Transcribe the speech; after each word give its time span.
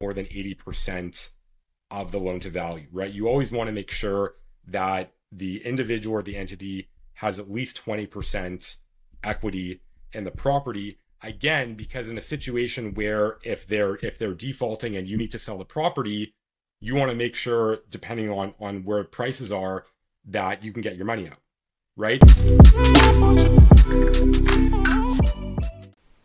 more 0.00 0.12
than 0.12 0.26
80% 0.26 1.30
of 1.90 2.12
the 2.12 2.18
loan 2.18 2.40
to 2.40 2.50
value, 2.50 2.88
right? 2.92 3.12
You 3.12 3.28
always 3.28 3.52
want 3.52 3.68
to 3.68 3.72
make 3.72 3.90
sure 3.90 4.34
that 4.66 5.12
the 5.32 5.64
individual 5.64 6.16
or 6.16 6.22
the 6.22 6.36
entity 6.36 6.88
has 7.14 7.38
at 7.38 7.50
least 7.50 7.84
20% 7.84 8.76
equity 9.22 9.80
in 10.12 10.24
the 10.24 10.30
property 10.30 10.98
again 11.22 11.74
because 11.74 12.08
in 12.08 12.18
a 12.18 12.22
situation 12.22 12.94
where 12.94 13.38
if 13.42 13.66
they're 13.66 13.96
if 13.96 14.18
they're 14.18 14.34
defaulting 14.34 14.96
and 14.96 15.08
you 15.08 15.16
need 15.16 15.30
to 15.30 15.38
sell 15.38 15.58
the 15.58 15.64
property 15.64 16.34
you 16.80 16.94
want 16.94 17.10
to 17.10 17.16
make 17.16 17.34
sure 17.34 17.78
depending 17.90 18.30
on 18.30 18.54
on 18.60 18.84
where 18.84 19.02
prices 19.02 19.50
are 19.50 19.86
that 20.24 20.62
you 20.62 20.72
can 20.72 20.82
get 20.82 20.96
your 20.96 21.06
money 21.06 21.26
out 21.26 21.38
right 21.96 22.22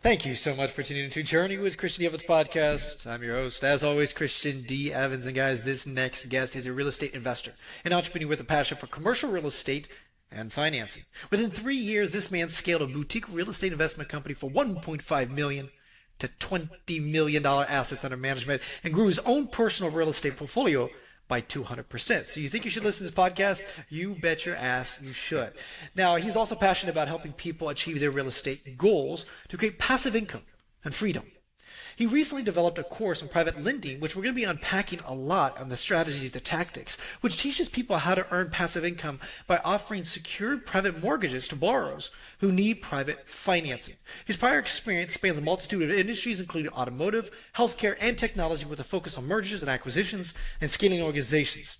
Thank 0.02 0.26
you 0.26 0.34
so 0.34 0.56
much 0.56 0.72
for 0.72 0.82
tuning 0.82 1.04
into 1.04 1.22
Journey 1.22 1.58
with 1.58 1.78
Christian 1.78 2.00
D. 2.00 2.06
Evans 2.06 2.24
podcast. 2.24 3.06
I'm 3.06 3.22
your 3.22 3.36
host, 3.36 3.62
as 3.62 3.84
always, 3.84 4.12
Christian 4.12 4.62
D. 4.62 4.92
Evans. 4.92 5.26
And 5.26 5.36
guys, 5.36 5.62
this 5.62 5.86
next 5.86 6.24
guest 6.24 6.56
is 6.56 6.66
a 6.66 6.72
real 6.72 6.88
estate 6.88 7.14
investor, 7.14 7.52
an 7.84 7.92
entrepreneur 7.92 8.26
with 8.26 8.40
a 8.40 8.44
passion 8.44 8.76
for 8.76 8.88
commercial 8.88 9.30
real 9.30 9.46
estate 9.46 9.86
and 10.28 10.52
financing. 10.52 11.04
Within 11.30 11.50
three 11.50 11.76
years, 11.76 12.10
this 12.10 12.32
man 12.32 12.48
scaled 12.48 12.82
a 12.82 12.88
boutique 12.88 13.32
real 13.32 13.48
estate 13.48 13.70
investment 13.70 14.10
company 14.10 14.34
for 14.34 14.50
1.5 14.50 15.30
million 15.30 15.70
to 16.18 16.26
20 16.26 16.98
million 16.98 17.44
dollar 17.44 17.66
assets 17.68 18.04
under 18.04 18.16
management 18.16 18.60
and 18.82 18.92
grew 18.92 19.06
his 19.06 19.20
own 19.20 19.46
personal 19.46 19.92
real 19.92 20.08
estate 20.08 20.36
portfolio 20.36 20.90
by 21.32 21.40
200%. 21.40 22.26
So 22.26 22.40
you 22.40 22.50
think 22.50 22.66
you 22.66 22.70
should 22.70 22.84
listen 22.84 23.06
to 23.06 23.10
this 23.10 23.18
podcast? 23.18 23.62
You 23.88 24.16
bet 24.20 24.44
your 24.44 24.54
ass 24.54 25.00
you 25.00 25.14
should. 25.14 25.54
Now, 25.94 26.16
he's 26.16 26.36
also 26.36 26.54
passionate 26.54 26.92
about 26.92 27.08
helping 27.08 27.32
people 27.32 27.70
achieve 27.70 28.00
their 28.00 28.10
real 28.10 28.26
estate 28.26 28.76
goals 28.76 29.24
to 29.48 29.56
create 29.56 29.78
passive 29.78 30.14
income 30.14 30.42
and 30.84 30.94
freedom. 30.94 31.24
He 31.96 32.06
recently 32.06 32.42
developed 32.42 32.78
a 32.78 32.84
course 32.84 33.22
on 33.22 33.28
private 33.28 33.62
lending, 33.62 34.00
which 34.00 34.16
we're 34.16 34.22
going 34.22 34.34
to 34.34 34.40
be 34.40 34.44
unpacking 34.44 35.00
a 35.06 35.14
lot 35.14 35.58
on 35.58 35.68
the 35.68 35.76
strategies, 35.76 36.32
the 36.32 36.40
tactics, 36.40 36.98
which 37.20 37.36
teaches 37.36 37.68
people 37.68 37.98
how 37.98 38.14
to 38.14 38.26
earn 38.30 38.50
passive 38.50 38.84
income 38.84 39.20
by 39.46 39.60
offering 39.64 40.04
secured 40.04 40.64
private 40.66 41.02
mortgages 41.02 41.48
to 41.48 41.56
borrowers 41.56 42.10
who 42.40 42.50
need 42.50 42.82
private 42.82 43.28
financing. 43.28 43.96
His 44.24 44.36
prior 44.36 44.58
experience 44.58 45.14
spans 45.14 45.38
a 45.38 45.42
multitude 45.42 45.82
of 45.82 45.90
industries, 45.90 46.40
including 46.40 46.72
automotive, 46.72 47.30
healthcare, 47.56 47.96
and 48.00 48.16
technology, 48.16 48.64
with 48.64 48.80
a 48.80 48.84
focus 48.84 49.18
on 49.18 49.26
mergers 49.26 49.62
and 49.62 49.70
acquisitions 49.70 50.34
and 50.60 50.70
scaling 50.70 51.02
organizations 51.02 51.78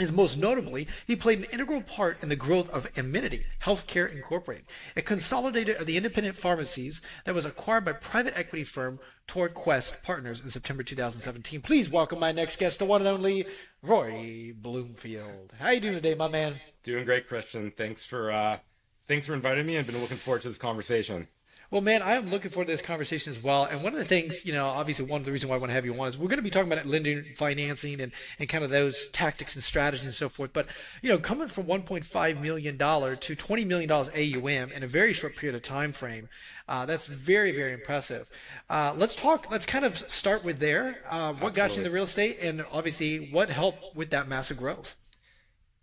is 0.00 0.10
most 0.12 0.38
notably, 0.38 0.88
he 1.06 1.14
played 1.14 1.38
an 1.38 1.44
integral 1.52 1.82
part 1.82 2.22
in 2.22 2.28
the 2.28 2.36
growth 2.36 2.70
of 2.70 2.86
Amenity 2.96 3.44
Healthcare 3.62 4.10
Incorporated, 4.10 4.64
a 4.96 5.02
consolidator 5.02 5.78
of 5.78 5.86
the 5.86 5.96
independent 5.96 6.36
pharmacies 6.36 7.02
that 7.24 7.34
was 7.34 7.44
acquired 7.44 7.84
by 7.84 7.92
private 7.92 8.36
equity 8.36 8.64
firm 8.64 8.98
TorQuest 9.28 10.02
Partners 10.02 10.42
in 10.42 10.50
September 10.50 10.82
2017. 10.82 11.60
Please 11.60 11.90
welcome 11.90 12.18
my 12.18 12.32
next 12.32 12.58
guest, 12.58 12.78
the 12.78 12.84
one 12.84 13.02
and 13.02 13.08
only 13.08 13.46
Rory 13.82 14.54
Bloomfield. 14.56 15.52
How 15.58 15.70
you 15.70 15.80
doing 15.80 15.94
today, 15.94 16.14
my 16.14 16.28
man? 16.28 16.54
Doing 16.82 17.04
great, 17.04 17.28
Christian. 17.28 17.70
Thanks 17.76 18.04
for 18.04 18.30
uh, 18.30 18.58
thanks 19.06 19.26
for 19.26 19.34
inviting 19.34 19.66
me. 19.66 19.78
I've 19.78 19.86
been 19.86 20.00
looking 20.00 20.16
forward 20.16 20.42
to 20.42 20.48
this 20.48 20.58
conversation. 20.58 21.28
Well, 21.70 21.82
man, 21.82 22.02
I 22.02 22.14
am 22.14 22.30
looking 22.30 22.50
forward 22.50 22.66
to 22.66 22.72
this 22.72 22.82
conversation 22.82 23.30
as 23.30 23.40
well. 23.40 23.62
And 23.64 23.84
one 23.84 23.92
of 23.92 23.98
the 24.00 24.04
things, 24.04 24.44
you 24.44 24.52
know, 24.52 24.66
obviously 24.66 25.04
one 25.04 25.20
of 25.20 25.24
the 25.24 25.30
reasons 25.30 25.50
why 25.50 25.54
I 25.54 25.58
want 25.60 25.70
to 25.70 25.74
have 25.74 25.86
you 25.86 25.94
on 26.00 26.08
is 26.08 26.18
we're 26.18 26.26
going 26.26 26.38
to 26.38 26.42
be 26.42 26.50
talking 26.50 26.70
about 26.70 26.84
lending, 26.84 27.22
financing, 27.36 28.00
and, 28.00 28.10
and 28.40 28.48
kind 28.48 28.64
of 28.64 28.70
those 28.70 29.08
tactics 29.10 29.54
and 29.54 29.62
strategies 29.62 30.04
and 30.04 30.12
so 30.12 30.28
forth. 30.28 30.52
But, 30.52 30.66
you 31.00 31.08
know, 31.08 31.18
coming 31.18 31.46
from 31.46 31.66
$1.5 31.66 32.40
million 32.40 32.76
to 32.76 32.82
$20 32.82 33.66
million 33.68 33.88
AUM 33.88 34.72
in 34.72 34.82
a 34.82 34.88
very 34.88 35.12
short 35.12 35.36
period 35.36 35.54
of 35.54 35.62
time 35.62 35.92
frame, 35.92 36.28
uh, 36.68 36.86
that's 36.86 37.06
very, 37.06 37.52
very 37.52 37.72
impressive. 37.72 38.28
Uh, 38.68 38.92
let's 38.96 39.14
talk, 39.14 39.48
let's 39.48 39.64
kind 39.64 39.84
of 39.84 39.96
start 39.96 40.44
with 40.44 40.58
there. 40.58 41.04
Uh, 41.08 41.32
what 41.34 41.50
Absolutely. 41.50 41.56
got 41.56 41.70
you 41.76 41.82
into 41.82 41.94
real 41.94 42.02
estate 42.02 42.38
and 42.42 42.64
obviously 42.72 43.30
what 43.30 43.48
helped 43.48 43.94
with 43.94 44.10
that 44.10 44.26
massive 44.26 44.56
growth? 44.56 44.96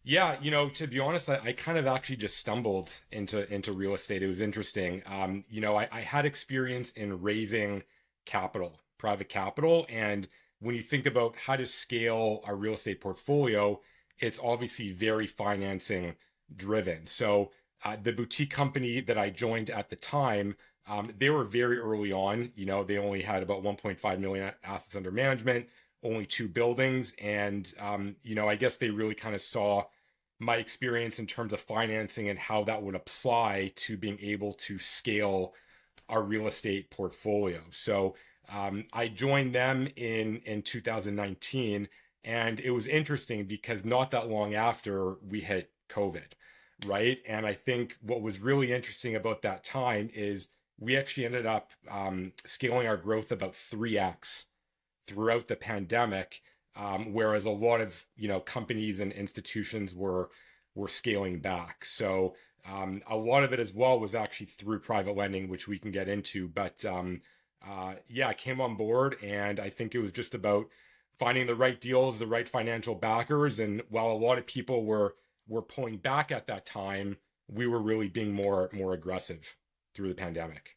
Yeah, 0.10 0.38
you 0.42 0.52
know, 0.52 0.70
to 0.70 0.88
be 0.88 1.02
honest, 1.02 1.30
I, 1.30 1.42
I, 1.44 1.52
kind 1.52 1.78
of 1.78 1.86
actually 1.86 2.16
just 2.16 2.38
stumbled 2.38 3.02
into 3.12 3.54
into 3.54 3.74
real 3.74 3.94
estate. 3.94 4.24
It 4.24 4.28
was 4.28 4.40
interesting. 4.40 5.04
Um, 5.06 5.44
you 5.50 5.60
know, 5.60 5.76
I, 5.76 5.90
I 5.92 6.00
had 6.00 6.26
experience 6.26 6.92
in 6.92 7.22
raising 7.22 7.84
capital, 8.26 8.80
private 8.98 9.28
capital, 9.28 9.86
and 9.90 10.30
when 10.62 10.76
you 10.76 10.82
think 10.82 11.06
about 11.08 11.36
how 11.36 11.58
to 11.58 11.68
scale 11.68 12.42
a 12.48 12.56
real 12.56 12.76
estate 12.76 13.02
portfolio, 13.02 13.82
it's 14.18 14.40
obviously 14.42 14.94
very 14.94 15.28
financing 15.28 16.16
driven. 16.56 17.06
So 17.06 17.52
uh, 17.84 17.98
the 18.02 18.14
boutique 18.14 18.52
company 18.52 19.02
that 19.02 19.18
I 19.18 19.30
joined 19.30 19.70
at 19.70 19.90
the 19.90 19.98
time, 19.98 20.56
um, 20.88 21.12
they 21.18 21.30
were 21.30 21.44
very 21.44 21.80
early 21.80 22.14
on. 22.14 22.54
You 22.56 22.66
know, 22.66 22.86
they 22.86 22.98
only 22.98 23.24
had 23.24 23.44
about 23.44 23.62
1.5 23.62 24.20
million 24.20 24.54
assets 24.64 24.96
under 24.96 25.12
management, 25.12 25.68
only 26.02 26.26
two 26.26 26.48
buildings, 26.48 27.14
and 27.22 27.74
um, 27.78 28.16
you 28.24 28.36
know, 28.36 28.48
I 28.48 28.56
guess 28.56 28.78
they 28.78 28.90
really 28.90 29.14
kind 29.14 29.36
of 29.36 29.42
saw 29.42 29.84
my 30.40 30.58
experience 30.58 31.20
in 31.20 31.26
terms 31.26 31.54
of 31.54 31.60
financing 31.60 32.30
and 32.30 32.38
how 32.38 32.64
that 32.64 32.82
would 32.82 32.96
apply 32.96 33.72
to 33.76 33.98
being 33.98 34.20
able 34.22 34.54
to 34.54 34.78
scale 34.78 35.54
our 36.10 36.22
real 36.22 36.48
estate 36.48 36.90
portfolio. 36.90 37.60
So 37.72 38.16
um, 38.54 38.86
I 38.94 39.08
joined 39.08 39.54
them 39.54 39.90
in 39.96 40.42
in 40.46 40.62
2019, 40.62 41.90
and 42.24 42.60
it 42.60 42.72
was 42.72 42.88
interesting 42.88 43.46
because 43.46 43.84
not 43.84 44.12
that 44.12 44.30
long 44.30 44.54
after 44.54 45.16
we 45.16 45.42
hit 45.42 45.72
COVID, 45.90 46.34
right? 46.86 47.20
And 47.28 47.46
I 47.46 47.54
think 47.54 47.98
what 48.02 48.22
was 48.22 48.40
really 48.40 48.72
interesting 48.72 49.16
about 49.16 49.42
that 49.42 49.64
time 49.64 50.10
is 50.14 50.50
we 50.80 50.96
actually 50.96 51.26
ended 51.26 51.46
up 51.46 51.72
um, 51.90 52.34
scaling 52.46 52.88
our 52.88 52.98
growth 52.98 53.32
about 53.32 53.54
3x 53.54 54.46
throughout 55.08 55.48
the 55.48 55.56
pandemic 55.56 56.42
um, 56.78 57.14
whereas 57.14 57.46
a 57.46 57.50
lot 57.50 57.82
of 57.82 58.06
you 58.16 58.28
know 58.28 58.40
companies 58.40 59.00
and 59.00 59.12
institutions 59.12 59.94
were 59.94 60.30
were 60.76 60.88
scaling 60.88 61.40
back. 61.40 61.84
So 61.86 62.36
um, 62.72 63.02
a 63.08 63.18
lot 63.18 63.44
of 63.44 63.54
it 63.54 63.60
as 63.60 63.74
well 63.74 64.00
was 64.00 64.14
actually 64.14 64.48
through 64.48 64.80
private 64.80 65.16
lending, 65.16 65.50
which 65.50 65.68
we 65.68 65.80
can 65.80 65.92
get 65.92 66.08
into. 66.08 66.48
But 66.48 66.86
um, 66.86 67.22
uh, 67.68 67.96
yeah, 68.08 68.28
I 68.28 68.34
came 68.34 68.62
on 68.62 68.76
board, 68.76 69.18
and 69.24 69.60
I 69.60 69.70
think 69.70 69.96
it 69.96 70.02
was 70.02 70.12
just 70.12 70.36
about 70.36 70.68
finding 71.18 71.48
the 71.48 71.56
right 71.56 71.82
deals, 71.82 72.20
the 72.20 72.28
right 72.28 72.48
financial 72.48 72.96
backers. 72.96 73.60
And 73.60 73.82
while 73.90 74.12
a 74.12 74.14
lot 74.14 74.38
of 74.38 74.46
people 74.46 74.86
were 74.86 75.16
were 75.48 75.62
pulling 75.62 75.98
back 75.98 76.32
at 76.32 76.48
that 76.48 76.66
time, 76.66 77.18
we 77.48 77.66
were 77.68 77.82
really 77.82 78.10
being 78.10 78.34
more 78.34 78.70
more 78.72 78.94
aggressive 78.94 79.56
through 79.94 80.10
the 80.10 80.16
pandemic. 80.16 80.77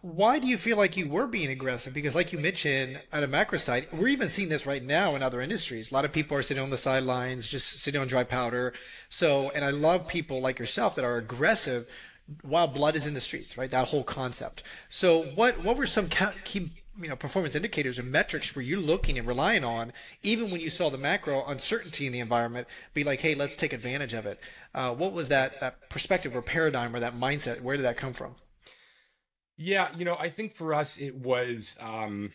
Why 0.00 0.38
do 0.38 0.46
you 0.46 0.56
feel 0.56 0.76
like 0.76 0.96
you 0.96 1.08
were 1.08 1.26
being 1.26 1.50
aggressive? 1.50 1.92
Because, 1.94 2.14
like 2.14 2.32
you 2.32 2.38
mentioned, 2.38 3.00
at 3.12 3.22
a 3.22 3.26
macro 3.26 3.58
side, 3.58 3.86
we're 3.92 4.08
even 4.08 4.28
seeing 4.28 4.48
this 4.48 4.66
right 4.66 4.82
now 4.82 5.14
in 5.14 5.22
other 5.22 5.40
industries. 5.40 5.90
A 5.90 5.94
lot 5.94 6.04
of 6.04 6.12
people 6.12 6.36
are 6.36 6.42
sitting 6.42 6.62
on 6.62 6.70
the 6.70 6.78
sidelines, 6.78 7.50
just 7.50 7.80
sitting 7.80 8.00
on 8.00 8.06
dry 8.06 8.24
powder. 8.24 8.72
So, 9.08 9.50
and 9.54 9.64
I 9.64 9.70
love 9.70 10.08
people 10.08 10.40
like 10.40 10.58
yourself 10.58 10.94
that 10.96 11.04
are 11.04 11.16
aggressive 11.16 11.86
while 12.42 12.66
blood 12.66 12.96
is 12.96 13.06
in 13.06 13.14
the 13.14 13.20
streets, 13.20 13.56
right? 13.56 13.70
That 13.70 13.88
whole 13.88 14.04
concept. 14.04 14.62
So, 14.88 15.22
what 15.34 15.62
what 15.62 15.76
were 15.76 15.86
some 15.86 16.08
key 16.44 16.70
you 17.00 17.08
know 17.08 17.16
performance 17.16 17.54
indicators 17.54 17.98
or 17.98 18.02
metrics 18.02 18.54
were 18.56 18.62
you 18.62 18.80
looking 18.80 19.18
and 19.18 19.26
relying 19.26 19.64
on 19.64 19.92
even 20.22 20.50
when 20.50 20.60
you 20.60 20.70
saw 20.70 20.88
the 20.88 20.98
macro 20.98 21.44
uncertainty 21.46 22.06
in 22.06 22.12
the 22.12 22.20
environment 22.20 22.66
be 22.94 23.04
like 23.04 23.20
hey 23.20 23.34
let's 23.34 23.56
take 23.56 23.72
advantage 23.72 24.14
of 24.14 24.24
it 24.24 24.40
uh, 24.74 24.90
what 24.92 25.12
was 25.12 25.28
that 25.28 25.60
that 25.60 25.90
perspective 25.90 26.34
or 26.34 26.42
paradigm 26.42 26.94
or 26.94 27.00
that 27.00 27.14
mindset 27.14 27.60
where 27.60 27.76
did 27.76 27.82
that 27.82 27.96
come 27.96 28.12
from 28.12 28.34
yeah, 29.56 29.88
you 29.96 30.04
know, 30.04 30.16
I 30.18 30.28
think 30.30 30.54
for 30.54 30.74
us 30.74 30.98
it 30.98 31.14
was 31.16 31.76
um 31.80 32.32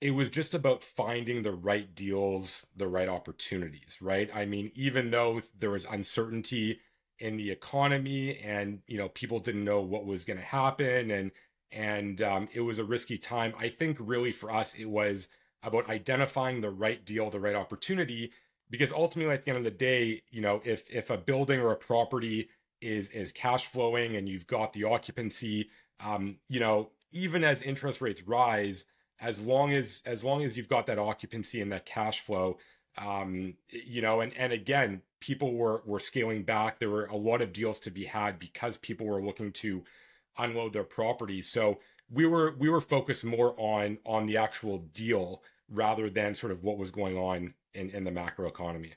it 0.00 0.10
was 0.12 0.28
just 0.30 0.54
about 0.54 0.82
finding 0.82 1.42
the 1.42 1.52
right 1.52 1.94
deals, 1.94 2.66
the 2.76 2.88
right 2.88 3.08
opportunities, 3.08 3.98
right? 4.02 4.28
I 4.34 4.44
mean, 4.44 4.70
even 4.74 5.10
though 5.10 5.40
there 5.58 5.70
was 5.70 5.86
uncertainty 5.86 6.80
in 7.18 7.36
the 7.38 7.50
economy 7.50 8.38
and, 8.38 8.82
you 8.86 8.98
know, 8.98 9.08
people 9.08 9.38
didn't 9.38 9.64
know 9.64 9.80
what 9.80 10.04
was 10.04 10.24
going 10.24 10.38
to 10.38 10.44
happen 10.44 11.10
and 11.10 11.30
and 11.72 12.22
um, 12.22 12.48
it 12.52 12.60
was 12.60 12.78
a 12.78 12.84
risky 12.84 13.18
time. 13.18 13.54
I 13.58 13.68
think 13.68 13.96
really 14.00 14.32
for 14.32 14.50
us 14.52 14.74
it 14.74 14.84
was 14.86 15.28
about 15.62 15.88
identifying 15.88 16.60
the 16.60 16.70
right 16.70 17.04
deal, 17.04 17.30
the 17.30 17.40
right 17.40 17.54
opportunity 17.56 18.32
because 18.70 18.92
ultimately 18.92 19.32
at 19.34 19.44
the 19.44 19.50
end 19.50 19.58
of 19.58 19.64
the 19.64 19.70
day, 19.70 20.22
you 20.30 20.40
know, 20.40 20.60
if 20.64 20.88
if 20.90 21.10
a 21.10 21.16
building 21.18 21.60
or 21.60 21.70
a 21.72 21.76
property 21.76 22.48
is 22.80 23.10
is 23.10 23.32
cash 23.32 23.66
flowing 23.66 24.16
and 24.16 24.28
you've 24.28 24.46
got 24.46 24.72
the 24.72 24.84
occupancy 24.84 25.70
um, 26.00 26.38
you 26.48 26.60
know, 26.60 26.90
even 27.12 27.44
as 27.44 27.62
interest 27.62 28.00
rates 28.00 28.22
rise, 28.22 28.84
as 29.20 29.40
long 29.40 29.72
as 29.72 30.02
as 30.04 30.24
long 30.24 30.42
as 30.42 30.56
you've 30.56 30.68
got 30.68 30.86
that 30.86 30.98
occupancy 30.98 31.60
and 31.60 31.72
that 31.72 31.86
cash 31.86 32.20
flow, 32.20 32.58
um, 32.98 33.54
you 33.68 34.02
know, 34.02 34.20
and 34.20 34.34
and 34.36 34.52
again, 34.52 35.02
people 35.20 35.54
were 35.54 35.82
were 35.86 36.00
scaling 36.00 36.42
back. 36.42 36.78
There 36.78 36.90
were 36.90 37.06
a 37.06 37.16
lot 37.16 37.42
of 37.42 37.52
deals 37.52 37.80
to 37.80 37.90
be 37.90 38.04
had 38.04 38.38
because 38.38 38.76
people 38.76 39.06
were 39.06 39.22
looking 39.22 39.52
to 39.52 39.84
unload 40.36 40.72
their 40.72 40.84
properties. 40.84 41.48
So 41.48 41.80
we 42.10 42.26
were 42.26 42.54
we 42.58 42.68
were 42.68 42.80
focused 42.80 43.24
more 43.24 43.54
on 43.56 43.98
on 44.04 44.26
the 44.26 44.36
actual 44.36 44.78
deal 44.78 45.42
rather 45.68 46.10
than 46.10 46.34
sort 46.34 46.52
of 46.52 46.62
what 46.62 46.78
was 46.78 46.90
going 46.90 47.16
on 47.16 47.54
in 47.72 47.90
in 47.90 48.04
the 48.04 48.10
macro 48.10 48.48
economy. 48.48 48.92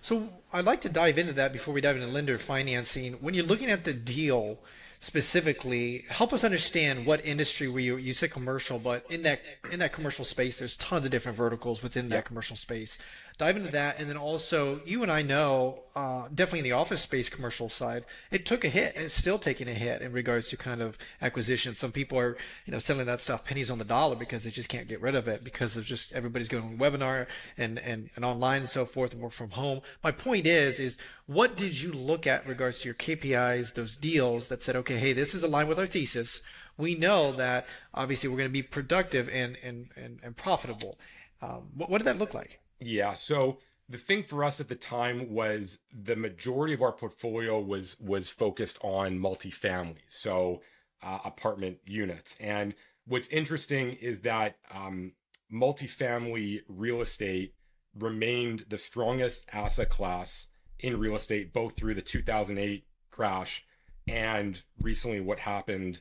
So 0.00 0.28
I'd 0.52 0.64
like 0.64 0.80
to 0.82 0.88
dive 0.88 1.18
into 1.18 1.32
that 1.34 1.52
before 1.52 1.74
we 1.74 1.80
dive 1.80 1.96
into 1.96 2.08
lender 2.08 2.38
financing. 2.38 3.14
When 3.14 3.34
you're 3.34 3.44
looking 3.44 3.70
at 3.70 3.84
the 3.84 3.92
deal, 3.92 4.58
specifically 5.06 6.04
help 6.08 6.32
us 6.32 6.42
understand 6.42 7.06
what 7.06 7.24
industry 7.24 7.68
were 7.68 7.78
you 7.78 7.96
you 7.96 8.12
said 8.12 8.28
commercial 8.28 8.76
but 8.76 9.08
in 9.08 9.22
that 9.22 9.40
in 9.70 9.78
that 9.78 9.92
commercial 9.92 10.24
space 10.24 10.58
there's 10.58 10.76
tons 10.78 11.06
of 11.06 11.12
different 11.12 11.38
verticals 11.38 11.80
within 11.80 12.08
that 12.08 12.24
commercial 12.24 12.56
space 12.56 12.98
dive 13.38 13.56
into 13.56 13.70
that 13.70 14.00
and 14.00 14.08
then 14.08 14.16
also 14.16 14.80
you 14.86 15.02
and 15.02 15.12
i 15.12 15.22
know 15.22 15.80
uh, 15.94 16.28
definitely 16.34 16.58
in 16.58 16.64
the 16.64 16.72
office 16.72 17.00
space 17.00 17.28
commercial 17.28 17.68
side 17.68 18.04
it 18.30 18.44
took 18.44 18.64
a 18.64 18.68
hit 18.68 18.94
and 18.94 19.04
it's 19.04 19.14
still 19.14 19.38
taking 19.38 19.68
a 19.68 19.72
hit 19.74 20.02
in 20.02 20.12
regards 20.12 20.48
to 20.48 20.56
kind 20.56 20.82
of 20.82 20.98
acquisition 21.22 21.74
some 21.74 21.92
people 21.92 22.18
are 22.18 22.36
you 22.66 22.72
know 22.72 22.78
selling 22.78 23.06
that 23.06 23.20
stuff 23.20 23.46
pennies 23.46 23.70
on 23.70 23.78
the 23.78 23.84
dollar 23.84 24.16
because 24.16 24.44
they 24.44 24.50
just 24.50 24.68
can't 24.68 24.88
get 24.88 25.00
rid 25.00 25.14
of 25.14 25.28
it 25.28 25.42
because 25.42 25.76
of 25.76 25.84
just 25.84 26.12
everybody's 26.12 26.48
going 26.48 26.64
on 26.64 26.78
webinar 26.78 27.26
and, 27.56 27.78
and, 27.78 28.10
and 28.14 28.24
online 28.24 28.60
and 28.60 28.68
so 28.68 28.84
forth 28.84 29.12
and 29.12 29.22
work 29.22 29.32
from 29.32 29.50
home. 29.50 29.80
My 30.02 30.12
point 30.12 30.46
is 30.46 30.78
is 30.78 30.98
what 31.26 31.56
did 31.56 31.80
you 31.80 31.92
look 31.92 32.26
at 32.26 32.44
in 32.44 32.48
regards 32.48 32.80
to 32.80 32.88
your 32.88 32.94
kpis 32.94 33.74
those 33.74 33.96
deals 33.96 34.48
that 34.48 34.62
said 34.62 34.76
okay 34.76 34.98
hey 34.98 35.12
this 35.12 35.34
is 35.34 35.42
aligned 35.42 35.68
with 35.68 35.78
our 35.78 35.86
thesis. 35.86 36.42
We 36.78 36.94
know 36.94 37.32
that 37.32 37.66
obviously 37.94 38.28
we're 38.28 38.36
going 38.36 38.50
to 38.50 38.52
be 38.52 38.62
productive 38.62 39.28
and 39.32 39.56
and 39.62 39.88
and, 39.96 40.20
and 40.22 40.36
profitable. 40.36 40.98
Um, 41.42 41.68
what, 41.74 41.90
what 41.90 41.98
did 41.98 42.06
that 42.06 42.18
look 42.18 42.34
like 42.34 42.60
yeah. 42.80 43.14
So 43.14 43.58
the 43.88 43.98
thing 43.98 44.22
for 44.22 44.42
us 44.42 44.60
at 44.60 44.68
the 44.68 44.74
time 44.74 45.32
was 45.32 45.78
the 45.92 46.16
majority 46.16 46.74
of 46.74 46.82
our 46.82 46.92
portfolio 46.92 47.60
was 47.60 47.98
was 48.00 48.28
focused 48.28 48.78
on 48.82 49.18
multifamily, 49.18 50.02
so 50.08 50.60
uh, 51.02 51.18
apartment 51.24 51.78
units. 51.84 52.36
And 52.40 52.74
what's 53.06 53.28
interesting 53.28 53.92
is 53.92 54.20
that 54.20 54.56
um, 54.72 55.12
multifamily 55.52 56.62
real 56.68 57.00
estate 57.00 57.54
remained 57.94 58.66
the 58.68 58.78
strongest 58.78 59.46
asset 59.52 59.88
class 59.88 60.48
in 60.78 60.98
real 60.98 61.14
estate, 61.14 61.52
both 61.52 61.76
through 61.76 61.94
the 61.94 62.02
2008 62.02 62.84
crash 63.10 63.64
and 64.06 64.62
recently 64.80 65.20
what 65.20 65.40
happened 65.40 66.00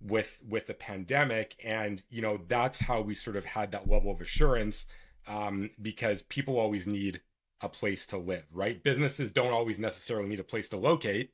with 0.00 0.40
with 0.46 0.66
the 0.66 0.74
pandemic. 0.74 1.56
And 1.62 2.02
you 2.08 2.22
know 2.22 2.40
that's 2.48 2.80
how 2.80 3.02
we 3.02 3.14
sort 3.14 3.36
of 3.36 3.44
had 3.44 3.72
that 3.72 3.88
level 3.88 4.10
of 4.10 4.20
assurance 4.20 4.86
um, 5.26 5.70
because 5.80 6.22
people 6.22 6.58
always 6.58 6.86
need 6.86 7.20
a 7.60 7.68
place 7.68 8.06
to 8.06 8.18
live, 8.18 8.46
right? 8.52 8.82
Businesses 8.82 9.30
don't 9.30 9.52
always 9.52 9.78
necessarily 9.78 10.28
need 10.28 10.40
a 10.40 10.44
place 10.44 10.68
to 10.68 10.76
locate, 10.76 11.30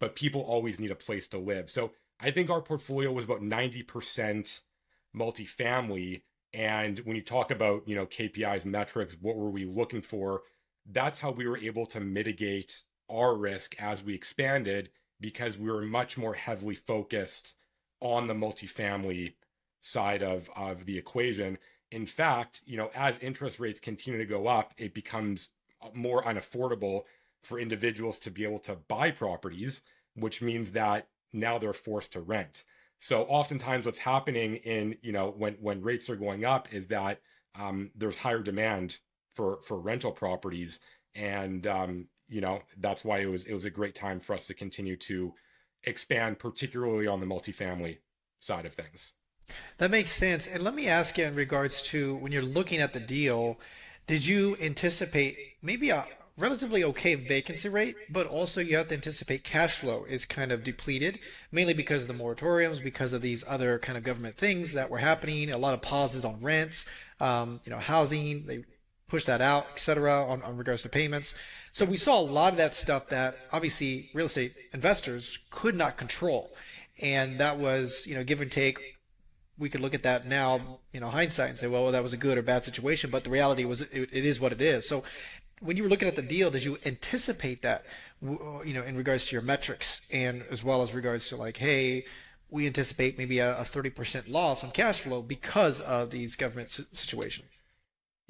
but 0.00 0.16
people 0.16 0.40
always 0.40 0.80
need 0.80 0.90
a 0.90 0.96
place 0.96 1.26
to 1.28 1.38
live. 1.38 1.70
So 1.70 1.92
I 2.20 2.30
think 2.30 2.50
our 2.50 2.62
portfolio 2.62 3.12
was 3.12 3.24
about 3.24 3.42
90% 3.42 4.60
multifamily. 5.16 6.22
And 6.52 6.98
when 7.00 7.16
you 7.16 7.22
talk 7.22 7.50
about, 7.50 7.86
you 7.86 7.94
know, 7.94 8.06
KPIs, 8.06 8.64
metrics, 8.64 9.16
what 9.20 9.36
were 9.36 9.50
we 9.50 9.64
looking 9.64 10.02
for? 10.02 10.42
That's 10.86 11.18
how 11.18 11.30
we 11.30 11.46
were 11.46 11.58
able 11.58 11.86
to 11.86 12.00
mitigate 12.00 12.84
our 13.10 13.34
risk 13.36 13.80
as 13.80 14.02
we 14.02 14.14
expanded 14.14 14.90
because 15.20 15.58
we 15.58 15.70
were 15.70 15.82
much 15.82 16.16
more 16.16 16.34
heavily 16.34 16.74
focused 16.74 17.54
on 18.00 18.26
the 18.26 18.34
multifamily 18.34 19.34
side 19.80 20.22
of, 20.22 20.50
of 20.56 20.86
the 20.86 20.98
equation 20.98 21.58
in 21.90 22.06
fact, 22.06 22.62
you 22.66 22.76
know, 22.76 22.90
as 22.94 23.18
interest 23.18 23.58
rates 23.58 23.80
continue 23.80 24.18
to 24.18 24.26
go 24.26 24.46
up, 24.46 24.74
it 24.76 24.94
becomes 24.94 25.48
more 25.94 26.22
unaffordable 26.22 27.02
for 27.42 27.58
individuals 27.58 28.18
to 28.18 28.30
be 28.30 28.44
able 28.44 28.58
to 28.58 28.74
buy 28.74 29.10
properties, 29.10 29.80
which 30.14 30.42
means 30.42 30.72
that 30.72 31.08
now 31.32 31.58
they're 31.58 31.72
forced 31.72 32.12
to 32.12 32.20
rent. 32.20 32.64
So 32.98 33.22
oftentimes 33.22 33.86
what's 33.86 34.00
happening 34.00 34.56
in, 34.56 34.96
you 35.02 35.12
know, 35.12 35.32
when 35.36 35.54
when 35.54 35.82
rates 35.82 36.10
are 36.10 36.16
going 36.16 36.44
up 36.44 36.72
is 36.72 36.88
that 36.88 37.20
um, 37.54 37.90
there's 37.94 38.16
higher 38.16 38.42
demand 38.42 38.98
for 39.34 39.60
for 39.62 39.78
rental 39.78 40.12
properties 40.12 40.80
and 41.14 41.66
um, 41.66 42.08
you 42.28 42.40
know, 42.40 42.62
that's 42.76 43.04
why 43.04 43.20
it 43.20 43.26
was 43.26 43.46
it 43.46 43.54
was 43.54 43.64
a 43.64 43.70
great 43.70 43.94
time 43.94 44.20
for 44.20 44.34
us 44.34 44.46
to 44.48 44.54
continue 44.54 44.96
to 44.96 45.34
expand 45.84 46.38
particularly 46.38 47.06
on 47.06 47.20
the 47.20 47.26
multifamily 47.26 47.98
side 48.40 48.66
of 48.66 48.74
things. 48.74 49.14
That 49.78 49.90
makes 49.90 50.10
sense. 50.10 50.46
And 50.46 50.62
let 50.62 50.74
me 50.74 50.88
ask 50.88 51.18
you 51.18 51.24
in 51.24 51.34
regards 51.34 51.82
to 51.84 52.16
when 52.16 52.32
you're 52.32 52.42
looking 52.42 52.80
at 52.80 52.92
the 52.92 53.00
deal, 53.00 53.58
did 54.06 54.26
you 54.26 54.56
anticipate 54.60 55.36
maybe 55.62 55.90
a 55.90 56.06
relatively 56.38 56.84
okay 56.84 57.16
vacancy 57.16 57.68
rate, 57.68 57.96
but 58.08 58.26
also 58.26 58.60
you 58.60 58.76
have 58.76 58.88
to 58.88 58.94
anticipate 58.94 59.42
cash 59.42 59.78
flow 59.78 60.04
is 60.08 60.24
kind 60.24 60.52
of 60.52 60.62
depleted, 60.62 61.18
mainly 61.50 61.74
because 61.74 62.02
of 62.02 62.08
the 62.08 62.14
moratoriums, 62.14 62.82
because 62.82 63.12
of 63.12 63.20
these 63.20 63.44
other 63.48 63.78
kind 63.78 63.98
of 63.98 64.04
government 64.04 64.36
things 64.36 64.72
that 64.72 64.88
were 64.88 64.98
happening, 64.98 65.50
a 65.50 65.58
lot 65.58 65.74
of 65.74 65.82
pauses 65.82 66.24
on 66.24 66.40
rents, 66.40 66.86
um, 67.20 67.60
you 67.64 67.70
know, 67.70 67.78
housing, 67.78 68.46
they 68.46 68.64
push 69.08 69.24
that 69.24 69.40
out, 69.40 69.66
etc. 69.72 70.24
On, 70.24 70.40
on 70.42 70.56
regards 70.56 70.82
to 70.82 70.88
payments. 70.88 71.34
So 71.72 71.84
we 71.84 71.96
saw 71.96 72.20
a 72.20 72.22
lot 72.22 72.52
of 72.52 72.58
that 72.58 72.76
stuff 72.76 73.08
that 73.08 73.36
obviously 73.52 74.10
real 74.14 74.26
estate 74.26 74.54
investors 74.72 75.38
could 75.50 75.74
not 75.74 75.96
control. 75.96 76.50
And 77.00 77.38
that 77.40 77.58
was, 77.58 78.06
you 78.06 78.14
know, 78.14 78.24
give 78.24 78.40
and 78.40 78.52
take 78.52 78.97
we 79.58 79.68
could 79.68 79.80
look 79.80 79.94
at 79.94 80.02
that 80.04 80.26
now, 80.26 80.78
you 80.92 81.00
know, 81.00 81.08
hindsight 81.08 81.50
and 81.50 81.58
say, 81.58 81.66
well, 81.66 81.90
that 81.90 82.02
was 82.02 82.12
a 82.12 82.16
good 82.16 82.38
or 82.38 82.42
bad 82.42 82.64
situation. 82.64 83.10
But 83.10 83.24
the 83.24 83.30
reality 83.30 83.64
was, 83.64 83.82
it, 83.82 84.08
it 84.12 84.24
is 84.24 84.40
what 84.40 84.52
it 84.52 84.60
is. 84.60 84.88
So, 84.88 85.04
when 85.60 85.76
you 85.76 85.82
were 85.82 85.88
looking 85.88 86.06
at 86.06 86.14
the 86.14 86.22
deal, 86.22 86.50
did 86.52 86.64
you 86.64 86.78
anticipate 86.86 87.62
that, 87.62 87.84
you 88.22 88.72
know, 88.74 88.84
in 88.84 88.96
regards 88.96 89.26
to 89.26 89.32
your 89.34 89.42
metrics 89.42 90.06
and 90.12 90.44
as 90.50 90.62
well 90.62 90.82
as 90.82 90.94
regards 90.94 91.28
to 91.30 91.36
like, 91.36 91.56
hey, 91.56 92.04
we 92.48 92.66
anticipate 92.66 93.18
maybe 93.18 93.40
a, 93.40 93.58
a 93.58 93.62
30% 93.62 94.30
loss 94.30 94.62
on 94.62 94.70
cash 94.70 95.00
flow 95.00 95.20
because 95.20 95.80
of 95.80 96.10
these 96.10 96.36
government 96.36 96.70
situations? 96.92 97.48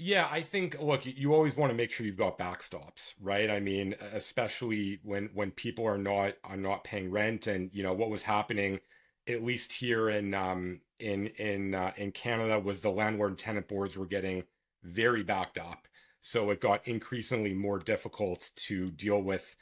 Yeah, 0.00 0.28
I 0.30 0.42
think 0.42 0.80
look, 0.80 1.04
you 1.04 1.34
always 1.34 1.56
want 1.56 1.70
to 1.70 1.76
make 1.76 1.90
sure 1.90 2.06
you've 2.06 2.16
got 2.16 2.38
backstops, 2.38 3.14
right? 3.20 3.50
I 3.50 3.58
mean, 3.58 3.96
especially 4.12 5.00
when 5.02 5.30
when 5.34 5.50
people 5.50 5.84
are 5.86 5.98
not 5.98 6.34
are 6.44 6.56
not 6.56 6.84
paying 6.84 7.10
rent 7.10 7.48
and 7.48 7.69
you 7.72 7.82
know 7.82 7.92
what 7.92 8.08
was 8.08 8.22
happening 8.22 8.78
at 9.26 9.42
least 9.42 9.72
here 9.72 10.08
in 10.08 10.34
um, 10.34 10.80
in 10.99 11.29
in 11.39 11.75
uh, 11.75 11.93
in 11.97 12.12
Canada 12.12 12.59
was 12.59 12.81
the 12.81 12.91
landlord 12.91 13.31
and 13.31 13.39
tenant 13.39 13.69
boards 13.69 13.97
were 13.97 14.06
getting 14.06 14.45
very 14.83 15.23
backed 15.23 15.59
up, 15.59 15.89
so 16.21 16.50
it 16.50 16.61
got 16.61 16.87
increasingly 16.87 17.55
more 17.55 17.79
difficult 17.79 18.50
to 18.56 18.91
deal 18.91 19.21
with 19.23 19.56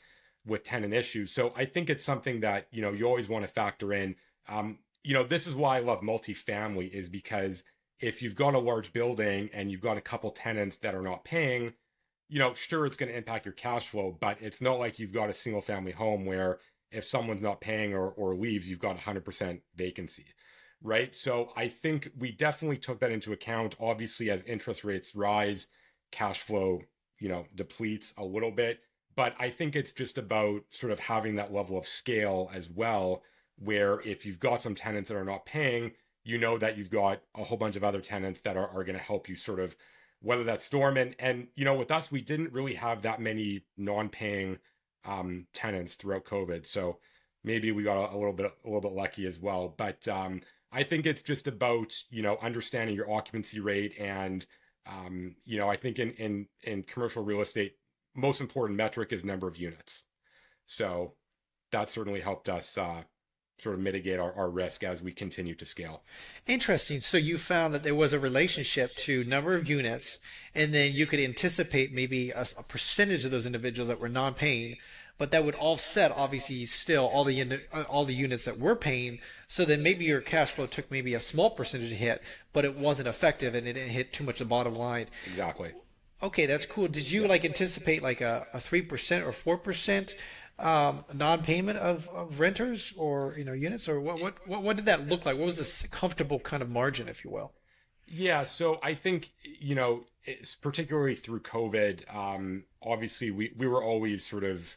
with 0.47 0.65
tenant 0.65 0.95
issues. 0.95 1.33
So 1.33 1.53
I 1.57 1.65
think 1.65 1.91
it's 1.91 2.05
something 2.05 2.41
that 2.41 2.69
you 2.71 2.83
know 2.83 2.93
you 2.93 3.07
always 3.07 3.29
want 3.29 3.45
to 3.45 3.53
factor 3.53 3.93
in. 3.93 4.17
Um, 4.49 4.79
you 5.03 5.15
know, 5.15 5.25
this 5.25 5.47
is 5.47 5.55
why 5.55 5.77
I 5.77 5.81
love 5.81 6.01
multifamily 6.01 6.91
is 6.91 7.09
because 7.09 7.63
if 8.01 8.23
you've 8.23 8.35
got 8.35 8.55
a 8.55 8.59
large 8.59 8.93
building 8.93 9.51
and 9.53 9.71
you've 9.71 9.81
got 9.81 9.97
a 9.97 10.03
couple 10.03 10.31
tenants 10.31 10.79
that 10.79 10.95
are 10.95 11.03
not 11.03 11.25
paying, 11.25 11.75
you 12.29 12.39
know, 12.39 12.55
sure 12.55 12.87
it's 12.87 12.97
going 12.97 13.11
to 13.11 13.17
impact 13.17 13.47
your 13.47 13.55
cash 13.55 13.89
flow, 13.89 14.17
but 14.21 14.37
it's 14.41 14.61
not 14.61 14.79
like 14.79 14.99
you've 14.99 15.13
got 15.13 15.31
a 15.31 15.35
single 15.35 15.63
family 15.63 15.93
home 15.93 16.27
where 16.27 16.59
if 16.91 17.05
someone's 17.05 17.41
not 17.41 17.61
paying 17.61 17.95
or, 17.95 18.09
or 18.11 18.35
leaves, 18.35 18.69
you've 18.69 18.81
got 18.81 18.99
100% 18.99 19.61
vacancy, 19.77 20.27
right? 20.87 21.17
So 21.17 21.53
I 21.57 21.67
think 21.67 22.11
we 22.17 22.31
definitely 22.31 22.79
took 22.79 23.01
that 23.01 23.11
into 23.11 23.33
account. 23.33 23.75
Obviously, 23.81 24.31
as 24.31 24.45
interest 24.45 24.85
rates 24.85 25.17
rise, 25.17 25.67
cash 26.13 26.41
flow, 26.41 26.81
you 27.19 27.29
know, 27.29 27.47
depletes 27.55 28.15
a 28.17 28.25
little 28.25 28.53
bit. 28.53 28.79
But 29.17 29.35
I 29.39 29.51
think 29.51 29.75
it's 29.75 29.93
just 29.93 30.17
about 30.17 30.63
sort 30.71 30.93
of 30.93 31.01
having 31.01 31.37
that 31.37 31.53
level 31.53 31.77
of 31.77 31.89
scale 31.89 32.51
as 32.55 32.71
well, 32.71 33.23
where 33.59 34.01
if 34.03 34.25
you've 34.25 34.39
got 34.39 34.63
some 34.63 34.77
tenants 34.77 35.09
that 35.09 35.17
are 35.17 35.25
not 35.25 35.45
paying, 35.45 35.93
you 36.23 36.39
know 36.39 36.57
that 36.57 36.79
you've 36.79 36.91
got 36.91 37.21
a 37.35 37.43
whole 37.43 37.59
bunch 37.59 37.75
of 37.75 37.83
other 37.83 38.01
tenants 38.01 38.41
that 38.43 38.57
are, 38.57 38.69
are 38.69 38.85
going 38.85 38.99
to 38.99 39.03
help 39.03 39.29
you 39.29 39.35
sort 39.35 39.59
of 39.59 39.75
weather 40.23 40.45
that 40.45 40.63
storm. 40.63 40.97
And, 40.97 41.17
and, 41.19 41.49
you 41.57 41.65
know, 41.65 41.75
with 41.75 41.91
us, 41.91 42.13
we 42.13 42.21
didn't 42.21 42.53
really 42.53 42.75
have 42.75 43.03
that 43.03 43.21
many 43.21 43.65
non 43.77 44.09
paying 44.09 44.59
um, 45.05 45.49
tenants 45.53 45.95
throughout 45.95 46.27
COVID. 46.27 46.65
So 46.65 46.99
maybe 47.43 47.73
we 47.73 47.83
got 47.83 47.97
a, 47.97 48.15
a, 48.15 48.17
little 48.17 48.33
bit 48.33 48.47
a 48.47 48.69
little 48.69 48.83
bit 48.83 48.93
lucky 48.93 49.27
as 49.27 49.41
well. 49.41 49.75
But 49.75 50.07
um, 50.07 50.43
I 50.73 50.83
think 50.83 51.07
it's 51.07 51.23
just 51.23 51.49
about 51.49 51.95
you 52.11 52.23
know 52.23 52.39
understanding 52.43 52.97
your 52.97 53.11
occupancy 53.11 53.61
rate 53.61 53.99
and 53.99 54.47
um, 54.87 55.37
you 55.45 55.59
know 55.59 55.69
I 55.69 55.77
think 55.77 55.99
in 55.99 56.13
in 56.13 56.47
in 56.63 56.83
commercial 56.83 57.25
real 57.25 57.41
estate, 57.41 57.75
most 58.15 58.41
important 58.41 58.77
metric 58.77 59.13
is 59.13 59.25
number 59.25 59.49
of 59.49 59.57
units. 59.57 60.05
So 60.67 61.15
that 61.73 61.91
certainly 61.91 62.21
helped 62.21 62.49
us 62.49 62.77
uh, 62.79 63.03
sort 63.59 63.75
of 63.75 63.81
mitigate 63.81 64.19
our, 64.19 64.33
our 64.35 64.51
risk 64.51 64.85
as 64.85 65.03
we 65.03 65.13
continue 65.13 65.55
to 65.55 65.65
scale. 65.65 66.03
Interesting. 66.47 67.01
So 67.01 67.17
you 67.17 67.39
found 67.39 67.75
that 67.75 67.83
there 67.83 67.95
was 67.95 68.13
a 68.13 68.19
relationship 68.19 68.95
to 68.97 69.25
number 69.25 69.55
of 69.55 69.69
units, 69.69 70.19
and 70.55 70.75
then 70.75 70.93
you 70.93 71.07
could 71.07 71.21
anticipate 71.21 71.93
maybe 71.93 72.31
a, 72.31 72.47
a 72.59 72.63
percentage 72.63 73.25
of 73.25 73.31
those 73.31 73.47
individuals 73.47 73.89
that 73.89 74.01
were 74.01 74.09
non-paying, 74.09 74.77
but 75.19 75.31
that 75.31 75.45
would 75.45 75.55
offset 75.57 76.13
obviously 76.15 76.67
still 76.67 77.07
all 77.07 77.25
the 77.25 77.61
all 77.89 78.05
the 78.05 78.15
units 78.15 78.45
that 78.45 78.59
were 78.59 78.77
paying. 78.77 79.21
So 79.49 79.65
then 79.65 79.83
maybe 79.83 80.05
your 80.05 80.21
cash 80.21 80.53
flow 80.53 80.67
took 80.67 80.91
maybe 80.91 81.15
a 81.15 81.21
small 81.21 81.51
percentage 81.51 81.91
hit, 81.91 82.23
but 82.53 82.65
it 82.65 82.77
wasn't 82.77 83.09
effective 83.09 83.55
and 83.55 83.67
it 83.67 83.75
didn't 83.75 83.91
hit 83.91 84.13
too 84.13 84.25
much 84.25 84.39
the 84.39 84.45
bottom 84.45 84.75
line. 84.75 85.07
Exactly. 85.27 85.73
Okay, 86.23 86.47
that's 86.47 86.67
cool. 86.67 86.89
Did 86.89 87.11
you 87.11 87.27
like 87.27 87.45
anticipate 87.45 88.03
like 88.03 88.21
a 88.21 88.47
three 88.59 88.83
percent 88.83 89.27
or 89.27 89.33
four 89.33 89.57
percent? 89.57 90.17
um, 90.59 91.05
non-payment 91.13 91.79
of, 91.79 92.09
of, 92.09 92.41
renters 92.41 92.95
or 92.97 93.35
you 93.37 93.45
know 93.45 93.53
units 93.53 93.89
or 93.89 94.01
what, 94.01 94.21
what 94.21 94.49
what 94.49 94.63
what 94.63 94.77
did 94.77 94.87
that 94.87 95.07
look 95.07 95.27
like? 95.27 95.37
What 95.37 95.45
was 95.45 95.59
this 95.59 95.87
comfortable 95.89 96.39
kind 96.39 96.63
of 96.63 96.71
margin, 96.71 97.09
if 97.09 97.25
you 97.25 97.31
will? 97.31 97.53
Yeah, 98.07 98.45
so 98.45 98.79
I 98.83 98.95
think 98.95 99.33
you 99.43 99.75
know, 99.75 100.05
particularly 100.63 101.15
through 101.15 101.41
COVID, 101.41 102.15
um, 102.15 102.65
obviously 102.83 103.31
we 103.31 103.53
we 103.57 103.67
were 103.67 103.83
always 103.83 104.25
sort 104.25 104.45
of 104.45 104.77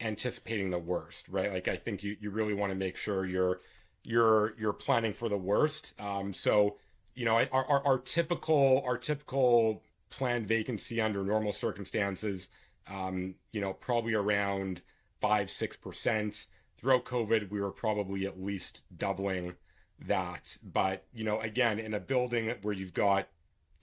anticipating 0.00 0.70
the 0.70 0.78
worst, 0.78 1.28
right? 1.28 1.52
Like 1.52 1.68
I 1.68 1.76
think 1.76 2.02
you, 2.02 2.16
you 2.20 2.30
really 2.30 2.54
want 2.54 2.70
to 2.70 2.76
make 2.76 2.96
sure 2.96 3.26
you're 3.26 3.60
you're 4.02 4.54
you're 4.58 4.72
planning 4.72 5.12
for 5.12 5.28
the 5.28 5.38
worst. 5.38 5.94
Um, 5.98 6.32
so 6.32 6.76
you 7.14 7.24
know, 7.24 7.36
our, 7.36 7.64
our, 7.64 7.86
our 7.86 7.98
typical 7.98 8.82
our 8.86 8.96
typical 8.96 9.82
planned 10.10 10.46
vacancy 10.46 11.00
under 11.00 11.24
normal 11.24 11.52
circumstances, 11.52 12.48
um, 12.88 13.34
you 13.52 13.60
know, 13.60 13.72
probably 13.72 14.14
around 14.14 14.82
five 15.20 15.50
six 15.50 15.76
percent. 15.76 16.46
Throughout 16.76 17.04
COVID, 17.04 17.50
we 17.50 17.60
were 17.60 17.72
probably 17.72 18.24
at 18.24 18.40
least 18.40 18.84
doubling 18.96 19.56
that. 19.98 20.58
But 20.62 21.04
you 21.12 21.24
know, 21.24 21.40
again, 21.40 21.78
in 21.78 21.92
a 21.92 22.00
building 22.00 22.54
where 22.62 22.74
you've 22.74 22.94
got 22.94 23.28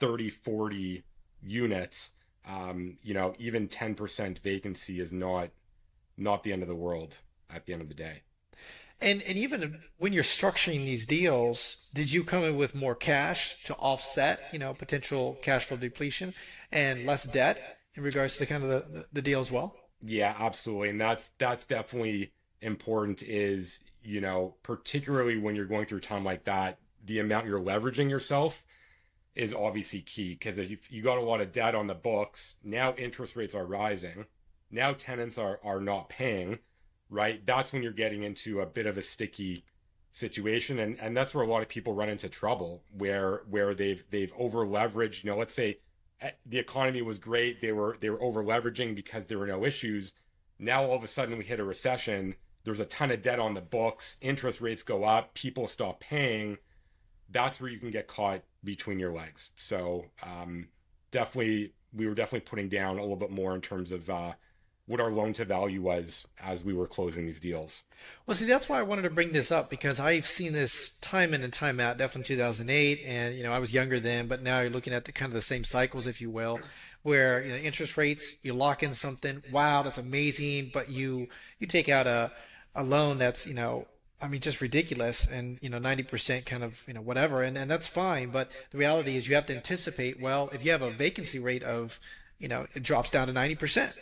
30, 0.00 0.30
40 0.30 1.04
units, 1.42 2.12
um, 2.46 2.98
you 3.02 3.14
know, 3.14 3.34
even 3.38 3.68
10% 3.68 4.38
vacancy 4.38 5.00
is 5.00 5.12
not 5.12 5.50
not 6.16 6.42
the 6.42 6.52
end 6.52 6.62
of 6.62 6.68
the 6.68 6.74
world 6.74 7.18
at 7.50 7.66
the 7.66 7.72
end 7.72 7.82
of 7.82 7.88
the 7.88 7.94
day. 7.94 8.22
And 9.00 9.22
and 9.22 9.36
even 9.36 9.80
when 9.98 10.12
you're 10.12 10.22
structuring 10.22 10.86
these 10.86 11.04
deals, 11.04 11.88
did 11.92 12.12
you 12.12 12.24
come 12.24 12.44
in 12.44 12.56
with 12.56 12.74
more 12.74 12.94
cash 12.94 13.62
to 13.64 13.74
offset, 13.74 14.40
you 14.52 14.58
know, 14.58 14.72
potential 14.72 15.38
cash 15.42 15.66
flow 15.66 15.76
depletion 15.76 16.32
and 16.72 17.04
less 17.04 17.24
debt 17.24 17.78
in 17.94 18.02
regards 18.02 18.38
to 18.38 18.46
kind 18.46 18.64
of 18.64 18.70
the, 18.70 19.06
the 19.12 19.22
deal 19.22 19.40
as 19.40 19.52
well? 19.52 19.76
Yeah, 20.00 20.34
absolutely. 20.38 20.90
And 20.90 21.00
that's 21.00 21.30
that's 21.38 21.66
definitely 21.66 22.32
important 22.62 23.22
is, 23.22 23.80
you 24.02 24.20
know, 24.20 24.54
particularly 24.62 25.36
when 25.36 25.54
you're 25.56 25.66
going 25.66 25.86
through 25.86 26.00
time 26.00 26.24
like 26.24 26.44
that, 26.44 26.78
the 27.04 27.18
amount 27.18 27.46
you're 27.46 27.60
leveraging 27.60 28.08
yourself 28.08 28.64
is 29.34 29.52
obviously 29.52 30.00
key 30.00 30.30
because 30.32 30.58
if 30.58 30.90
you 30.90 31.02
got 31.02 31.18
a 31.18 31.22
lot 31.22 31.42
of 31.42 31.52
debt 31.52 31.74
on 31.74 31.86
the 31.86 31.94
books, 31.94 32.56
now 32.64 32.94
interest 32.94 33.36
rates 33.36 33.54
are 33.54 33.66
rising. 33.66 34.24
Now 34.76 34.92
tenants 34.92 35.38
are 35.38 35.58
are 35.64 35.80
not 35.80 36.08
paying 36.08 36.60
right? 37.08 37.44
That's 37.44 37.72
when 37.72 37.82
you're 37.82 37.92
getting 37.92 38.22
into 38.22 38.60
a 38.60 38.66
bit 38.66 38.86
of 38.86 38.98
a 38.98 39.02
sticky 39.02 39.64
situation. 40.10 40.78
And 40.78 40.98
and 41.00 41.16
that's 41.16 41.34
where 41.34 41.44
a 41.44 41.48
lot 41.48 41.62
of 41.62 41.68
people 41.68 41.94
run 41.94 42.08
into 42.08 42.28
trouble 42.28 42.82
where 42.96 43.42
where 43.48 43.74
they've 43.74 44.02
they've 44.10 44.32
over 44.38 44.66
leveraged 44.66 45.24
you 45.24 45.30
know 45.30 45.36
let's 45.36 45.54
say 45.54 45.78
eh, 46.20 46.30
the 46.44 46.58
economy 46.58 47.02
was 47.02 47.18
great 47.18 47.60
they 47.60 47.72
were 47.72 47.96
they 48.00 48.10
were 48.10 48.22
over 48.22 48.42
leveraging 48.42 48.94
because 48.94 49.26
there 49.26 49.38
were 49.38 49.46
no 49.46 49.64
issues. 49.64 50.12
Now 50.58 50.84
all 50.84 50.96
of 50.96 51.04
a 51.04 51.08
sudden 51.08 51.38
we 51.38 51.44
hit 51.44 51.60
a 51.60 51.64
recession 51.64 52.34
there's 52.64 52.80
a 52.80 52.84
ton 52.84 53.12
of 53.12 53.22
debt 53.22 53.38
on 53.38 53.54
the 53.54 53.60
books 53.60 54.16
interest 54.20 54.60
rates 54.60 54.82
go 54.82 55.04
up 55.04 55.34
people 55.34 55.68
stop 55.68 56.00
paying. 56.00 56.58
That's 57.28 57.60
where 57.60 57.70
you 57.70 57.78
can 57.78 57.90
get 57.90 58.06
caught 58.06 58.42
between 58.62 58.98
your 58.98 59.12
legs. 59.12 59.50
So 59.56 60.06
um, 60.22 60.68
definitely 61.10 61.74
we 61.92 62.06
were 62.06 62.14
definitely 62.14 62.48
putting 62.48 62.68
down 62.68 62.98
a 62.98 63.02
little 63.02 63.16
bit 63.16 63.30
more 63.30 63.54
in 63.54 63.60
terms 63.60 63.90
of 63.90 64.08
uh, 64.08 64.32
what 64.86 65.00
our 65.00 65.10
loan 65.10 65.32
to 65.32 65.44
value 65.44 65.82
was 65.82 66.26
as 66.40 66.64
we 66.64 66.72
were 66.72 66.86
closing 66.86 67.26
these 67.26 67.40
deals. 67.40 67.82
Well, 68.24 68.36
see, 68.36 68.44
that's 68.44 68.68
why 68.68 68.78
I 68.78 68.84
wanted 68.84 69.02
to 69.02 69.10
bring 69.10 69.32
this 69.32 69.50
up 69.50 69.68
because 69.68 69.98
I've 69.98 70.26
seen 70.26 70.52
this 70.52 70.92
time 71.00 71.34
in 71.34 71.42
and 71.42 71.52
time 71.52 71.80
out, 71.80 71.98
definitely 71.98 72.36
2008. 72.36 73.02
And, 73.04 73.34
you 73.34 73.42
know, 73.42 73.52
I 73.52 73.58
was 73.58 73.74
younger 73.74 73.98
then, 73.98 74.28
but 74.28 74.42
now 74.42 74.60
you're 74.60 74.70
looking 74.70 74.92
at 74.92 75.04
the 75.04 75.12
kind 75.12 75.28
of 75.30 75.34
the 75.34 75.42
same 75.42 75.64
cycles, 75.64 76.06
if 76.06 76.20
you 76.20 76.30
will, 76.30 76.60
where, 77.02 77.42
you 77.42 77.50
know, 77.50 77.56
interest 77.56 77.96
rates, 77.96 78.36
you 78.42 78.52
lock 78.52 78.82
in 78.82 78.94
something. 78.94 79.42
Wow, 79.50 79.82
that's 79.82 79.98
amazing. 79.98 80.70
But 80.72 80.88
you, 80.88 81.28
you 81.58 81.66
take 81.66 81.88
out 81.88 82.06
a, 82.06 82.30
a 82.76 82.84
loan 82.84 83.18
that's, 83.18 83.46
you 83.46 83.54
know, 83.54 83.88
I 84.22 84.28
mean, 84.28 84.40
just 84.40 84.60
ridiculous 84.60 85.26
and, 85.26 85.58
you 85.60 85.68
know, 85.68 85.80
90% 85.80 86.46
kind 86.46 86.62
of, 86.62 86.82
you 86.86 86.94
know, 86.94 87.02
whatever. 87.02 87.42
And, 87.42 87.58
and 87.58 87.68
that's 87.68 87.88
fine. 87.88 88.30
But 88.30 88.50
the 88.70 88.78
reality 88.78 89.16
is 89.16 89.28
you 89.28 89.34
have 89.34 89.46
to 89.46 89.56
anticipate, 89.56 90.20
well, 90.20 90.48
if 90.52 90.64
you 90.64 90.70
have 90.70 90.82
a 90.82 90.90
vacancy 90.90 91.40
rate 91.40 91.64
of, 91.64 91.98
you 92.38 92.48
know, 92.48 92.66
it 92.74 92.82
drops 92.82 93.10
down 93.10 93.26
to 93.26 93.32
90%. 93.32 93.94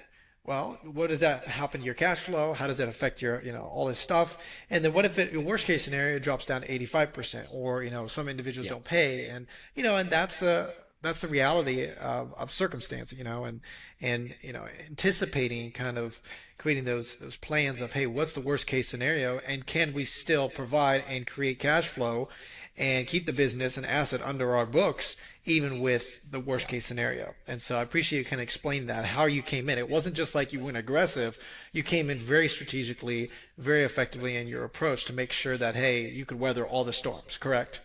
Well, 0.46 0.78
what 0.82 1.08
does 1.08 1.20
that 1.20 1.44
happen 1.46 1.80
to 1.80 1.86
your 1.86 1.94
cash 1.94 2.20
flow? 2.20 2.52
How 2.52 2.66
does 2.66 2.76
that 2.76 2.88
affect 2.88 3.22
your, 3.22 3.42
you 3.42 3.52
know, 3.52 3.62
all 3.62 3.86
this 3.86 3.98
stuff? 3.98 4.36
And 4.68 4.84
then 4.84 4.92
what 4.92 5.06
if 5.06 5.18
it, 5.18 5.32
in 5.32 5.42
worst 5.44 5.64
case 5.64 5.84
scenario, 5.84 6.16
it 6.16 6.22
drops 6.22 6.44
down 6.44 6.60
to 6.60 6.68
85% 6.68 7.46
or, 7.52 7.82
you 7.82 7.90
know, 7.90 8.06
some 8.06 8.28
individuals 8.28 8.66
yeah. 8.66 8.74
don't 8.74 8.84
pay 8.84 9.26
and, 9.28 9.46
you 9.74 9.82
know, 9.82 9.96
and 9.96 10.10
that's 10.10 10.40
the, 10.40 10.74
that's 11.00 11.20
the 11.20 11.28
reality 11.28 11.86
of, 11.98 12.34
of 12.34 12.52
circumstance, 12.52 13.10
you 13.12 13.24
know, 13.24 13.44
and, 13.44 13.62
and, 14.02 14.34
you 14.42 14.52
know, 14.52 14.64
anticipating 14.86 15.70
kind 15.70 15.96
of 15.96 16.20
creating 16.58 16.84
those, 16.84 17.18
those 17.18 17.36
plans 17.36 17.80
of, 17.80 17.94
Hey, 17.94 18.06
what's 18.06 18.34
the 18.34 18.40
worst 18.40 18.66
case 18.66 18.88
scenario? 18.88 19.40
And 19.46 19.66
can 19.66 19.94
we 19.94 20.04
still 20.04 20.50
provide 20.50 21.04
and 21.08 21.26
create 21.26 21.58
cash 21.58 21.88
flow 21.88 22.28
and 22.76 23.06
keep 23.06 23.26
the 23.26 23.32
business 23.32 23.76
and 23.76 23.86
asset 23.86 24.20
under 24.22 24.56
our 24.56 24.66
books, 24.66 25.16
even 25.44 25.80
with 25.80 26.28
the 26.30 26.40
worst 26.40 26.66
case 26.66 26.84
scenario. 26.84 27.34
And 27.46 27.62
so 27.62 27.78
I 27.78 27.82
appreciate 27.82 28.18
you 28.18 28.24
kind 28.24 28.40
of 28.40 28.44
explaining 28.44 28.88
that, 28.88 29.04
how 29.04 29.26
you 29.26 29.42
came 29.42 29.68
in. 29.68 29.78
It 29.78 29.88
wasn't 29.88 30.16
just 30.16 30.34
like 30.34 30.52
you 30.52 30.60
went 30.60 30.76
aggressive. 30.76 31.38
You 31.72 31.84
came 31.84 32.10
in 32.10 32.18
very 32.18 32.48
strategically, 32.48 33.30
very 33.56 33.84
effectively 33.84 34.36
in 34.36 34.48
your 34.48 34.64
approach 34.64 35.04
to 35.04 35.12
make 35.12 35.30
sure 35.30 35.56
that, 35.56 35.76
hey, 35.76 36.08
you 36.08 36.24
could 36.24 36.40
weather 36.40 36.66
all 36.66 36.82
the 36.82 36.92
storms, 36.92 37.36
correct? 37.36 37.80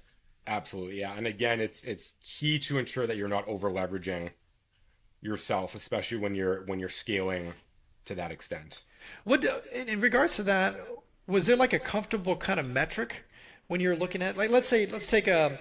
Absolutely, 0.48 1.02
yeah. 1.02 1.14
And 1.16 1.28
again, 1.28 1.60
it's 1.60 1.84
it's 1.84 2.14
key 2.24 2.58
to 2.60 2.80
ensure 2.80 3.06
that 3.06 3.18
you're 3.18 3.28
not 3.28 3.48
over 3.48 3.70
leveraging 3.70 4.32
yourself, 5.22 5.76
especially 5.76 6.18
when 6.18 6.34
you're 6.34 6.66
when 6.66 6.80
you're 6.80 6.90
scaling 6.90 7.54
to 8.06 8.16
that 8.16 8.32
extent. 8.32 8.84
What 9.24 9.46
in 9.72 10.02
regards 10.02 10.36
to 10.38 10.44
that, 10.44 10.76
was 11.28 11.46
there 11.46 11.56
like 11.56 11.74
a 11.74 11.80
comfortable 11.80 12.36
kind 12.36 12.60
of 12.60 12.68
metric 12.68 13.26
when 13.70 13.80
you're 13.80 13.96
looking 13.96 14.22
at 14.22 14.36
like 14.36 14.50
let's 14.50 14.68
say 14.68 14.86
let's 14.88 15.08
take 15.08 15.28
a 15.28 15.58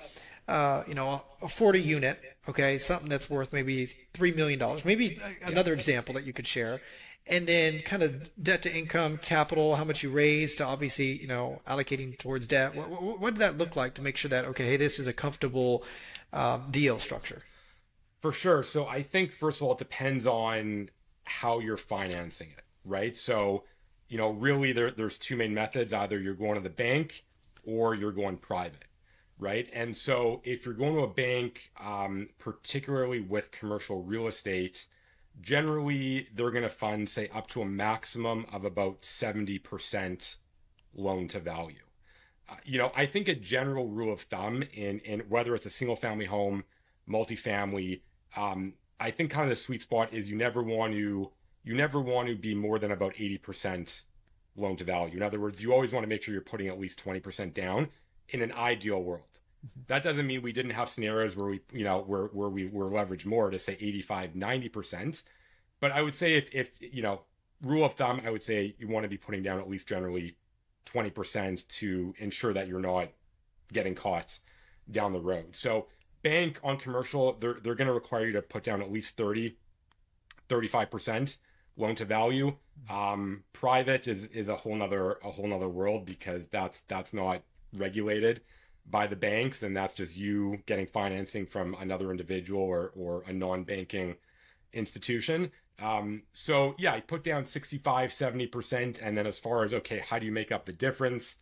uh, 0.48 0.82
you 0.88 0.94
know 0.94 1.22
a 1.40 1.48
40 1.48 1.80
unit 1.80 2.20
okay 2.48 2.78
something 2.78 3.08
that's 3.08 3.30
worth 3.30 3.52
maybe 3.52 3.86
three 3.86 4.32
million 4.32 4.58
dollars 4.58 4.84
maybe 4.84 5.20
another 5.44 5.72
example 5.72 6.14
that 6.14 6.24
you 6.24 6.32
could 6.32 6.46
share. 6.46 6.80
And 7.30 7.46
then 7.46 7.80
kind 7.80 8.02
of 8.02 8.30
debt 8.42 8.62
to 8.62 8.74
income 8.74 9.18
capital 9.18 9.76
how 9.76 9.84
much 9.84 10.02
you 10.02 10.08
raise 10.08 10.56
to 10.56 10.64
obviously 10.64 11.20
you 11.20 11.26
know 11.28 11.60
allocating 11.68 12.18
towards 12.18 12.46
debt. 12.46 12.74
What, 12.74 12.88
what, 12.88 13.20
what 13.20 13.34
did 13.34 13.40
that 13.40 13.58
look 13.58 13.76
like 13.76 13.92
to 13.94 14.02
make 14.02 14.16
sure 14.16 14.30
that 14.30 14.46
okay 14.46 14.64
hey 14.64 14.76
this 14.78 14.98
is 14.98 15.06
a 15.06 15.12
comfortable 15.12 15.84
um, 16.32 16.64
deal 16.70 16.98
structure? 16.98 17.42
For 18.20 18.32
sure. 18.32 18.62
So 18.62 18.86
i 18.86 19.02
think 19.02 19.32
first 19.32 19.60
of 19.60 19.66
all 19.66 19.72
it 19.72 19.78
depends 19.78 20.26
on 20.26 20.88
how 21.24 21.60
you're 21.60 21.76
financing 21.76 22.48
it 22.56 22.64
right? 22.88 23.16
So 23.16 23.64
you 24.08 24.16
know 24.16 24.30
really 24.30 24.72
there, 24.72 24.90
there's 24.90 25.18
two 25.18 25.36
main 25.36 25.54
methods. 25.54 25.92
Either 25.92 26.18
you're 26.18 26.34
going 26.34 26.54
to 26.54 26.60
the 26.60 26.70
bank 26.70 27.24
or 27.68 27.94
you're 27.94 28.12
going 28.12 28.38
private, 28.38 28.86
right? 29.38 29.68
And 29.74 29.94
so 29.94 30.40
if 30.42 30.64
you're 30.64 30.74
going 30.74 30.94
to 30.94 31.02
a 31.02 31.06
bank, 31.06 31.70
um, 31.78 32.30
particularly 32.38 33.20
with 33.20 33.50
commercial 33.50 34.02
real 34.02 34.26
estate, 34.26 34.86
generally 35.38 36.28
they're 36.34 36.50
going 36.50 36.62
to 36.62 36.70
fund, 36.70 37.10
say, 37.10 37.28
up 37.28 37.46
to 37.48 37.60
a 37.60 37.66
maximum 37.66 38.46
of 38.50 38.64
about 38.64 39.02
70% 39.02 40.36
loan 40.94 41.28
to 41.28 41.40
value. 41.40 41.76
Uh, 42.48 42.54
you 42.64 42.78
know, 42.78 42.90
I 42.96 43.04
think 43.04 43.28
a 43.28 43.34
general 43.34 43.88
rule 43.88 44.10
of 44.10 44.22
thumb 44.22 44.64
in, 44.72 45.00
in 45.00 45.20
whether 45.28 45.54
it's 45.54 45.66
a 45.66 45.70
single 45.70 45.96
family 45.96 46.24
home, 46.24 46.64
multifamily, 47.06 48.00
um, 48.34 48.74
I 48.98 49.10
think 49.10 49.30
kind 49.30 49.44
of 49.44 49.50
the 49.50 49.56
sweet 49.56 49.82
spot 49.82 50.14
is 50.14 50.30
you 50.30 50.36
never 50.36 50.62
want 50.62 50.94
to 50.94 51.32
you 51.64 51.74
never 51.74 52.00
want 52.00 52.28
to 52.28 52.34
be 52.34 52.54
more 52.54 52.78
than 52.78 52.90
about 52.90 53.14
80% 53.14 54.04
loan 54.58 54.76
to 54.76 54.84
value. 54.84 55.16
In 55.16 55.22
other 55.22 55.40
words, 55.40 55.62
you 55.62 55.72
always 55.72 55.92
want 55.92 56.04
to 56.04 56.08
make 56.08 56.22
sure 56.22 56.32
you're 56.32 56.42
putting 56.42 56.68
at 56.68 56.80
least 56.80 57.02
20% 57.04 57.54
down 57.54 57.88
in 58.28 58.42
an 58.42 58.52
ideal 58.52 59.02
world. 59.02 59.38
Mm-hmm. 59.66 59.80
That 59.86 60.02
doesn't 60.02 60.26
mean 60.26 60.42
we 60.42 60.52
didn't 60.52 60.72
have 60.72 60.88
scenarios 60.88 61.36
where 61.36 61.48
we, 61.48 61.60
you 61.72 61.84
know, 61.84 62.00
where, 62.00 62.26
where 62.26 62.48
we 62.48 62.66
were 62.66 62.90
leveraged 62.90 63.26
more 63.26 63.50
to 63.50 63.58
say 63.58 63.74
85, 63.74 64.32
90%. 64.32 65.22
But 65.80 65.92
I 65.92 66.02
would 66.02 66.14
say 66.14 66.34
if, 66.34 66.52
if, 66.54 66.80
you 66.80 67.02
know, 67.02 67.22
rule 67.62 67.84
of 67.84 67.94
thumb, 67.94 68.20
I 68.24 68.30
would 68.30 68.42
say 68.42 68.74
you 68.78 68.88
want 68.88 69.04
to 69.04 69.08
be 69.08 69.16
putting 69.16 69.42
down 69.42 69.58
at 69.58 69.68
least 69.68 69.88
generally 69.88 70.36
20% 70.86 71.68
to 71.68 72.14
ensure 72.18 72.52
that 72.52 72.68
you're 72.68 72.80
not 72.80 73.08
getting 73.72 73.94
caught 73.94 74.38
down 74.90 75.12
the 75.12 75.20
road. 75.20 75.56
So 75.56 75.86
bank 76.22 76.58
on 76.62 76.78
commercial, 76.78 77.34
they're, 77.34 77.58
they're 77.62 77.74
going 77.74 77.88
to 77.88 77.94
require 77.94 78.26
you 78.26 78.32
to 78.32 78.42
put 78.42 78.64
down 78.64 78.80
at 78.80 78.90
least 78.90 79.16
30, 79.16 79.56
35% 80.48 81.36
loan 81.78 81.94
to 81.94 82.04
value. 82.04 82.56
Um, 82.90 83.44
private 83.52 84.06
is 84.06 84.26
is 84.26 84.48
a 84.48 84.56
whole 84.56 84.76
nother 84.76 85.18
a 85.24 85.30
whole 85.30 85.46
nother 85.46 85.68
world 85.68 86.04
because 86.04 86.48
that's 86.48 86.82
that's 86.82 87.14
not 87.14 87.42
regulated 87.72 88.42
by 88.90 89.06
the 89.06 89.16
banks 89.16 89.62
and 89.62 89.76
that's 89.76 89.94
just 89.94 90.16
you 90.16 90.62
getting 90.66 90.86
financing 90.86 91.46
from 91.46 91.74
another 91.80 92.10
individual 92.10 92.62
or 92.62 92.92
or 92.94 93.24
a 93.26 93.32
non-banking 93.32 94.16
institution. 94.72 95.50
Um, 95.80 96.22
so 96.32 96.74
yeah, 96.78 96.94
I 96.94 97.00
put 97.00 97.22
down 97.22 97.46
65, 97.46 98.10
70%. 98.10 98.98
And 99.02 99.16
then 99.16 99.26
as 99.26 99.38
far 99.38 99.64
as, 99.64 99.72
okay, 99.72 99.98
how 99.98 100.18
do 100.18 100.26
you 100.26 100.32
make 100.32 100.50
up 100.50 100.66
the 100.66 100.72
difference? 100.72 101.36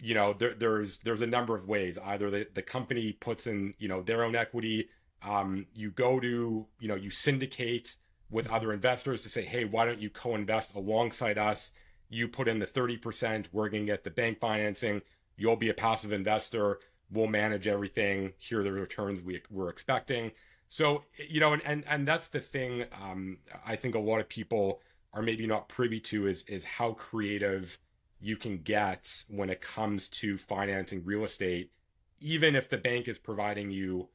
You 0.00 0.14
know, 0.14 0.32
there, 0.32 0.54
there's, 0.54 0.98
there's 0.98 1.22
a 1.22 1.26
number 1.26 1.54
of 1.54 1.68
ways. 1.68 1.98
Either 2.02 2.30
the, 2.30 2.48
the 2.52 2.62
company 2.62 3.12
puts 3.12 3.46
in, 3.46 3.74
you 3.78 3.88
know, 3.88 4.02
their 4.02 4.24
own 4.24 4.34
equity. 4.34 4.88
Um, 5.22 5.66
you 5.74 5.90
go 5.90 6.20
to, 6.20 6.66
you 6.78 6.88
know, 6.88 6.94
you 6.94 7.10
syndicate 7.10 7.96
with 8.34 8.50
other 8.50 8.72
investors 8.72 9.22
to 9.22 9.28
say, 9.28 9.42
hey, 9.42 9.64
why 9.64 9.84
don't 9.84 10.00
you 10.00 10.10
co 10.10 10.34
invest 10.34 10.74
alongside 10.74 11.38
us? 11.38 11.70
You 12.10 12.26
put 12.26 12.48
in 12.48 12.58
the 12.58 12.66
30%, 12.66 13.46
we're 13.52 13.68
going 13.68 13.86
to 13.86 13.92
get 13.92 14.02
the 14.02 14.10
bank 14.10 14.40
financing. 14.40 15.02
You'll 15.36 15.56
be 15.56 15.70
a 15.70 15.74
passive 15.74 16.12
investor. 16.12 16.80
We'll 17.10 17.28
manage 17.28 17.68
everything. 17.68 18.32
Here 18.38 18.58
are 18.58 18.64
the 18.64 18.72
returns 18.72 19.22
we, 19.22 19.40
we're 19.50 19.68
expecting. 19.68 20.32
So, 20.68 21.04
you 21.28 21.38
know, 21.38 21.52
and, 21.52 21.62
and, 21.64 21.84
and 21.86 22.08
that's 22.08 22.26
the 22.26 22.40
thing. 22.40 22.86
Um, 23.00 23.38
I 23.64 23.76
think 23.76 23.94
a 23.94 24.00
lot 24.00 24.18
of 24.18 24.28
people 24.28 24.80
are 25.12 25.22
maybe 25.22 25.46
not 25.46 25.68
privy 25.68 26.00
to 26.00 26.26
is 26.26 26.44
is 26.46 26.64
how 26.64 26.92
creative 26.94 27.78
you 28.20 28.36
can 28.36 28.58
get 28.58 29.22
when 29.28 29.48
it 29.48 29.60
comes 29.60 30.08
to 30.08 30.36
financing 30.36 31.04
real 31.04 31.22
estate 31.22 31.70
even 32.20 32.56
if 32.56 32.70
the 32.70 32.78
bank 32.78 33.06
is 33.06 33.18
providing 33.18 33.70
you 33.70 34.08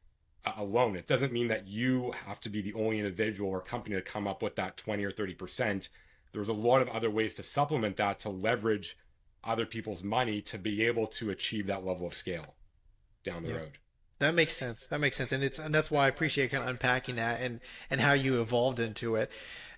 a 0.58 0.64
loan 0.64 0.96
it 0.96 1.08
doesn't 1.08 1.34
mean 1.34 1.48
that 1.48 1.68
you 1.68 2.14
have 2.26 2.40
to 2.42 2.50
be 2.50 2.62
the 2.62 2.74
only 2.74 3.00
individual 3.00 3.50
or 3.50 3.62
company 3.62 3.96
to 3.96 4.02
come 4.02 4.28
up 4.28 4.42
with 4.42 4.56
that 4.56 4.78
20 4.78 5.04
or 5.04 5.12
30% 5.12 5.90
there's 6.32 6.50
a 6.50 6.54
lot 6.54 6.82
of 6.82 6.88
other 6.90 7.10
ways 7.10 7.34
to 7.34 7.44
supplement 7.44 7.98
that 7.98 8.20
to 8.20 8.30
leverage 8.30 8.98
other 9.44 9.66
people's 9.66 10.04
money 10.04 10.42
to 10.42 10.58
be 10.58 10.86
able 10.86 11.08
to 11.08 11.30
achieve 11.30 11.68
that 11.68 11.86
level 11.86 12.08
of 12.08 12.14
scale 12.14 12.56
down 13.24 13.44
the 13.44 13.50
yeah. 13.50 13.56
road 13.56 13.78
that 14.20 14.36
makes 14.36 14.56
sense. 14.56 14.86
That 14.88 15.00
makes 15.00 15.18
sense, 15.18 15.32
and 15.32 15.44
it's 15.44 15.60
and 15.60 15.74
that's 15.74 15.90
why 15.90 16.06
I 16.06 16.08
appreciate 16.10 16.52
kind 16.52 16.64
of 16.64 16.70
unpacking 16.70 17.16
that 17.16 17.42
and 17.42 17.62
and 17.90 18.02
how 18.02 18.14
you 18.14 18.42
evolved 18.42 18.80
into 18.80 19.16
it. 19.16 19.32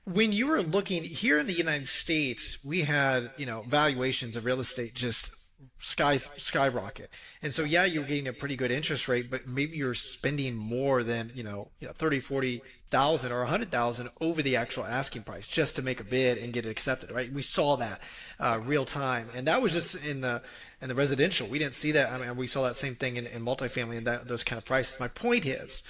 When 0.03 0.31
you 0.31 0.47
were 0.47 0.63
looking 0.63 1.03
here 1.03 1.37
in 1.37 1.45
the 1.45 1.53
United 1.53 1.87
States, 1.87 2.57
we 2.65 2.81
had 2.81 3.29
you 3.37 3.45
know 3.45 3.63
valuations 3.67 4.35
of 4.35 4.45
real 4.45 4.59
estate 4.59 4.95
just 4.95 5.31
sky 5.77 6.17
skyrocket. 6.17 7.09
And 7.41 7.53
so 7.53 7.63
yeah, 7.63 7.85
you're 7.85 8.03
getting 8.03 8.27
a 8.27 8.33
pretty 8.33 8.55
good 8.55 8.71
interest 8.71 9.07
rate, 9.07 9.29
but 9.29 9.47
maybe 9.47 9.77
you're 9.77 9.93
spending 9.93 10.55
more 10.55 11.03
than, 11.03 11.31
you 11.33 11.43
know, 11.43 11.69
you 11.79 11.87
know 11.87 11.93
30, 11.93 12.19
40,000 12.19 13.31
or 13.31 13.39
100,000 13.39 14.09
over 14.19 14.41
the 14.41 14.55
actual 14.55 14.85
asking 14.85 15.23
price 15.23 15.47
just 15.47 15.75
to 15.75 15.81
make 15.81 15.99
a 15.99 16.03
bid 16.03 16.37
and 16.37 16.53
get 16.53 16.65
it 16.65 16.69
accepted, 16.69 17.11
right? 17.11 17.31
We 17.31 17.41
saw 17.41 17.77
that 17.77 18.01
uh, 18.39 18.59
real 18.63 18.85
time. 18.85 19.29
And 19.35 19.47
that 19.47 19.61
was 19.61 19.73
just 19.73 19.95
in 20.05 20.21
the 20.21 20.41
in 20.81 20.89
the 20.89 20.95
residential. 20.95 21.47
We 21.47 21.59
didn't 21.59 21.75
see 21.75 21.91
that. 21.91 22.11
I 22.11 22.17
mean, 22.17 22.35
we 22.35 22.47
saw 22.47 22.63
that 22.63 22.75
same 22.75 22.95
thing 22.95 23.17
in, 23.17 23.27
in 23.27 23.45
multifamily 23.45 23.97
and 23.97 24.07
that 24.07 24.27
those 24.27 24.43
kind 24.43 24.57
of 24.57 24.65
prices. 24.65 24.99
My 24.99 25.07
point 25.07 25.45
is 25.45 25.83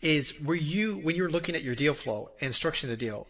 is 0.00 0.40
were 0.40 0.54
you 0.54 0.96
when 0.98 1.16
you 1.16 1.22
were 1.22 1.30
looking 1.30 1.54
at 1.54 1.62
your 1.62 1.74
deal 1.74 1.94
flow 1.94 2.30
and 2.40 2.52
structuring 2.52 2.88
the 2.88 2.96
deal, 2.96 3.26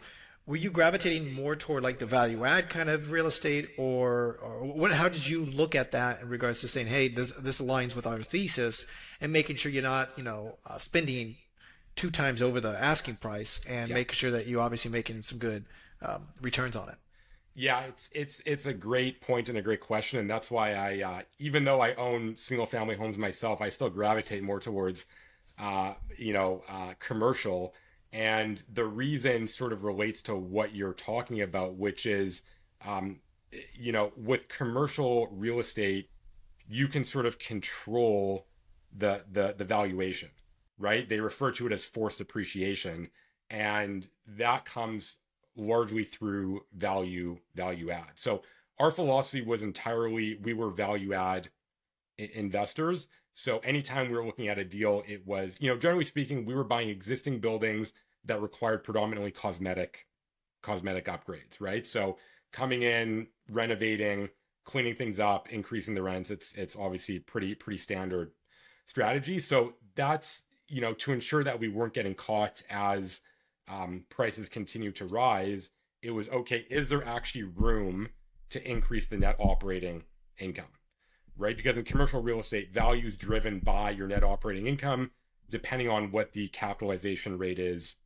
were 0.49 0.57
you 0.57 0.71
gravitating 0.71 1.35
more 1.35 1.55
toward 1.55 1.83
like 1.83 1.99
the 1.99 2.07
value 2.07 2.43
add 2.45 2.71
kind 2.71 2.89
of 2.89 3.11
real 3.11 3.27
estate 3.27 3.69
or, 3.77 4.39
or 4.43 4.65
what 4.65 4.91
how 4.91 5.09
did 5.09 5.29
you 5.29 5.45
look 5.45 5.75
at 5.75 5.93
that 5.93 6.23
in 6.23 6.29
regards 6.29 6.63
to 6.63 6.67
saying 6.69 6.87
hey 6.87 7.07
this 7.07 7.33
this 7.33 7.61
aligns 7.61 7.95
with 7.95 8.07
our 8.07 8.23
thesis 8.23 8.87
and 9.21 9.31
making 9.33 9.55
sure 9.55 9.71
you're 9.71 9.83
not 9.83 10.09
you 10.17 10.25
know 10.25 10.57
uh, 10.67 10.79
spending 10.79 11.37
two 11.95 12.11
times 12.11 12.41
over 12.41 12.61
the 12.61 12.83
asking 12.83 13.17
price 13.17 13.61
and 13.69 13.91
yeah. 13.91 13.95
making 13.95 14.15
sure 14.15 14.31
that 14.31 14.47
you're 14.47 14.61
obviously 14.61 14.91
making 14.91 15.21
some 15.21 15.39
good 15.39 15.65
um, 16.01 16.23
returns 16.41 16.75
on 16.75 16.89
it 16.89 16.97
yeah 17.55 17.83
it's 17.83 18.09
it's 18.13 18.43
it's 18.47 18.67
a 18.67 18.73
great 18.73 19.21
point 19.21 19.51
and 19.51 19.59
a 19.59 19.63
great 19.63 19.81
question 19.81 20.19
and 20.19 20.31
that's 20.31 20.51
why 20.51 20.75
i 20.75 21.03
uh, 21.03 21.23
even 21.39 21.65
though 21.65 21.83
i 21.83 21.95
own 21.95 22.37
single 22.39 22.67
family 22.67 22.97
homes 22.97 23.19
myself 23.19 23.61
i 23.61 23.69
still 23.69 23.91
gravitate 23.91 24.43
more 24.43 24.61
towards 24.61 25.05
uh, 25.59 25.93
you 26.17 26.33
know 26.33 26.63
uh, 26.71 26.95
commercial 26.99 27.75
and 28.13 28.63
the 28.73 28.85
reason 28.85 29.47
sort 29.47 29.73
of 29.73 29.85
relates 29.85 30.23
to 30.23 30.35
what 30.35 30.75
you're 30.75 30.95
talking 30.95 31.41
about, 31.41 31.75
which 31.75 32.07
is, 32.07 32.43
um, 32.87 33.21
you 33.75 33.93
know, 33.93 34.13
with 34.17 34.49
commercial 34.49 35.29
real 35.29 35.59
estate, 35.59 36.11
you 36.69 36.89
can 36.89 37.05
sort 37.05 37.27
of 37.27 37.39
control 37.39 38.47
the 38.97 39.25
the 39.31 39.55
the 39.57 39.65
valuation, 39.65 40.31
right? 40.79 41.09
They 41.09 41.21
refer 41.21 41.51
to 41.53 41.67
it 41.67 41.73
as 41.73 41.85
forced 41.85 42.21
appreciation, 42.21 43.11
and 43.51 44.09
that 44.27 44.65
comes 44.65 45.19
largely 45.57 46.05
through 46.05 46.65
value 46.73 47.39
value 47.55 47.91
add. 47.91 48.13
So 48.15 48.43
our 48.79 48.91
philosophy 48.91 49.43
was 49.43 49.63
entirely 49.63 50.39
we 50.43 50.55
were 50.55 50.71
value 50.71 51.13
add 51.13 51.51
investors 52.17 53.09
so 53.41 53.59
anytime 53.61 54.09
we 54.09 54.17
were 54.17 54.27
looking 54.27 54.49
at 54.49 54.59
a 54.59 54.65
deal, 54.65 55.05
it 55.07 55.25
was, 55.25 55.57
you 55.61 55.69
know, 55.69 55.79
generally 55.79 56.03
speaking, 56.03 56.45
we 56.45 56.57
were 56.57 56.65
buying 56.65 56.89
existing 56.89 57.39
buildings 57.39 57.93
that 58.25 58.43
required 58.43 58.83
predominantly 58.83 59.31
cosmetic 59.31 60.09
cosmetic 60.61 61.05
upgrades, 61.05 61.61
right? 61.61 61.87
So 61.87 62.19
coming 62.53 62.83
in, 62.83 63.29
renovating, 63.49 64.31
cleaning 64.65 64.97
things 64.97 65.21
up, 65.21 65.51
increasing 65.51 65.95
the 65.95 66.03
rents, 66.03 66.33
it's 66.33 66.53
it's 66.55 66.75
obviously 66.75 67.21
pretty 67.21 67.55
pretty 67.55 67.79
standard 67.79 68.33
strategy. 68.87 69.39
So 69.39 69.75
that's, 69.95 70.43
you 70.67 70.81
know, 70.81 70.93
to 70.95 71.13
ensure 71.13 71.45
that 71.45 71.61
we 71.61 71.69
weren't 71.69 71.95
getting 71.95 72.17
caught 72.17 72.65
as 72.69 73.21
um, 73.69 74.05
prices 74.09 74.49
continue 74.49 74.91
to 74.91 75.07
rise, 75.07 75.71
it 76.03 76.11
was 76.11 76.29
okay, 76.31 76.67
is 76.69 76.89
there 76.89 77.07
actually 77.07 77.45
room 77.45 78.09
to 78.51 78.69
increase 78.69 79.07
the 79.07 79.17
net 79.17 79.37
operating 79.39 80.07
income? 80.41 80.78
Right? 81.39 81.57
Because 81.57 81.79
in 81.79 81.85
commercial 81.85 82.21
real 82.21 82.41
estate, 82.41 82.75
value 82.75 83.07
is 83.07 83.17
driven 83.17 83.61
by 83.61 83.91
your 83.91 84.09
net 84.09 84.25
operating 84.25 84.67
income, 84.67 85.13
depending 85.49 85.89
on 85.89 86.11
what 86.11 86.33
the 86.33 86.49
capitalization 86.49 87.39
rate 87.39 87.59
is 87.59 87.97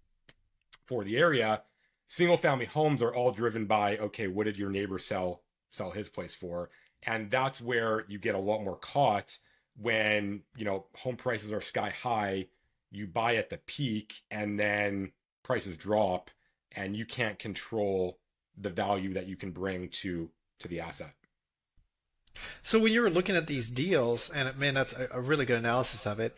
for 0.87 1.03
the 1.03 1.17
area. 1.17 1.63
Single 2.07 2.37
family 2.37 2.67
homes 2.67 3.01
are 3.01 3.15
all 3.15 3.33
driven 3.33 3.65
by 3.67 3.97
okay, 3.97 4.29
what 4.29 4.45
did 4.45 4.59
your 4.59 4.71
neighbor 4.71 4.99
sell 4.99 5.43
sell 5.71 5.91
his 5.91 6.11
place 6.11 6.35
for? 6.35 6.71
And 7.05 7.31
that's 7.31 7.61
where 7.61 8.05
you 8.07 8.19
get 8.19 8.35
a 8.35 8.39
lot 8.39 8.63
more 8.63 8.77
caught 8.77 9.39
when, 9.77 10.43
you 10.57 10.65
know, 10.65 10.87
home 10.97 11.17
prices 11.17 11.51
are 11.51 11.63
sky 11.63 11.91
high, 11.91 12.47
you 12.91 13.07
buy 13.07 13.37
at 13.37 13.49
the 13.49 13.57
peak 13.57 14.23
and 14.31 14.61
then 14.61 15.13
prices 15.43 15.77
drop 15.77 16.31
and 16.77 16.95
you 16.95 17.07
can't 17.07 17.39
control 17.39 18.19
the 18.57 18.71
value 18.71 19.15
that 19.15 19.27
you 19.27 19.37
can 19.37 19.51
bring 19.51 19.89
to 19.89 20.31
to 20.59 20.69
the 20.69 20.81
asset. 20.81 21.15
So 22.63 22.79
when 22.79 22.93
you 22.93 23.03
were 23.03 23.11
looking 23.11 23.37
at 23.37 23.47
these 23.47 23.71
deals, 23.71 24.31
and 24.31 24.57
man, 24.59 24.75
that's 24.75 24.93
a, 24.93 25.09
a 25.13 25.21
really 25.21 25.45
good 25.45 25.59
analysis 25.59 26.07
of 26.07 26.21
it. 26.21 26.37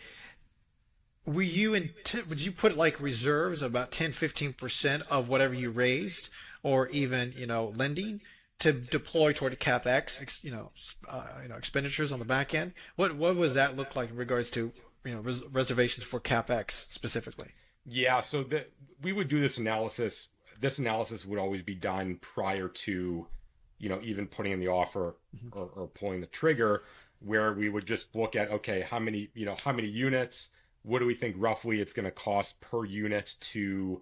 Were 1.26 1.42
you 1.42 1.74
in? 1.74 1.90
Would 2.28 2.40
you 2.40 2.52
put 2.52 2.76
like 2.76 3.00
reserves 3.00 3.62
about 3.62 3.90
10, 3.90 4.12
15 4.12 4.52
percent 4.52 5.02
of 5.10 5.28
whatever 5.28 5.54
you 5.54 5.70
raised, 5.70 6.28
or 6.62 6.88
even 6.88 7.32
you 7.36 7.46
know 7.46 7.72
lending 7.76 8.20
to 8.58 8.72
deploy 8.72 9.32
toward 9.32 9.58
capex, 9.58 10.44
you 10.44 10.50
know, 10.50 10.70
uh, 11.08 11.26
you 11.42 11.48
know 11.48 11.56
expenditures 11.56 12.12
on 12.12 12.18
the 12.18 12.24
back 12.24 12.54
end? 12.54 12.72
What 12.96 13.16
what 13.16 13.36
was 13.36 13.54
that 13.54 13.76
look 13.76 13.96
like 13.96 14.10
in 14.10 14.16
regards 14.16 14.50
to 14.52 14.72
you 15.04 15.14
know 15.14 15.20
res- 15.20 15.44
reservations 15.46 16.04
for 16.04 16.20
capex 16.20 16.72
specifically? 16.72 17.48
Yeah, 17.86 18.20
so 18.20 18.42
that 18.44 18.72
we 19.02 19.12
would 19.12 19.28
do 19.28 19.40
this 19.40 19.58
analysis. 19.58 20.28
This 20.60 20.78
analysis 20.78 21.26
would 21.26 21.38
always 21.38 21.62
be 21.62 21.74
done 21.74 22.18
prior 22.20 22.68
to 22.68 23.26
you 23.84 23.90
know, 23.90 24.00
even 24.02 24.26
putting 24.26 24.52
in 24.52 24.60
the 24.60 24.68
offer 24.68 25.14
mm-hmm. 25.36 25.58
or, 25.58 25.68
or 25.76 25.86
pulling 25.88 26.22
the 26.22 26.26
trigger, 26.26 26.84
where 27.20 27.52
we 27.52 27.68
would 27.68 27.84
just 27.86 28.16
look 28.16 28.34
at, 28.34 28.50
okay, 28.50 28.80
how 28.80 28.98
many, 28.98 29.28
you 29.34 29.44
know, 29.44 29.56
how 29.62 29.72
many 29.72 29.88
units? 29.88 30.48
What 30.82 31.00
do 31.00 31.06
we 31.06 31.14
think 31.14 31.36
roughly 31.38 31.82
it's 31.82 31.92
going 31.92 32.06
to 32.06 32.10
cost 32.10 32.62
per 32.62 32.86
unit 32.86 33.34
to 33.52 34.00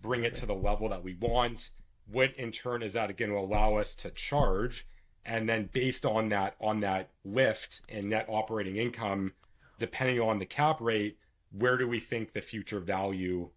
bring 0.00 0.22
it 0.22 0.36
to 0.36 0.46
the 0.46 0.54
level 0.54 0.88
that 0.90 1.02
we 1.02 1.14
want? 1.14 1.70
What 2.06 2.32
in 2.36 2.52
turn 2.52 2.80
is 2.84 2.92
that 2.92 3.16
going 3.16 3.32
to 3.32 3.36
allow 3.36 3.74
us 3.74 3.96
to 3.96 4.10
charge? 4.10 4.86
And 5.26 5.48
then 5.48 5.68
based 5.72 6.06
on 6.06 6.28
that, 6.28 6.54
on 6.60 6.78
that 6.80 7.10
lift 7.24 7.80
in 7.88 8.10
net 8.10 8.26
operating 8.28 8.76
income, 8.76 9.32
depending 9.80 10.20
on 10.20 10.38
the 10.38 10.46
cap 10.46 10.80
rate, 10.80 11.18
where 11.50 11.76
do 11.76 11.88
we 11.88 11.98
think 11.98 12.34
the 12.34 12.40
future 12.40 12.78
value 12.78 13.50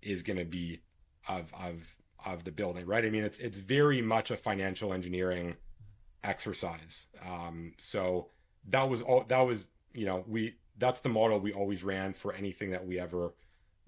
is 0.00 0.22
going 0.22 0.38
to 0.38 0.44
be 0.44 0.80
of 1.28 1.52
of 1.54 1.96
of 2.24 2.44
the 2.44 2.52
building, 2.52 2.86
right? 2.86 3.04
I 3.04 3.10
mean, 3.10 3.24
it's 3.24 3.38
it's 3.38 3.58
very 3.58 4.00
much 4.00 4.30
a 4.30 4.36
financial 4.36 4.92
engineering 4.92 5.56
exercise. 6.22 7.08
Um, 7.24 7.74
so 7.78 8.28
that 8.68 8.88
was 8.88 9.02
all. 9.02 9.24
That 9.28 9.40
was 9.40 9.66
you 9.92 10.06
know 10.06 10.24
we 10.26 10.56
that's 10.78 11.00
the 11.00 11.08
model 11.08 11.38
we 11.38 11.52
always 11.52 11.84
ran 11.84 12.14
for 12.14 12.32
anything 12.32 12.70
that 12.70 12.86
we 12.86 12.98
ever 12.98 13.34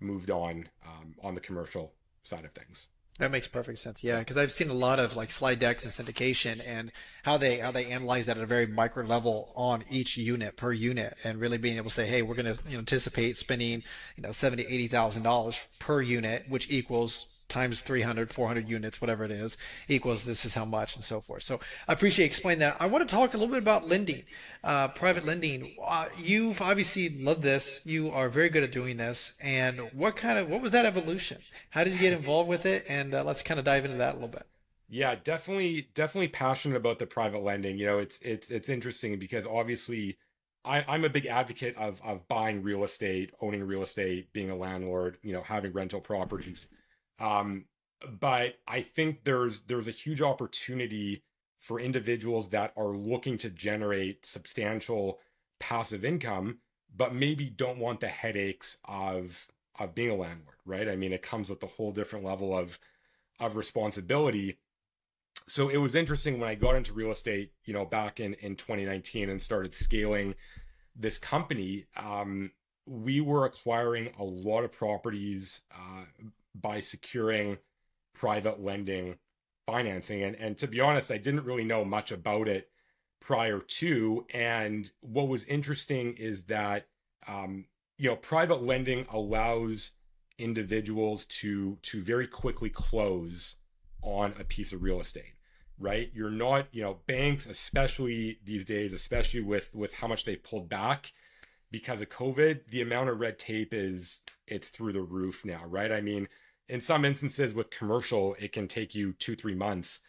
moved 0.01 0.31
on 0.31 0.68
um, 0.87 1.14
on 1.22 1.35
the 1.35 1.40
commercial 1.40 1.92
side 2.22 2.44
of 2.44 2.53
things. 2.53 2.88
That 3.18 3.31
makes 3.31 3.49
perfect 3.49 3.79
sense. 3.79 4.05
Yeah, 4.05 4.18
because 4.18 4.37
I've 4.37 4.53
seen 4.53 4.68
a 4.68 4.75
lot 4.75 4.99
of 4.99 5.16
like 5.16 5.31
slide 5.31 5.59
decks 5.59 5.85
and 5.85 6.07
syndication 6.07 6.61
and 6.66 6.92
how 7.22 7.38
they 7.38 7.59
how 7.59 7.70
they 7.70 7.87
analyze 7.87 8.27
that 8.27 8.37
at 8.37 8.42
a 8.42 8.46
very 8.46 8.66
micro 8.66 9.05
level 9.05 9.53
on 9.57 9.85
each 9.90 10.18
unit 10.18 10.57
per 10.57 10.72
unit, 10.72 11.14
and 11.25 11.40
really 11.40 11.57
being 11.57 11.79
able 11.79 11.88
to 11.88 11.94
say, 11.94 12.07
hey, 12.07 12.20
we're 12.20 12.35
going 12.35 12.55
to 12.55 12.62
you 12.66 12.75
know, 12.75 12.81
anticipate 12.81 13.38
spending 13.38 13.83
you 14.16 14.22
know 14.22 14.33
seventy 14.33 14.64
eighty 14.64 14.87
thousand 14.87 15.22
dollars 15.22 15.66
per 15.79 16.03
unit, 16.03 16.44
which 16.51 16.70
equals 16.70 17.27
times 17.48 17.82
300, 17.82 18.32
400 18.32 18.68
units, 18.68 19.00
whatever 19.00 19.24
it 19.24 19.30
is, 19.30 19.56
equals 19.88 20.24
this 20.24 20.44
is 20.44 20.54
how 20.54 20.64
much 20.64 20.96
and 20.96 21.04
so 21.04 21.20
forth. 21.20 21.42
So 21.42 21.61
I 21.87 21.92
appreciate 21.92 22.26
explaining 22.26 22.61
that. 22.61 22.76
I 22.80 22.87
want 22.87 23.09
to 23.09 23.14
talk 23.14 23.35
a 23.35 23.37
little 23.37 23.52
bit 23.52 23.62
about 23.62 23.88
lending, 23.88 24.24
uh, 24.64 24.88
private 24.88 25.24
lending. 25.24 25.76
Uh, 25.85 26.06
you've 26.18 26.61
obviously 26.61 27.09
loved 27.11 27.42
this. 27.42 27.80
You 27.85 28.11
are 28.11 28.28
very 28.28 28.48
good 28.48 28.62
at 28.62 28.72
doing 28.72 28.96
this. 28.96 29.38
And 29.42 29.78
what 29.92 30.16
kind 30.16 30.38
of, 30.38 30.48
what 30.48 30.61
was 30.61 30.72
that 30.72 30.87
evolution? 30.87 31.38
How 31.70 31.85
did 31.85 31.92
you 31.92 32.00
get 32.00 32.12
involved 32.12 32.48
with 32.48 32.66
it? 32.66 32.85
And 32.88 33.14
uh, 33.14 33.24
let's 33.24 33.42
kind 33.42 33.59
of 33.59 33.64
dive 33.64 33.85
into 33.85 33.98
that 33.98 34.12
a 34.12 34.14
little 34.14 34.28
bit. 34.28 34.46
Yeah, 34.88 35.16
definitely, 35.22 35.88
definitely 35.94 36.28
passionate 36.28 36.76
about 36.76 37.00
the 37.00 37.06
private 37.06 37.42
lending. 37.42 37.76
You 37.78 37.87
know, 37.87 37.98
it's, 37.98 38.18
it's, 38.20 38.50
it's 38.50 38.68
interesting 38.68 39.18
because 39.18 39.44
obviously 39.46 40.16
I, 40.64 40.85
I'm 40.87 41.04
a 41.04 41.09
big 41.09 41.26
advocate 41.26 41.76
of, 41.76 42.00
of 42.04 42.26
buying 42.28 42.62
real 42.62 42.85
estate, 42.85 43.32
owning 43.40 43.66
real 43.66 43.82
estate, 43.82 44.32
being 44.32 44.50
a 44.50 44.56
landlord, 44.56 45.18
you 45.22 45.32
know, 45.32 45.42
having 45.42 45.72
rental 45.72 46.00
properties 46.00 46.68
um, 47.18 47.66
but 48.09 48.59
I 48.66 48.83
think 48.83 49.24
there's 49.24 49.61
there's 49.62 49.88
a 49.88 49.92
huge 49.92 50.20
opportunity 50.20 51.22
for 51.59 51.81
individuals 51.81 52.50
that 52.50 52.72
are 52.76 52.88
looking 52.88 53.38
to 53.38 53.50
generate 53.50 54.26
substantial 54.26 55.20
passive 55.59 56.05
income, 56.05 56.59
but 56.94 57.14
maybe 57.14 57.48
don't 57.48 57.79
want 57.79 58.00
the 58.00 58.09
headaches 58.09 58.79
of 58.85 59.48
of 59.79 59.94
being 59.94 60.11
a 60.11 60.14
landlord, 60.14 60.57
right? 60.64 60.88
I 60.88 60.96
mean, 60.96 61.12
it 61.12 61.22
comes 61.22 61.50
with 61.50 61.62
a 61.62 61.66
whole 61.66 61.92
different 61.92 62.24
level 62.24 62.57
of 62.57 62.79
of 63.40 63.57
responsibility. 63.57 64.59
So 65.48 65.68
it 65.68 65.76
was 65.76 65.94
interesting 65.94 66.40
when 66.40 66.48
I 66.48 66.55
got 66.55 66.74
into 66.74 66.92
real 66.92 67.11
estate, 67.11 67.52
you 67.64 67.72
know, 67.72 67.85
back 67.85 68.18
in, 68.18 68.35
in 68.35 68.57
2019 68.57 69.29
and 69.29 69.40
started 69.40 69.74
scaling 69.74 70.35
this 70.94 71.18
company. 71.18 71.87
Um, 71.96 72.52
we 72.87 73.20
were 73.20 73.44
acquiring 73.44 74.11
a 74.18 74.24
lot 74.24 74.64
of 74.64 74.72
properties 74.72 75.62
uh, 75.72 76.05
by 76.61 76.81
securing 76.81 77.59
private 78.14 78.61
lending 78.61 79.19
financing. 79.66 80.23
And, 80.23 80.37
and 80.37 80.57
to 80.59 80.66
be 80.66 80.81
honest, 80.81 81.11
I 81.11 81.19
didn't 81.19 81.45
really 81.45 81.64
know 81.64 81.85
much 81.85 82.12
about 82.12 82.49
it 82.49 82.71
prior 83.21 83.59
to. 83.59 84.25
And 84.33 84.90
what 85.01 85.29
was 85.29 85.45
interesting 85.45 86.14
is 86.14 86.45
that, 86.45 86.87
um, 87.27 87.66
you 87.99 88.09
know, 88.09 88.16
private 88.16 88.62
lending 88.62 89.07
allows 89.11 89.92
individuals 90.38 91.25
to 91.25 91.79
to 91.81 92.03
very 92.03 92.27
quickly 92.27 92.69
close 92.69 93.57
on 94.03 94.35
a 94.38 94.45
piece 94.45 94.73
of 94.73 94.83
real 94.83 95.01
estate 95.01 95.33
right 95.79 96.11
you're 96.14 96.31
not 96.31 96.66
you 96.73 96.83
know 96.83 96.99
banks 97.07 97.47
especially 97.47 98.38
these 98.45 98.64
days 98.64 98.92
especially 98.92 99.40
with 99.40 99.75
with 99.75 99.95
how 99.95 100.07
much 100.07 100.25
they've 100.25 100.42
pulled 100.42 100.69
back 100.69 101.12
because 101.71 102.03
of 102.03 102.09
covid 102.11 102.61
the 102.69 102.83
amount 102.83 103.09
of 103.09 103.19
red 103.19 103.38
tape 103.38 103.73
is 103.73 104.23
it's 104.47 104.69
through 104.69 104.92
the 104.92 105.01
roof 105.01 105.42
now 105.45 105.62
right 105.66 105.90
i 105.90 106.01
mean 106.01 106.29
in 106.68 106.81
some 106.81 107.05
instances 107.05 107.55
with 107.55 107.70
commercial 107.70 108.35
it 108.38 108.52
can 108.52 108.68
take 108.68 108.94
you 108.94 109.12
2 109.12 109.37
3 109.37 109.55
months 109.55 110.00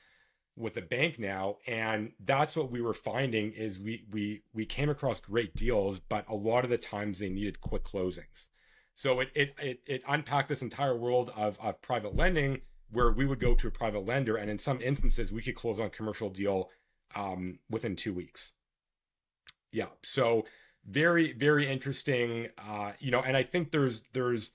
with 0.58 0.76
a 0.76 0.82
bank 0.82 1.20
now. 1.20 1.58
And 1.68 2.14
that's 2.20 2.56
what 2.56 2.72
we 2.72 2.82
were 2.82 2.94
finding 2.94 3.52
is 3.52 3.80
we 3.80 4.06
we 4.12 4.42
we 4.54 4.66
came 4.66 4.90
across 4.90 5.20
great 5.20 5.56
deals 5.56 6.00
but 6.00 6.26
a 6.28 6.36
lot 6.36 6.64
of 6.64 6.70
the 6.70 6.78
times 6.78 7.20
they 7.20 7.30
needed 7.30 7.62
quick 7.62 7.84
closings. 7.84 8.48
So 8.96 9.20
it 9.20 9.30
it 9.36 9.54
it, 9.62 9.80
it 9.86 10.02
unpacked 10.08 10.50
this 10.50 10.64
entire 10.64 10.98
world 10.98 11.32
of, 11.38 11.60
of 11.62 11.82
private 11.82 12.16
lending 12.16 12.62
where 12.90 13.12
we 13.12 13.26
would 13.26 13.40
go 13.40 13.54
to 13.54 13.68
a 13.68 13.72
private 13.72 14.06
lender 14.06 14.36
and 14.36 14.50
in 14.50 14.60
some 14.60 14.82
instances 14.82 15.32
we 15.32 15.44
could 15.44 15.56
close 15.56 15.80
on 15.80 15.90
commercial 15.92 16.30
deal 16.30 16.70
um, 17.16 17.60
within 17.70 17.96
two 17.96 18.14
weeks. 18.14 18.54
Yeah. 19.72 19.88
So 20.04 20.46
very 20.86 21.34
very 21.34 21.68
interesting. 21.68 22.48
Uh, 22.58 22.94
you 23.00 23.12
know 23.12 23.22
and 23.22 23.38
i 23.38 23.44
think 23.44 23.72
there's 23.72 24.02
there's 24.14 24.52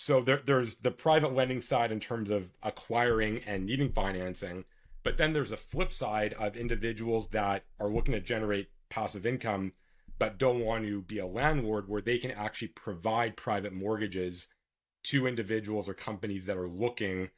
so 0.00 0.20
there, 0.20 0.40
there's 0.44 0.76
the 0.76 0.90
private 0.90 1.34
lending 1.34 1.60
side 1.60 1.92
in 1.92 2.00
terms 2.00 2.30
of 2.30 2.52
acquiring 2.62 3.42
and 3.46 3.66
needing 3.66 3.92
financing 3.92 4.64
but 5.02 5.16
then 5.16 5.32
there's 5.32 5.52
a 5.52 5.56
flip 5.56 5.92
side 5.92 6.34
of 6.34 6.56
individuals 6.56 7.28
that 7.28 7.64
are 7.78 7.88
looking 7.88 8.12
to 8.12 8.20
generate 8.20 8.70
passive 8.88 9.26
income 9.26 9.72
but 10.20 10.38
don't 10.38 10.60
want 10.60 10.84
to 10.84 11.00
be 11.02 11.18
a 11.18 11.26
landlord 11.26 11.88
where 11.88 12.02
they 12.02 12.18
can 12.18 12.30
actually 12.30 12.68
provide 12.68 13.36
private 13.36 13.72
mortgages 13.72 14.48
to 15.02 15.26
individuals 15.26 15.88
or 15.88 15.94
companies 15.94 16.46
that 16.46 16.58
are 16.58 16.68
looking 16.68 17.30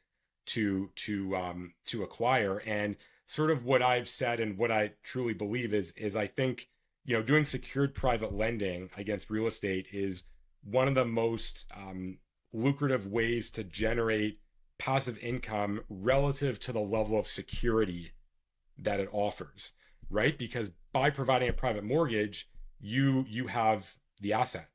to 0.45 0.91
to 0.95 1.35
um, 1.35 1.73
to 1.85 2.03
acquire. 2.03 2.61
And 2.65 2.97
sort 3.25 3.51
of 3.51 3.65
what 3.65 3.81
I've 3.81 4.09
said 4.09 4.41
and 4.41 4.57
what 4.57 4.69
I 4.69 4.91
truly 5.01 5.33
believe 5.33 5.73
is 5.73 5.93
is 5.93 6.15
I 6.15 6.27
think 6.27 6.67
you 7.05 7.15
know 7.15 7.23
doing 7.23 7.45
secured 7.45 7.95
private 7.95 8.33
lending 8.33 8.89
against 8.97 9.29
real 9.29 9.47
estate 9.47 9.87
is 9.91 10.25
one 10.61 10.89
of 10.89 10.95
the 10.95 11.05
most 11.05 11.65
um, 11.75 12.17
lucrative 12.53 13.07
ways 13.07 13.49
to 13.49 13.63
generate 13.63 14.39
passive 14.77 15.17
income 15.19 15.81
relative 15.89 16.59
to 16.59 16.71
the 16.71 16.79
level 16.79 17.17
of 17.17 17.27
security 17.27 18.11
that 18.77 18.99
it 18.99 19.09
offers 19.11 19.73
right? 20.13 20.37
Because 20.37 20.71
by 20.93 21.09
providing 21.09 21.49
a 21.49 21.53
private 21.53 21.83
mortgage 21.83 22.47
you 22.79 23.25
you 23.29 23.47
have 23.47 23.95
the 24.21 24.33
asset. 24.33 24.69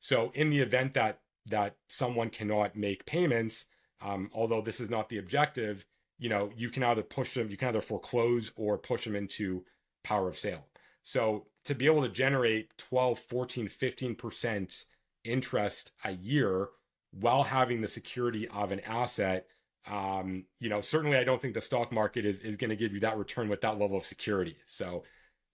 So 0.00 0.30
in 0.34 0.50
the 0.50 0.60
event 0.60 0.94
that 0.94 1.20
that 1.46 1.76
someone 1.88 2.30
cannot 2.30 2.76
make 2.76 3.06
payments 3.06 3.66
um, 4.00 4.30
although 4.32 4.60
this 4.60 4.80
is 4.80 4.90
not 4.90 5.08
the 5.08 5.18
objective 5.18 5.84
you 6.18 6.28
know 6.28 6.50
you 6.56 6.70
can 6.70 6.82
either 6.82 7.02
push 7.02 7.34
them 7.34 7.50
you 7.50 7.56
can 7.56 7.68
either 7.68 7.80
foreclose 7.80 8.50
or 8.56 8.78
push 8.78 9.04
them 9.04 9.14
into 9.14 9.64
power 10.02 10.28
of 10.28 10.38
sale. 10.38 10.66
So 11.02 11.46
to 11.64 11.74
be 11.74 11.86
able 11.86 12.02
to 12.02 12.08
generate 12.08 12.76
12 12.78 13.18
14 13.18 13.68
15% 13.68 14.84
interest 15.24 15.92
a 16.04 16.12
year 16.12 16.68
while 17.12 17.42
having 17.42 17.80
the 17.80 17.88
security 17.88 18.48
of 18.48 18.72
an 18.72 18.80
asset 18.80 19.46
um, 19.90 20.44
you 20.60 20.68
know 20.68 20.80
certainly 20.80 21.16
i 21.16 21.24
don't 21.24 21.40
think 21.40 21.54
the 21.54 21.60
stock 21.60 21.92
market 21.92 22.24
is, 22.24 22.40
is 22.40 22.56
going 22.56 22.70
to 22.70 22.76
give 22.76 22.92
you 22.92 23.00
that 23.00 23.16
return 23.16 23.48
with 23.48 23.60
that 23.60 23.78
level 23.78 23.96
of 23.96 24.04
security 24.04 24.56
so 24.66 25.02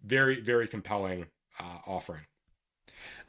very 0.02 0.40
very 0.40 0.66
compelling 0.66 1.26
uh, 1.60 1.78
offering 1.86 2.26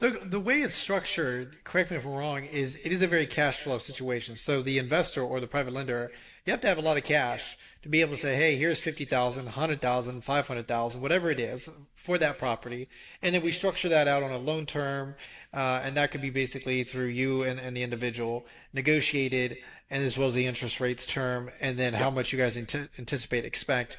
Look, 0.02 0.30
the 0.30 0.40
way 0.40 0.62
it's 0.62 0.76
structured, 0.76 1.64
correct 1.64 1.90
me 1.90 1.98
if 1.98 2.06
I'm 2.06 2.12
wrong, 2.12 2.46
is 2.46 2.76
it 2.84 2.92
is 2.92 3.02
a 3.02 3.08
very 3.08 3.26
cash 3.26 3.60
flow 3.62 3.78
situation. 3.78 4.36
So 4.36 4.62
the 4.62 4.78
investor 4.78 5.22
or 5.22 5.40
the 5.40 5.48
private 5.48 5.74
lender, 5.74 6.12
you 6.46 6.52
have 6.52 6.60
to 6.62 6.68
have 6.68 6.78
a 6.78 6.82
lot 6.82 6.98
of 6.98 7.04
cash 7.04 7.58
to 7.82 7.90
be 7.90 8.02
able 8.02 8.12
to 8.12 8.18
say, 8.18 8.36
hey, 8.36 8.58
here's 8.58 8.82
50,000, 8.82 9.46
100,000, 9.46 10.22
500,000, 10.24 11.02
whatever 11.02 11.32
it 11.32 11.40
is 11.40 11.70
for 11.96 12.18
that 12.18 12.38
property. 12.38 12.90
And 13.22 13.34
then 13.34 13.42
we 13.42 13.52
structure 13.52 13.90
that 13.90 14.08
out 14.08 14.24
on 14.24 14.32
a 14.32 14.38
loan 14.38 14.66
term. 14.66 15.16
Uh, 15.56 15.82
and 15.84 15.96
that 15.96 16.12
could 16.12 16.22
be 16.22 16.30
basically 16.30 16.84
through 16.84 17.06
you 17.06 17.44
and, 17.44 17.60
and 17.60 17.78
the 17.78 17.82
individual 17.82 18.46
negotiated 18.74 19.58
and 19.90 20.04
as 20.04 20.18
well 20.18 20.28
as 20.28 20.34
the 20.34 20.46
interest 20.46 20.82
rates 20.82 21.06
term 21.06 21.50
and 21.62 21.78
then 21.78 21.94
how 21.94 22.10
much 22.10 22.34
you 22.34 22.38
guys 22.38 22.58
anticipate, 22.58 23.46
expect. 23.46 23.98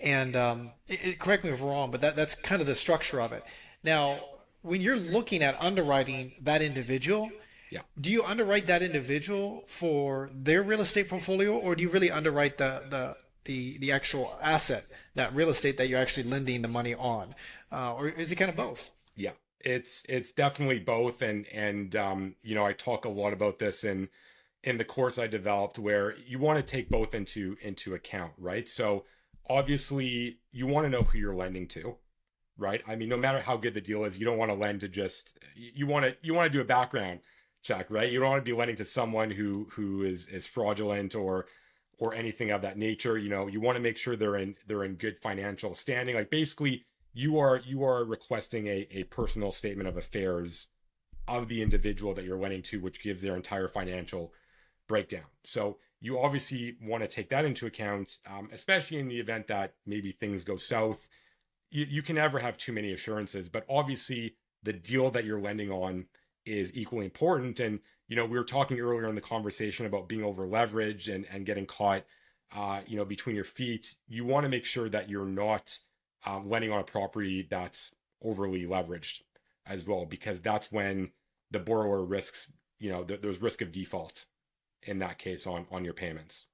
And 0.00 0.34
um, 0.34 0.72
it, 0.88 1.06
it, 1.06 1.18
correct 1.18 1.44
me 1.44 1.50
if 1.50 1.60
I'm 1.60 1.66
wrong, 1.66 1.90
but 1.92 2.00
that, 2.00 2.16
that's 2.16 2.34
kind 2.34 2.60
of 2.60 2.66
the 2.66 2.74
structure 2.74 3.20
of 3.20 3.32
it. 3.32 3.44
Now, 3.84 4.18
when 4.62 4.80
you're 4.80 4.96
looking 4.96 5.42
at 5.42 5.56
underwriting 5.62 6.32
that 6.42 6.60
individual, 6.60 7.30
yeah. 7.70 7.80
do 8.00 8.10
you 8.10 8.24
underwrite 8.24 8.66
that 8.66 8.82
individual 8.82 9.62
for 9.66 10.28
their 10.34 10.62
real 10.62 10.80
estate 10.80 11.08
portfolio, 11.08 11.56
or 11.56 11.76
do 11.76 11.82
you 11.82 11.88
really 11.88 12.10
underwrite 12.10 12.58
the 12.58 12.82
the 12.90 13.16
the, 13.44 13.78
the 13.78 13.92
actual 13.92 14.36
asset, 14.42 14.84
that 15.14 15.32
real 15.32 15.50
estate 15.50 15.76
that 15.78 15.88
you're 15.88 16.00
actually 16.00 16.24
lending 16.24 16.62
the 16.62 16.68
money 16.68 16.96
on, 16.96 17.32
uh, 17.70 17.94
or 17.94 18.08
is 18.08 18.32
it 18.32 18.34
kind 18.34 18.50
of 18.50 18.56
both? 18.56 18.90
Yeah, 19.14 19.30
it's 19.66 20.02
it's 20.08 20.32
definitely 20.32 20.78
both, 20.78 21.22
and 21.22 21.46
and 21.48 21.94
um, 21.96 22.36
you 22.42 22.54
know 22.54 22.64
I 22.64 22.72
talk 22.72 23.04
a 23.04 23.10
lot 23.10 23.32
about 23.32 23.58
this 23.58 23.84
in 23.84 24.08
in 24.62 24.78
the 24.78 24.84
course 24.84 25.18
I 25.18 25.26
developed, 25.26 25.78
where 25.78 26.14
you 26.26 26.38
want 26.38 26.58
to 26.58 26.62
take 26.62 26.88
both 26.88 27.14
into 27.14 27.56
into 27.60 27.94
account, 27.94 28.32
right? 28.38 28.68
So 28.68 29.04
obviously 29.48 30.38
you 30.52 30.66
want 30.66 30.86
to 30.86 30.90
know 30.90 31.02
who 31.02 31.18
you're 31.18 31.34
lending 31.34 31.68
to 31.68 31.96
right? 32.58 32.82
I 32.86 32.96
mean, 32.96 33.08
no 33.08 33.16
matter 33.16 33.40
how 33.40 33.56
good 33.56 33.74
the 33.74 33.80
deal 33.80 34.04
is, 34.04 34.18
you 34.18 34.24
don't 34.24 34.38
want 34.38 34.50
to 34.50 34.56
lend 34.56 34.80
to 34.80 34.88
just 34.88 35.38
you 35.54 35.86
want 35.86 36.04
to 36.04 36.16
you 36.22 36.34
want 36.34 36.50
to 36.50 36.58
do 36.58 36.62
a 36.62 36.64
background 36.64 37.20
check, 37.62 37.86
right? 37.90 38.10
You 38.10 38.20
don't 38.20 38.30
want 38.30 38.44
to 38.44 38.50
be 38.50 38.56
lending 38.56 38.76
to 38.76 38.84
someone 38.84 39.30
who 39.30 39.68
who 39.72 40.02
is 40.02 40.26
is 40.28 40.46
fraudulent 40.46 41.14
or 41.14 41.46
or 41.98 42.14
anything 42.14 42.50
of 42.50 42.62
that 42.62 42.78
nature. 42.78 43.18
You 43.18 43.28
know, 43.28 43.46
you 43.46 43.60
want 43.60 43.76
to 43.76 43.82
make 43.82 43.98
sure 43.98 44.16
they're 44.16 44.36
in 44.36 44.56
they're 44.66 44.84
in 44.84 44.94
good 44.94 45.18
financial 45.20 45.74
standing. 45.74 46.14
Like 46.14 46.30
basically, 46.30 46.84
you 47.16 47.38
are 47.38 47.60
you 47.64 47.82
are 47.82 48.04
requesting 48.04 48.66
a 48.66 48.86
a 48.90 49.04
personal 49.04 49.52
statement 49.52 49.88
of 49.88 49.96
affairs 49.96 50.68
of 51.26 51.48
the 51.48 51.62
individual 51.62 52.14
that 52.14 52.24
you're 52.24 52.38
lending 52.38 52.62
to, 52.62 52.80
which 52.80 53.02
gives 53.02 53.22
their 53.22 53.34
entire 53.34 53.66
financial 53.68 54.32
breakdown. 54.86 55.24
So 55.44 55.78
you 56.00 56.20
obviously 56.20 56.76
want 56.80 57.02
to 57.02 57.08
take 57.08 57.30
that 57.30 57.44
into 57.44 57.66
account, 57.66 58.18
um, 58.30 58.48
especially 58.52 58.98
in 58.98 59.08
the 59.08 59.18
event 59.18 59.48
that 59.48 59.74
maybe 59.84 60.12
things 60.12 60.44
go 60.44 60.56
south 60.56 61.08
you, 61.70 61.86
you 61.88 62.02
can 62.02 62.16
never 62.16 62.38
have 62.38 62.56
too 62.56 62.72
many 62.72 62.92
assurances, 62.92 63.48
but 63.48 63.64
obviously 63.68 64.36
the 64.62 64.72
deal 64.72 65.10
that 65.10 65.24
you're 65.24 65.40
lending 65.40 65.70
on 65.70 66.06
is 66.44 66.74
equally 66.74 67.04
important. 67.04 67.60
And, 67.60 67.80
you 68.08 68.16
know, 68.16 68.24
we 68.24 68.38
were 68.38 68.44
talking 68.44 68.80
earlier 68.80 69.08
in 69.08 69.14
the 69.14 69.20
conversation 69.20 69.86
about 69.86 70.08
being 70.08 70.24
over 70.24 70.46
leveraged 70.46 71.12
and, 71.12 71.26
and 71.30 71.46
getting 71.46 71.66
caught, 71.66 72.04
uh, 72.54 72.80
you 72.86 72.96
know, 72.96 73.04
between 73.04 73.36
your 73.36 73.44
feet. 73.44 73.94
You 74.08 74.24
want 74.24 74.44
to 74.44 74.50
make 74.50 74.64
sure 74.64 74.88
that 74.88 75.10
you're 75.10 75.26
not 75.26 75.78
um, 76.24 76.48
lending 76.48 76.72
on 76.72 76.80
a 76.80 76.84
property 76.84 77.46
that's 77.48 77.92
overly 78.22 78.64
leveraged 78.64 79.20
as 79.66 79.86
well, 79.86 80.06
because 80.06 80.40
that's 80.40 80.72
when 80.72 81.12
the 81.50 81.58
borrower 81.58 82.04
risks, 82.04 82.50
you 82.78 82.90
know, 82.90 83.04
th- 83.04 83.20
there's 83.20 83.42
risk 83.42 83.60
of 83.60 83.72
default 83.72 84.26
in 84.82 84.98
that 85.00 85.18
case 85.18 85.46
on, 85.46 85.66
on 85.70 85.84
your 85.84 85.94
payments. 85.94 86.46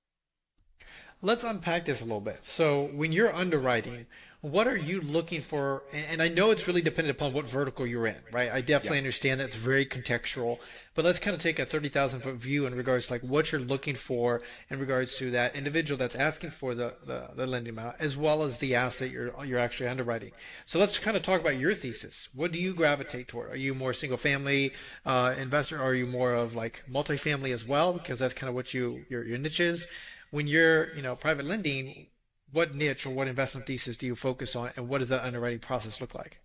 Let's 1.20 1.44
unpack 1.44 1.84
this 1.84 2.00
a 2.00 2.04
little 2.04 2.20
bit. 2.20 2.44
So 2.44 2.90
when 2.94 3.12
you're 3.12 3.34
underwriting, 3.34 4.06
what 4.42 4.66
are 4.66 4.76
you 4.76 5.00
looking 5.00 5.40
for? 5.40 5.84
And 5.92 6.20
I 6.20 6.26
know 6.26 6.50
it's 6.50 6.66
really 6.66 6.82
dependent 6.82 7.16
upon 7.16 7.32
what 7.32 7.46
vertical 7.46 7.86
you're 7.86 8.08
in, 8.08 8.20
right? 8.32 8.50
I 8.52 8.60
definitely 8.60 8.98
yeah. 8.98 9.02
understand 9.02 9.40
that's 9.40 9.54
very 9.54 9.86
contextual, 9.86 10.58
but 10.96 11.04
let's 11.04 11.20
kind 11.20 11.36
of 11.36 11.40
take 11.40 11.60
a 11.60 11.64
30,000 11.64 12.22
foot 12.22 12.34
view 12.34 12.66
in 12.66 12.74
regards 12.74 13.06
to 13.06 13.12
like 13.12 13.22
what 13.22 13.52
you're 13.52 13.60
looking 13.60 13.94
for 13.94 14.42
in 14.68 14.80
regards 14.80 15.16
to 15.18 15.30
that 15.30 15.54
individual 15.54 15.96
that's 15.96 16.16
asking 16.16 16.50
for 16.50 16.74
the, 16.74 16.96
the, 17.06 17.30
the 17.36 17.46
lending 17.46 17.72
amount, 17.78 17.96
as 18.00 18.16
well 18.16 18.42
as 18.42 18.58
the 18.58 18.74
asset 18.74 19.12
you're, 19.12 19.32
you're 19.44 19.60
actually 19.60 19.88
underwriting. 19.88 20.32
So 20.66 20.80
let's 20.80 20.98
kind 20.98 21.16
of 21.16 21.22
talk 21.22 21.40
about 21.40 21.56
your 21.56 21.72
thesis. 21.72 22.28
What 22.34 22.50
do 22.50 22.58
you 22.58 22.74
gravitate 22.74 23.28
toward? 23.28 23.52
Are 23.52 23.56
you 23.56 23.74
more 23.74 23.92
single 23.92 24.18
family 24.18 24.72
uh, 25.06 25.36
investor? 25.38 25.78
Or 25.78 25.84
are 25.84 25.94
you 25.94 26.06
more 26.06 26.34
of 26.34 26.56
like 26.56 26.82
multifamily 26.90 27.54
as 27.54 27.64
well? 27.64 27.92
Because 27.92 28.18
that's 28.18 28.34
kind 28.34 28.48
of 28.48 28.56
what 28.56 28.74
you, 28.74 29.04
your, 29.08 29.24
your 29.24 29.38
niche 29.38 29.60
is 29.60 29.86
when 30.32 30.46
you're, 30.46 30.92
you 30.94 31.02
know, 31.02 31.14
private 31.14 31.44
lending, 31.44 32.06
what 32.52 32.74
niche 32.74 33.06
or 33.06 33.10
what 33.10 33.28
investment 33.28 33.66
thesis 33.66 33.96
do 33.96 34.06
you 34.06 34.14
focus 34.14 34.54
on, 34.54 34.70
and 34.76 34.88
what 34.88 34.98
does 34.98 35.08
that 35.08 35.24
underwriting 35.24 35.58
process 35.58 36.00
look 36.00 36.14
like? 36.14 36.40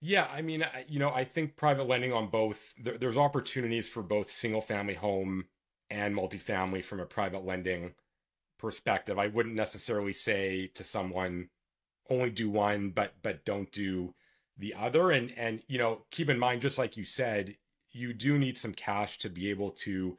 Yeah, 0.00 0.26
I 0.32 0.40
mean, 0.40 0.64
you 0.88 0.98
know, 0.98 1.10
I 1.10 1.24
think 1.24 1.56
private 1.56 1.86
lending 1.86 2.12
on 2.12 2.28
both 2.28 2.74
there, 2.82 2.96
there's 2.96 3.18
opportunities 3.18 3.88
for 3.88 4.02
both 4.02 4.30
single 4.30 4.62
family 4.62 4.94
home 4.94 5.46
and 5.90 6.16
multifamily 6.16 6.82
from 6.82 7.00
a 7.00 7.06
private 7.06 7.44
lending 7.44 7.94
perspective. 8.58 9.18
I 9.18 9.26
wouldn't 9.26 9.54
necessarily 9.54 10.14
say 10.14 10.70
to 10.74 10.84
someone 10.84 11.50
only 12.08 12.30
do 12.30 12.48
one, 12.48 12.90
but 12.90 13.14
but 13.22 13.44
don't 13.44 13.70
do 13.70 14.14
the 14.56 14.74
other. 14.74 15.10
And 15.10 15.32
and 15.36 15.62
you 15.66 15.78
know, 15.78 16.02
keep 16.10 16.30
in 16.30 16.38
mind, 16.38 16.62
just 16.62 16.78
like 16.78 16.96
you 16.96 17.04
said, 17.04 17.56
you 17.90 18.14
do 18.14 18.38
need 18.38 18.56
some 18.56 18.72
cash 18.72 19.18
to 19.18 19.28
be 19.28 19.50
able 19.50 19.70
to 19.70 20.16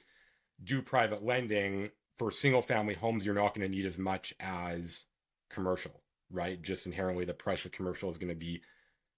do 0.64 0.84
private 0.84 1.24
lending 1.24 1.90
for 2.22 2.30
single 2.30 2.62
family 2.62 2.94
homes. 2.94 3.26
You're 3.26 3.34
not 3.34 3.56
going 3.56 3.68
to 3.68 3.76
need 3.76 3.84
as 3.84 3.98
much 3.98 4.32
as 4.40 5.08
commercial, 5.50 6.04
right? 6.30 6.62
Just 6.62 6.86
inherently, 6.86 7.26
the 7.26 7.34
price 7.34 7.66
of 7.66 7.72
commercial 7.72 8.12
is 8.12 8.20
going 8.20 8.30
to 8.30 8.36
be 8.36 8.62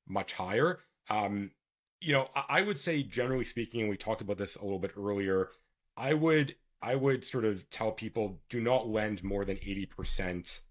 much 0.07 0.31
higher. 0.31 0.79
Um, 1.09 1.51
you 1.99 2.13
know, 2.13 2.29
I, 2.33 2.45
I 2.47 2.61
would 2.61 2.79
say, 2.79 3.03
generally 3.03 3.43
speaking, 3.43 3.81
and 3.81 3.89
we 3.89 3.97
talked 3.97 4.21
about 4.21 4.37
this 4.37 4.55
a 4.55 4.63
little 4.63 4.79
bit 4.79 4.93
earlier. 4.97 5.49
I 5.97 6.13
would 6.13 6.55
I 6.81 6.95
would 6.95 7.25
sort 7.25 7.43
of 7.43 7.69
tell 7.69 7.91
people 7.91 8.39
do 8.47 8.61
not 8.61 8.87
lend 8.87 9.21
more 9.21 9.43
than 9.43 9.57
80% 9.57 10.61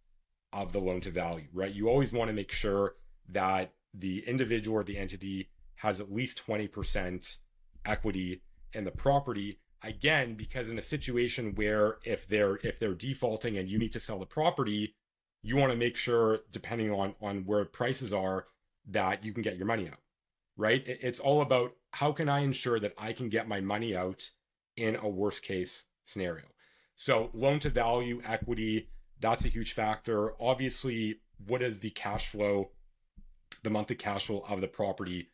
of 0.55 0.73
the 0.73 0.79
loan 0.79 1.03
to 1.03 1.11
value, 1.11 1.49
right? 1.53 1.75
You 1.75 1.91
always 1.91 2.15
want 2.15 2.29
to 2.29 2.35
make 2.35 2.51
sure 2.51 2.95
that 3.29 3.75
the 3.93 4.27
individual 4.27 4.79
or 4.79 4.85
the 4.85 4.97
entity 4.97 5.51
has 5.77 6.01
at 6.01 6.11
least 6.11 6.43
20% 6.47 7.37
equity 7.85 8.41
in 8.73 8.85
the 8.85 8.91
property 8.91 9.59
again 9.83 10.35
because 10.35 10.71
in 10.71 10.79
a 10.79 10.83
situation 10.83 11.55
where 11.55 11.97
if 12.05 12.27
they're 12.27 12.57
if 12.63 12.79
they're 12.79 12.95
defaulting 12.95 13.57
and 13.57 13.69
you 13.69 13.79
need 13.79 13.93
to 13.93 14.01
sell 14.01 14.19
the 14.19 14.27
property 14.27 14.95
you 15.43 15.57
want 15.57 15.73
to 15.73 15.79
make 15.79 15.97
sure 15.97 16.41
depending 16.51 16.91
on 16.91 17.15
on 17.21 17.45
where 17.45 17.65
prices 17.65 18.13
are 18.13 18.47
that 18.87 19.25
you 19.25 19.33
can 19.33 19.43
get 19.43 19.57
your 19.57 19.67
money 19.67 19.89
out 19.89 19.99
right? 20.57 20.83
It's 20.87 21.19
all 21.19 21.41
about 21.41 21.73
how 21.93 22.13
can 22.13 22.29
i 22.29 22.41
ensure 22.41 22.79
that 22.79 22.95
i 22.99 23.13
can 23.13 23.29
get 23.29 23.49
my 23.49 23.61
money 23.61 23.97
out 23.97 24.31
in 24.77 24.97
a 24.97 25.09
worst 25.09 25.43
case 25.43 25.85
scenario. 26.05 26.45
So 26.97 27.31
loan 27.33 27.59
to 27.61 27.71
value 27.71 28.23
equity 28.25 28.89
that's 29.21 29.45
a 29.45 29.49
huge 29.49 29.73
factor. 29.73 30.33
Obviously 30.41 31.21
what 31.45 31.63
is 31.63 31.81
the 31.81 31.91
cash 31.91 32.29
flow 32.29 32.71
the 33.63 33.71
monthly 33.71 33.97
cash 33.97 34.27
flow 34.27 34.45
of 34.49 34.61
the 34.61 34.69
property 34.69 35.31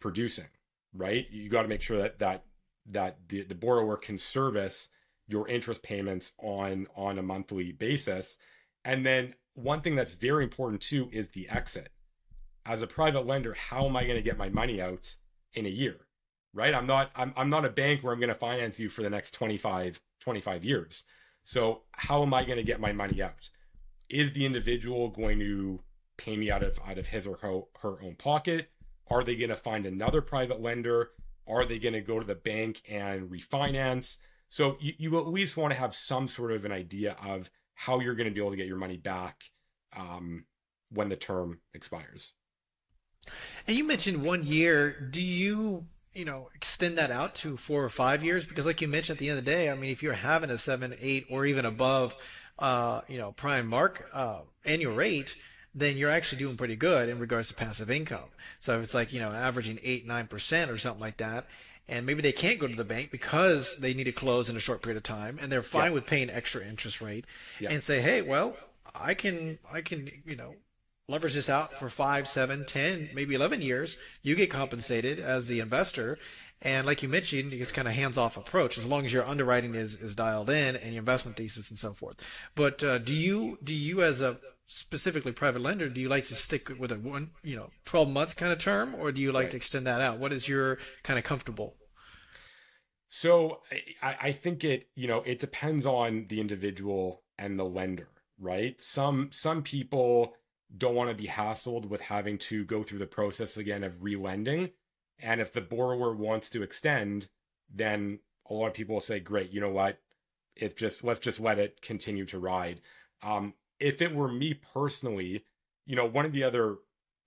producing 0.00 0.46
right? 0.94 1.30
You 1.30 1.48
got 1.48 1.62
to 1.62 1.68
make 1.68 1.82
sure 1.82 1.98
that 1.98 2.18
that 2.18 2.44
that 2.90 3.28
the, 3.28 3.42
the 3.42 3.54
borrower 3.54 3.96
can 3.96 4.18
service 4.18 4.88
your 5.26 5.46
interest 5.48 5.82
payments 5.82 6.32
on 6.38 6.86
on 6.96 7.18
a 7.18 7.22
monthly 7.22 7.72
basis. 7.72 8.38
And 8.84 9.04
then 9.04 9.34
one 9.54 9.80
thing 9.80 9.94
that's 9.94 10.14
very 10.14 10.44
important 10.44 10.80
too 10.80 11.08
is 11.12 11.28
the 11.28 11.48
exit. 11.48 11.90
As 12.64 12.82
a 12.82 12.86
private 12.86 13.26
lender 13.26 13.54
how 13.54 13.86
am 13.86 13.96
i 13.96 14.04
going 14.04 14.16
to 14.16 14.22
get 14.22 14.36
my 14.36 14.48
money 14.48 14.80
out 14.80 15.16
in 15.54 15.64
a 15.64 15.70
year 15.70 16.08
right? 16.54 16.74
I'm 16.74 16.86
not 16.86 17.10
i'm, 17.14 17.32
I'm 17.36 17.50
not 17.50 17.64
a 17.64 17.70
bank 17.70 18.02
where 18.02 18.12
i'm 18.12 18.20
going 18.20 18.28
to 18.28 18.34
finance 18.34 18.78
you 18.80 18.88
for 18.88 19.02
the 19.02 19.10
next 19.10 19.32
25 19.32 20.00
25 20.20 20.64
years. 20.64 21.04
So 21.44 21.82
how 21.92 22.22
am 22.22 22.34
i 22.34 22.44
going 22.44 22.58
to 22.58 22.64
get 22.64 22.80
my 22.80 22.92
money 22.92 23.22
out? 23.22 23.50
Is 24.08 24.32
the 24.32 24.46
individual 24.46 25.08
going 25.08 25.38
to 25.38 25.80
pay 26.16 26.36
me 26.36 26.50
out 26.50 26.62
of 26.62 26.78
out 26.86 26.98
of 26.98 27.08
his 27.08 27.26
or 27.26 27.36
her, 27.38 27.60
her 27.80 28.02
own 28.02 28.16
pocket? 28.16 28.70
Are 29.10 29.24
they 29.24 29.36
going 29.36 29.50
to 29.50 29.56
find 29.56 29.86
another 29.86 30.20
private 30.20 30.60
lender 30.60 31.10
are 31.48 31.64
they 31.64 31.78
going 31.78 31.94
to 31.94 32.00
go 32.00 32.18
to 32.18 32.26
the 32.26 32.34
bank 32.34 32.82
and 32.88 33.30
refinance? 33.30 34.18
So 34.50 34.76
you, 34.80 34.94
you 34.98 35.18
at 35.18 35.26
least 35.26 35.56
want 35.56 35.72
to 35.72 35.78
have 35.78 35.94
some 35.94 36.28
sort 36.28 36.52
of 36.52 36.64
an 36.64 36.72
idea 36.72 37.16
of 37.24 37.50
how 37.74 38.00
you're 38.00 38.14
going 38.14 38.28
to 38.28 38.34
be 38.34 38.40
able 38.40 38.50
to 38.50 38.56
get 38.56 38.66
your 38.66 38.76
money 38.76 38.96
back 38.96 39.44
um, 39.96 40.44
when 40.90 41.08
the 41.08 41.16
term 41.16 41.60
expires. 41.74 42.32
And 43.66 43.76
you 43.76 43.84
mentioned 43.84 44.24
one 44.24 44.44
year. 44.44 44.96
Do 45.10 45.22
you, 45.22 45.84
you 46.14 46.24
know, 46.24 46.48
extend 46.54 46.98
that 46.98 47.10
out 47.10 47.34
to 47.36 47.56
four 47.56 47.84
or 47.84 47.88
five 47.88 48.24
years? 48.24 48.46
Because, 48.46 48.66
like 48.66 48.80
you 48.80 48.88
mentioned, 48.88 49.16
at 49.16 49.20
the 49.20 49.28
end 49.28 49.38
of 49.38 49.44
the 49.44 49.50
day, 49.50 49.70
I 49.70 49.74
mean, 49.74 49.90
if 49.90 50.02
you're 50.02 50.14
having 50.14 50.50
a 50.50 50.58
seven, 50.58 50.94
eight, 51.00 51.26
or 51.30 51.44
even 51.44 51.64
above, 51.64 52.16
uh, 52.58 53.02
you 53.08 53.18
know, 53.18 53.32
prime 53.32 53.66
mark 53.66 54.08
uh, 54.12 54.40
annual 54.64 54.94
rate, 54.94 55.36
then 55.78 55.96
you're 55.96 56.10
actually 56.10 56.38
doing 56.38 56.56
pretty 56.56 56.76
good 56.76 57.08
in 57.08 57.18
regards 57.18 57.48
to 57.48 57.54
passive 57.54 57.90
income. 57.90 58.30
So 58.60 58.76
if 58.76 58.82
it's 58.82 58.94
like, 58.94 59.12
you 59.12 59.20
know, 59.20 59.30
averaging 59.30 59.78
8, 59.82 60.06
9% 60.06 60.72
or 60.72 60.78
something 60.78 61.00
like 61.00 61.18
that, 61.18 61.46
and 61.88 62.04
maybe 62.04 62.20
they 62.20 62.32
can't 62.32 62.58
go 62.58 62.68
to 62.68 62.76
the 62.76 62.84
bank 62.84 63.10
because 63.10 63.78
they 63.78 63.94
need 63.94 64.04
to 64.04 64.12
close 64.12 64.50
in 64.50 64.56
a 64.56 64.60
short 64.60 64.82
period 64.82 64.98
of 64.98 65.02
time 65.04 65.38
and 65.40 65.50
they're 65.50 65.62
fine 65.62 65.92
with 65.92 66.06
paying 66.06 66.28
extra 66.28 66.62
interest 66.62 67.00
rate 67.00 67.24
and 67.70 67.82
say, 67.82 68.00
hey, 68.00 68.20
well, 68.20 68.56
I 68.94 69.14
can, 69.14 69.58
I 69.72 69.80
can, 69.80 70.10
you 70.26 70.36
know, 70.36 70.54
leverage 71.08 71.34
this 71.34 71.48
out 71.48 71.72
for 71.72 71.88
five, 71.88 72.28
seven, 72.28 72.66
ten, 72.66 73.08
maybe 73.14 73.34
11 73.34 73.62
years. 73.62 73.96
You 74.22 74.34
get 74.34 74.50
compensated 74.50 75.18
as 75.18 75.46
the 75.46 75.60
investor. 75.60 76.18
And 76.60 76.86
like 76.86 77.02
you 77.02 77.08
mentioned, 77.08 77.52
it's 77.52 77.72
kind 77.72 77.88
of 77.88 77.94
hands-off 77.94 78.36
approach 78.36 78.76
as 78.76 78.86
long 78.86 79.06
as 79.06 79.12
your 79.12 79.24
underwriting 79.24 79.74
is, 79.74 79.94
is 79.94 80.14
dialed 80.14 80.50
in 80.50 80.76
and 80.76 80.92
your 80.92 81.00
investment 81.00 81.36
thesis 81.36 81.70
and 81.70 81.78
so 81.78 81.92
forth. 81.92 82.22
But 82.54 82.82
uh, 82.82 82.98
do 82.98 83.14
you 83.14 83.58
do 83.62 83.72
you 83.72 84.02
as 84.02 84.20
a 84.20 84.38
specifically 84.68 85.32
private 85.32 85.62
lender, 85.62 85.88
do 85.88 86.00
you 86.00 86.10
like 86.10 86.26
to 86.26 86.34
stick 86.34 86.68
with 86.78 86.92
a 86.92 86.96
one, 86.96 87.30
you 87.42 87.56
know, 87.56 87.70
12 87.86 88.10
month 88.10 88.36
kind 88.36 88.52
of 88.52 88.58
term, 88.58 88.94
or 88.94 89.10
do 89.10 89.20
you 89.20 89.32
like 89.32 89.44
right. 89.44 89.50
to 89.52 89.56
extend 89.56 89.86
that 89.86 90.02
out? 90.02 90.18
What 90.18 90.32
is 90.32 90.46
your 90.46 90.78
kind 91.02 91.18
of 91.18 91.24
comfortable? 91.24 91.74
So 93.08 93.62
I, 94.02 94.16
I 94.20 94.32
think 94.32 94.62
it, 94.62 94.88
you 94.94 95.08
know, 95.08 95.22
it 95.22 95.38
depends 95.38 95.86
on 95.86 96.26
the 96.28 96.40
individual 96.40 97.22
and 97.38 97.58
the 97.58 97.64
lender, 97.64 98.08
right? 98.38 98.76
Some 98.80 99.30
some 99.32 99.62
people 99.62 100.34
don't 100.76 100.94
want 100.94 101.08
to 101.08 101.16
be 101.16 101.28
hassled 101.28 101.86
with 101.86 102.02
having 102.02 102.36
to 102.36 102.64
go 102.66 102.82
through 102.82 102.98
the 102.98 103.06
process 103.06 103.56
again 103.56 103.82
of 103.82 104.02
relending. 104.02 104.72
And 105.18 105.40
if 105.40 105.50
the 105.50 105.62
borrower 105.62 106.14
wants 106.14 106.50
to 106.50 106.62
extend, 106.62 107.30
then 107.72 108.20
a 108.48 108.52
lot 108.52 108.66
of 108.66 108.74
people 108.74 108.96
will 108.96 109.00
say, 109.00 109.18
great, 109.18 109.50
you 109.50 109.62
know 109.62 109.72
what? 109.72 109.98
It 110.54 110.76
just 110.76 111.02
let's 111.02 111.20
just 111.20 111.40
let 111.40 111.58
it 111.58 111.80
continue 111.80 112.26
to 112.26 112.38
ride. 112.38 112.82
Um, 113.22 113.54
if 113.80 114.02
it 114.02 114.14
were 114.14 114.28
me 114.28 114.54
personally, 114.54 115.44
you 115.86 115.96
know, 115.96 116.06
one 116.06 116.24
of 116.24 116.32
the 116.32 116.44
other 116.44 116.76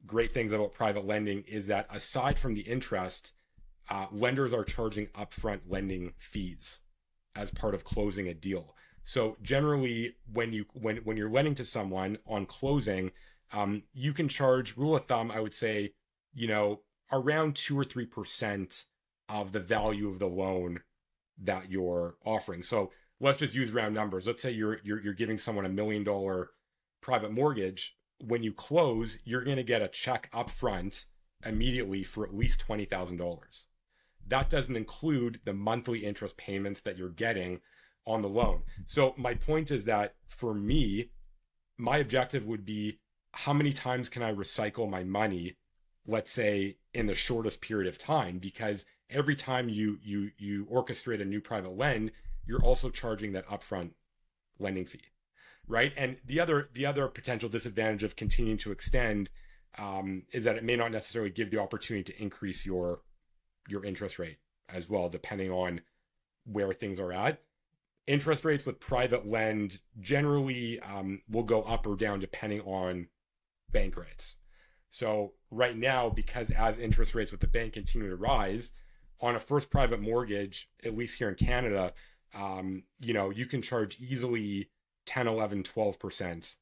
great 0.05 0.33
things 0.33 0.51
about 0.51 0.73
private 0.73 1.05
lending 1.05 1.43
is 1.47 1.67
that 1.67 1.87
aside 1.89 2.39
from 2.39 2.53
the 2.53 2.61
interest, 2.61 3.33
uh, 3.89 4.07
lenders 4.11 4.53
are 4.53 4.63
charging 4.63 5.07
upfront 5.07 5.61
lending 5.67 6.13
fees 6.19 6.81
as 7.35 7.51
part 7.51 7.73
of 7.73 7.83
closing 7.83 8.27
a 8.27 8.33
deal. 8.33 8.75
So 9.03 9.37
generally, 9.41 10.15
when 10.31 10.53
you 10.53 10.65
when 10.73 10.97
when 10.97 11.17
you're 11.17 11.29
lending 11.29 11.55
to 11.55 11.65
someone 11.65 12.19
on 12.27 12.45
closing, 12.45 13.11
um, 13.51 13.83
you 13.93 14.13
can 14.13 14.27
charge 14.27 14.77
rule 14.77 14.95
of 14.95 15.05
thumb. 15.05 15.31
I 15.31 15.39
would 15.39 15.53
say, 15.53 15.93
you 16.33 16.47
know, 16.47 16.81
around 17.11 17.55
two 17.55 17.77
or 17.77 17.83
three 17.83 18.05
percent 18.05 18.85
of 19.27 19.51
the 19.53 19.59
value 19.59 20.07
of 20.07 20.19
the 20.19 20.27
loan 20.27 20.81
that 21.41 21.71
you're 21.71 22.15
offering. 22.25 22.61
So 22.61 22.91
let's 23.21 23.37
just 23.37 23.55
use 23.55 23.71
round 23.71 23.95
numbers. 23.95 24.27
Let's 24.27 24.41
say 24.41 24.51
you're 24.51 24.79
you're, 24.83 25.01
you're 25.01 25.13
giving 25.13 25.37
someone 25.37 25.65
a 25.65 25.69
million 25.69 26.03
dollar 26.03 26.49
private 27.01 27.31
mortgage. 27.31 27.95
When 28.19 28.43
you 28.43 28.51
close, 28.51 29.17
you're 29.23 29.43
going 29.43 29.57
to 29.57 29.63
get 29.63 29.81
a 29.81 29.87
check 29.87 30.29
up 30.33 30.49
front 30.49 31.05
immediately 31.45 32.03
for 32.03 32.25
at 32.25 32.35
least 32.35 32.59
twenty 32.59 32.85
thousand 32.85 33.17
dollars. 33.17 33.67
That 34.27 34.49
doesn't 34.49 34.75
include 34.75 35.39
the 35.45 35.53
monthly 35.53 36.05
interest 36.05 36.37
payments 36.37 36.81
that 36.81 36.97
you're 36.97 37.09
getting 37.09 37.61
on 38.05 38.21
the 38.21 38.29
loan. 38.29 38.63
So 38.87 39.13
my 39.17 39.35
point 39.35 39.71
is 39.71 39.85
that 39.85 40.15
for 40.27 40.53
me, 40.53 41.11
my 41.77 41.97
objective 41.97 42.45
would 42.45 42.65
be 42.65 42.99
how 43.33 43.53
many 43.53 43.73
times 43.73 44.09
can 44.09 44.23
I 44.23 44.33
recycle 44.33 44.89
my 44.89 45.03
money, 45.03 45.55
let's 46.05 46.31
say 46.31 46.77
in 46.93 47.07
the 47.07 47.15
shortest 47.15 47.61
period 47.61 47.87
of 47.87 47.97
time, 47.97 48.39
because 48.39 48.85
every 49.09 49.35
time 49.35 49.69
you 49.69 49.97
you 50.03 50.31
you 50.37 50.65
orchestrate 50.71 51.21
a 51.21 51.25
new 51.25 51.41
private 51.41 51.75
lend, 51.77 52.11
you're 52.45 52.63
also 52.63 52.89
charging 52.89 53.33
that 53.33 53.47
upfront 53.47 53.91
lending 54.59 54.85
fee, 54.85 55.01
right? 55.67 55.93
And 55.97 56.17
the 56.25 56.39
other 56.39 56.69
the 56.73 56.85
other 56.85 57.07
potential 57.07 57.49
disadvantage 57.49 58.03
of 58.03 58.15
continuing 58.15 58.57
to 58.59 58.71
extend 58.71 59.29
um, 59.77 60.23
is 60.31 60.43
that 60.43 60.57
it 60.57 60.63
may 60.63 60.75
not 60.75 60.91
necessarily 60.91 61.31
give 61.31 61.51
the 61.51 61.59
opportunity 61.59 62.11
to 62.11 62.21
increase 62.21 62.65
your 62.65 63.01
your 63.67 63.83
interest 63.85 64.19
rate 64.19 64.37
as 64.69 64.89
well, 64.89 65.09
depending 65.09 65.51
on 65.51 65.81
where 66.45 66.73
things 66.73 66.99
are 66.99 67.11
at. 67.11 67.41
Interest 68.07 68.43
rates 68.43 68.65
with 68.65 68.79
private 68.79 69.27
lend 69.27 69.79
generally 69.99 70.79
um, 70.81 71.21
will 71.29 71.43
go 71.43 71.61
up 71.63 71.85
or 71.85 71.95
down 71.95 72.19
depending 72.19 72.61
on 72.61 73.07
bank 73.71 73.95
rates. 73.95 74.37
So 74.89 75.33
right 75.49 75.77
now, 75.77 76.09
because 76.09 76.49
as 76.49 76.77
interest 76.77 77.15
rates 77.15 77.31
with 77.31 77.41
the 77.41 77.47
bank 77.47 77.73
continue 77.73 78.09
to 78.09 78.15
rise, 78.15 78.71
on 79.21 79.35
a 79.35 79.39
first 79.39 79.69
private 79.69 80.01
mortgage, 80.01 80.69
at 80.83 80.97
least 80.97 81.17
here 81.19 81.29
in 81.29 81.35
Canada, 81.35 81.93
um, 82.33 82.83
you 82.99 83.13
know, 83.13 83.29
you 83.29 83.45
can 83.45 83.61
charge 83.61 83.97
easily 83.99 84.69
10, 85.05 85.27
11, 85.27 85.63
12% 85.63 86.55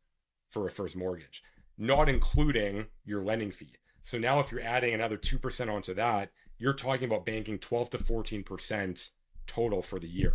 for 0.50 0.68
a 0.68 0.72
first 0.72 0.96
mortgage, 0.96 1.44
not 1.78 2.10
including 2.10 2.88
your 3.06 3.22
lending 3.22 3.52
fee. 3.52 3.76
So 4.02 4.18
now 4.18 4.40
if 4.40 4.52
you're 4.52 4.62
adding 4.62 4.94
another 4.94 5.18
2% 5.18 5.72
onto 5.72 5.94
that, 5.94 6.32
you're 6.58 6.74
talking 6.74 7.06
about 7.06 7.26
banking 7.26 7.60
12 7.60 7.92
to 7.92 7.98
14% 7.98 9.10
total 9.48 9.82
for 9.82 10.00
the 10.00 10.08
year, 10.08 10.34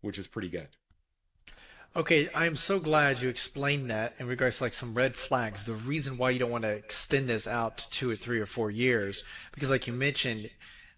which 0.00 0.18
is 0.18 0.26
pretty 0.26 0.48
good. 0.48 0.68
Okay, 1.96 2.28
I'm 2.34 2.56
so 2.56 2.80
glad 2.80 3.22
you 3.22 3.28
explained 3.28 3.88
that 3.90 4.14
in 4.18 4.26
regards 4.26 4.58
to 4.58 4.64
like 4.64 4.72
some 4.72 4.94
red 4.94 5.14
flags. 5.14 5.64
The 5.64 5.74
reason 5.74 6.18
why 6.18 6.30
you 6.30 6.40
don't 6.40 6.50
want 6.50 6.64
to 6.64 6.74
extend 6.74 7.28
this 7.28 7.46
out 7.46 7.78
to 7.78 7.90
two 7.90 8.10
or 8.10 8.16
three 8.16 8.40
or 8.40 8.46
four 8.46 8.68
years, 8.68 9.22
because 9.52 9.70
like 9.70 9.86
you 9.86 9.92
mentioned, 9.92 10.50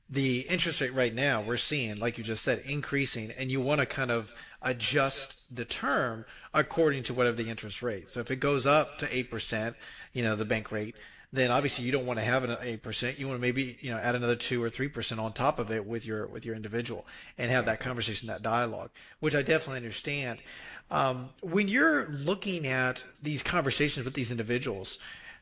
the 0.08 0.40
interest 0.48 0.80
rate 0.80 0.94
right 0.94 1.14
now 1.14 1.40
we're 1.40 1.56
seeing, 1.56 1.98
like 1.98 2.18
you 2.18 2.24
just 2.24 2.44
said, 2.44 2.62
increasing, 2.64 3.32
and 3.36 3.50
you 3.50 3.60
want 3.60 3.80
to 3.80 3.86
kind 3.86 4.10
of 4.10 4.32
adjust 4.62 5.54
the 5.54 5.64
term 5.64 6.24
according 6.54 7.02
to 7.04 7.14
whatever 7.14 7.36
the 7.36 7.48
interest 7.48 7.82
rate. 7.82 8.08
So 8.08 8.20
if 8.20 8.30
it 8.30 8.36
goes 8.36 8.66
up 8.66 8.98
to 8.98 9.16
eight 9.16 9.30
percent, 9.30 9.76
you 10.12 10.22
know, 10.22 10.36
the 10.36 10.44
bank 10.44 10.70
rate, 10.70 10.94
then 11.32 11.50
obviously 11.50 11.84
you 11.84 11.92
don't 11.92 12.06
want 12.06 12.18
to 12.18 12.24
have 12.24 12.44
an 12.44 12.56
eight 12.62 12.82
percent. 12.82 13.18
You 13.18 13.26
want 13.28 13.38
to 13.38 13.42
maybe 13.42 13.78
you 13.80 13.90
know 13.90 13.98
add 13.98 14.14
another 14.14 14.36
two 14.36 14.62
or 14.62 14.70
three 14.70 14.88
percent 14.88 15.20
on 15.20 15.32
top 15.32 15.58
of 15.58 15.70
it 15.70 15.86
with 15.86 16.06
your 16.06 16.26
with 16.26 16.44
your 16.44 16.54
individual 16.54 17.06
and 17.36 17.50
have 17.50 17.66
that 17.66 17.80
conversation, 17.80 18.28
that 18.28 18.42
dialogue, 18.42 18.90
which 19.20 19.34
I 19.34 19.42
definitely 19.42 19.78
understand. 19.78 20.40
Um, 20.88 21.30
when 21.42 21.66
you're 21.66 22.06
looking 22.06 22.66
at 22.66 23.04
these 23.20 23.42
conversations 23.42 24.04
with 24.04 24.14
these 24.14 24.30
individuals, 24.30 25.00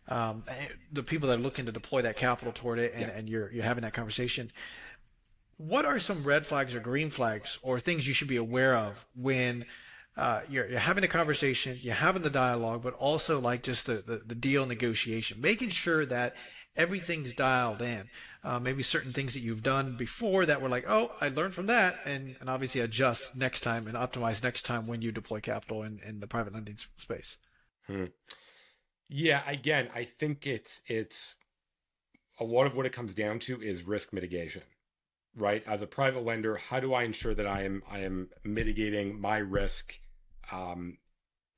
um, 0.09 0.43
the 0.93 1.03
people 1.03 1.29
that 1.29 1.39
are 1.39 1.43
looking 1.43 1.67
to 1.67 1.73
deploy 1.73 2.03
that 2.03 2.17
capital 2.17 2.53
toward 2.53 2.79
it, 2.79 2.93
and, 2.95 3.09
yeah. 3.09 3.17
and 3.17 3.29
you're 3.29 3.51
you're 3.53 3.65
having 3.65 3.83
that 3.83 3.95
conversation. 3.95 4.51
What 5.57 5.85
are 5.85 5.99
some 5.99 6.25
red 6.25 6.45
flags 6.45 6.75
or 6.75 6.81
green 6.81 7.11
flags 7.11 7.59
or 7.63 7.79
things 7.79 8.09
you 8.09 8.15
should 8.15 8.29
be 8.29 8.37
aware 8.37 8.77
of 8.77 9.07
when 9.15 9.65
uh, 10.17 10.41
you're, 10.49 10.69
you're 10.69 10.79
having 10.79 11.05
a 11.05 11.09
conversation, 11.09 11.79
you're 11.81 11.95
having 11.95 12.23
the 12.23 12.31
dialogue, 12.31 12.83
but 12.83 12.95
also 12.95 13.41
like 13.41 13.63
just 13.63 13.87
the, 13.87 13.95
the, 13.95 14.23
the 14.27 14.35
deal 14.35 14.67
negotiation, 14.67 15.41
making 15.41 15.69
sure 15.71 16.05
that 16.07 16.35
everything's 16.77 17.33
dialed 17.33 17.83
in. 17.83 18.09
Uh, 18.43 18.59
maybe 18.59 18.83
certain 18.83 19.13
things 19.13 19.33
that 19.33 19.41
you've 19.41 19.63
done 19.63 19.97
before 19.97 20.45
that 20.45 20.61
were 20.61 20.69
like, 20.69 20.85
oh, 20.87 21.11
I 21.19 21.31
learned 21.31 21.55
from 21.55 21.67
that, 21.67 21.97
and, 22.05 22.37
and 22.41 22.51
obviously 22.51 22.83
adjust 22.83 23.39
next 23.39 23.63
time 23.63 23.87
and 23.87 23.97
optimize 23.97 24.43
next 24.43 24.63
time 24.63 24.87
when 24.87 25.01
you 25.01 25.13
deploy 25.13 25.41
capital 25.41 25.83
in, 25.83 25.99
in 26.07 26.21
the 26.21 26.27
private 26.27 26.53
lending 26.53 26.77
space. 26.77 27.39
Hmm. 27.87 28.07
Yeah, 29.09 29.43
again, 29.47 29.89
I 29.95 30.05
think 30.05 30.47
it's 30.47 30.81
it's 30.87 31.37
a 32.41 32.45
lot 32.45 32.67
of 32.67 32.75
what 32.75 32.87
it 32.87 32.93
comes 32.93 33.15
down 33.15 33.39
to 33.41 33.61
is 33.61 33.85
risk 33.85 34.13
mitigation. 34.13 34.63
Right? 35.37 35.65
As 35.67 35.83
a 35.83 35.87
private 35.87 36.25
lender, 36.25 36.57
how 36.57 36.79
do 36.79 36.95
I 36.95 37.03
ensure 37.03 37.35
that 37.35 37.47
I 37.47 37.63
am 37.65 37.83
I 37.91 38.01
am 38.01 38.31
mitigating 38.45 39.21
my 39.21 39.39
risk 39.39 39.99
um, 40.53 40.99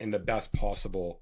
in 0.00 0.11
the 0.11 0.18
best 0.18 0.52
possible 0.52 1.20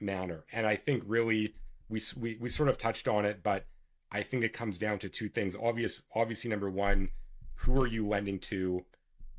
manner? 0.00 0.44
And 0.52 0.66
I 0.66 0.76
think 0.76 1.02
really 1.06 1.54
we, 1.88 2.00
we 2.16 2.38
we 2.40 2.48
sort 2.48 2.68
of 2.68 2.78
touched 2.78 3.08
on 3.08 3.24
it, 3.24 3.42
but 3.42 3.66
I 4.10 4.22
think 4.22 4.44
it 4.44 4.52
comes 4.52 4.78
down 4.78 4.98
to 5.00 5.08
two 5.08 5.28
things. 5.28 5.56
Obvious 5.60 6.02
obviously 6.14 6.50
number 6.50 6.70
1, 6.70 7.10
who 7.56 7.80
are 7.80 7.86
you 7.86 8.06
lending 8.06 8.38
to? 8.40 8.84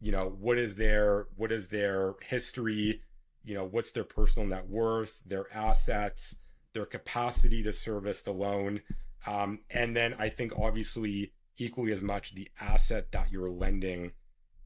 You 0.02 0.12
know, 0.12 0.36
what 0.40 0.58
is 0.58 0.76
their 0.76 1.28
what 1.36 1.52
is 1.52 1.70
their 1.70 2.16
history? 2.22 3.02
You 3.50 3.56
know 3.56 3.66
what's 3.66 3.92
their 3.92 4.04
personal 4.04 4.48
net 4.48 4.70
worth 4.70 5.22
their 5.26 5.52
assets 5.52 6.38
their 6.74 6.86
capacity 6.86 7.64
to 7.64 7.74
service 7.74 8.22
the 8.22 8.32
loan. 8.32 8.82
Um, 9.26 9.62
and 9.72 9.96
then 9.96 10.16
i 10.20 10.30
think 10.30 10.54
obviously 10.58 11.34
equally 11.58 11.92
as 11.92 12.04
much 12.04 12.36
the 12.36 12.48
asset 12.62 13.12
that 13.12 13.32
you're 13.32 13.50
lending 13.50 14.12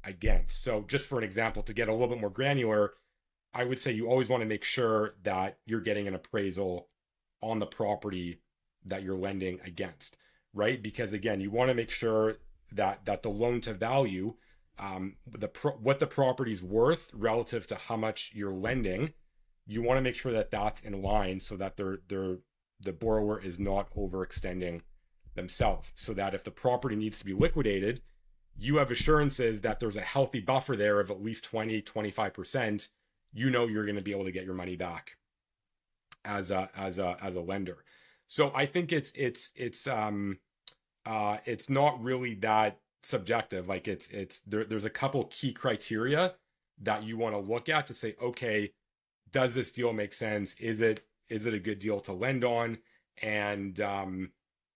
against. 0.03 0.63
So 0.63 0.83
just 0.85 1.07
for 1.07 1.17
an 1.17 1.23
example 1.23 1.63
to 1.63 1.73
get 1.73 1.87
a 1.87 1.93
little 1.93 2.09
bit 2.09 2.19
more 2.19 2.29
granular 2.29 2.93
i 3.53 3.63
would 3.63 3.79
say 3.79 3.91
you 3.93 4.07
always 4.09 4.29
want 4.29 4.41
to 4.41 4.49
make 4.49 4.65
sure 4.65 5.15
that 5.23 5.59
you're 5.65 5.81
getting 5.81 6.07
an 6.07 6.15
appraisal 6.15 6.89
on 7.41 7.59
the 7.59 7.65
property 7.65 8.41
that 8.85 9.01
you're 9.01 9.15
lending 9.15 9.59
against 9.65 10.17
right? 10.53 10.81
Because 10.81 11.13
again 11.13 11.41
you 11.41 11.51
want 11.51 11.69
to 11.69 11.75
make 11.75 11.89
sure 11.89 12.37
that 12.71 13.05
that 13.05 13.23
the 13.23 13.29
loan 13.29 13.61
to 13.61 13.73
value 13.73 14.35
um, 14.79 15.17
the 15.27 15.47
pro- 15.47 15.73
what 15.73 15.99
the 15.99 16.07
property's 16.07 16.63
worth 16.63 17.11
relative 17.13 17.67
to 17.67 17.75
how 17.75 17.95
much 17.95 18.31
you're 18.33 18.53
lending. 18.53 19.13
You 19.65 19.81
want 19.81 19.97
to 19.97 20.01
make 20.01 20.15
sure 20.15 20.33
that 20.33 20.51
that's 20.51 20.81
in 20.81 21.01
line 21.01 21.39
so 21.39 21.55
that 21.55 21.77
they're, 21.77 21.99
they're, 22.07 22.37
the 22.81 22.91
borrower 22.91 23.39
is 23.39 23.59
not 23.59 23.93
overextending 23.95 24.81
themselves. 25.35 25.93
So 25.95 26.13
that 26.13 26.33
if 26.33 26.43
the 26.43 26.51
property 26.51 26.95
needs 26.95 27.19
to 27.19 27.25
be 27.25 27.33
liquidated, 27.33 28.01
you 28.57 28.77
have 28.77 28.91
assurances 28.91 29.61
that 29.61 29.79
there's 29.79 29.95
a 29.95 30.01
healthy 30.01 30.41
buffer 30.41 30.75
there 30.75 30.99
of 30.99 31.09
at 31.09 31.23
least 31.23 31.45
20, 31.45 31.81
25%. 31.81 32.89
You 33.31 33.49
know 33.49 33.67
you're 33.67 33.85
going 33.85 33.95
to 33.95 34.01
be 34.01 34.11
able 34.11 34.25
to 34.25 34.31
get 34.31 34.45
your 34.45 34.53
money 34.53 34.75
back 34.75 35.17
as 36.25 36.51
a 36.51 36.69
as 36.75 36.99
a 36.99 37.17
as 37.21 37.35
a 37.35 37.41
lender. 37.41 37.83
So 38.27 38.51
I 38.53 38.65
think 38.65 38.91
it's 38.91 39.11
it's 39.15 39.51
it's 39.55 39.87
um 39.87 40.39
uh 41.05 41.37
it's 41.45 41.69
not 41.69 42.01
really 42.01 42.35
that 42.35 42.79
subjective. 43.03 43.67
Like 43.67 43.87
it's 43.87 44.07
it's 44.09 44.39
there, 44.41 44.63
there's 44.63 44.85
a 44.85 44.89
couple 44.89 45.25
key 45.25 45.53
criteria 45.53 46.35
that 46.81 47.03
you 47.03 47.17
want 47.17 47.35
to 47.35 47.39
look 47.39 47.69
at 47.69 47.87
to 47.87 47.93
say, 47.93 48.15
okay, 48.21 48.73
does 49.31 49.53
this 49.53 49.71
deal 49.71 49.93
make 49.93 50.13
sense? 50.13 50.55
Is 50.59 50.81
it 50.81 51.05
is 51.29 51.45
it 51.45 51.53
a 51.53 51.59
good 51.59 51.79
deal 51.79 51.99
to 52.01 52.13
lend 52.13 52.43
on? 52.43 52.79
And 53.21 53.79
um, 53.79 54.31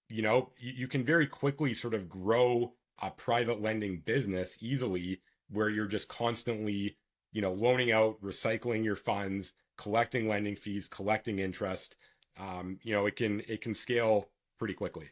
you 0.09 0.21
know, 0.21 0.51
you, 0.57 0.73
you 0.73 0.87
can 0.87 1.03
very 1.03 1.27
quickly 1.27 1.73
sort 1.73 1.93
of 1.93 2.09
grow 2.09 2.73
a 3.01 3.11
private 3.11 3.61
lending 3.61 3.99
business 3.99 4.57
easily 4.59 5.21
where 5.49 5.69
you're 5.69 5.87
just 5.87 6.07
constantly, 6.07 6.97
you 7.31 7.41
know, 7.41 7.53
loaning 7.53 7.91
out, 7.91 8.21
recycling 8.21 8.83
your 8.83 8.95
funds, 8.95 9.53
collecting 9.77 10.27
lending 10.27 10.55
fees, 10.55 10.87
collecting 10.87 11.39
interest. 11.39 11.95
Um, 12.39 12.79
you 12.83 12.93
know, 12.93 13.05
it 13.05 13.15
can 13.15 13.41
it 13.47 13.61
can 13.61 13.73
scale 13.73 14.29
pretty 14.57 14.73
quickly. 14.73 15.09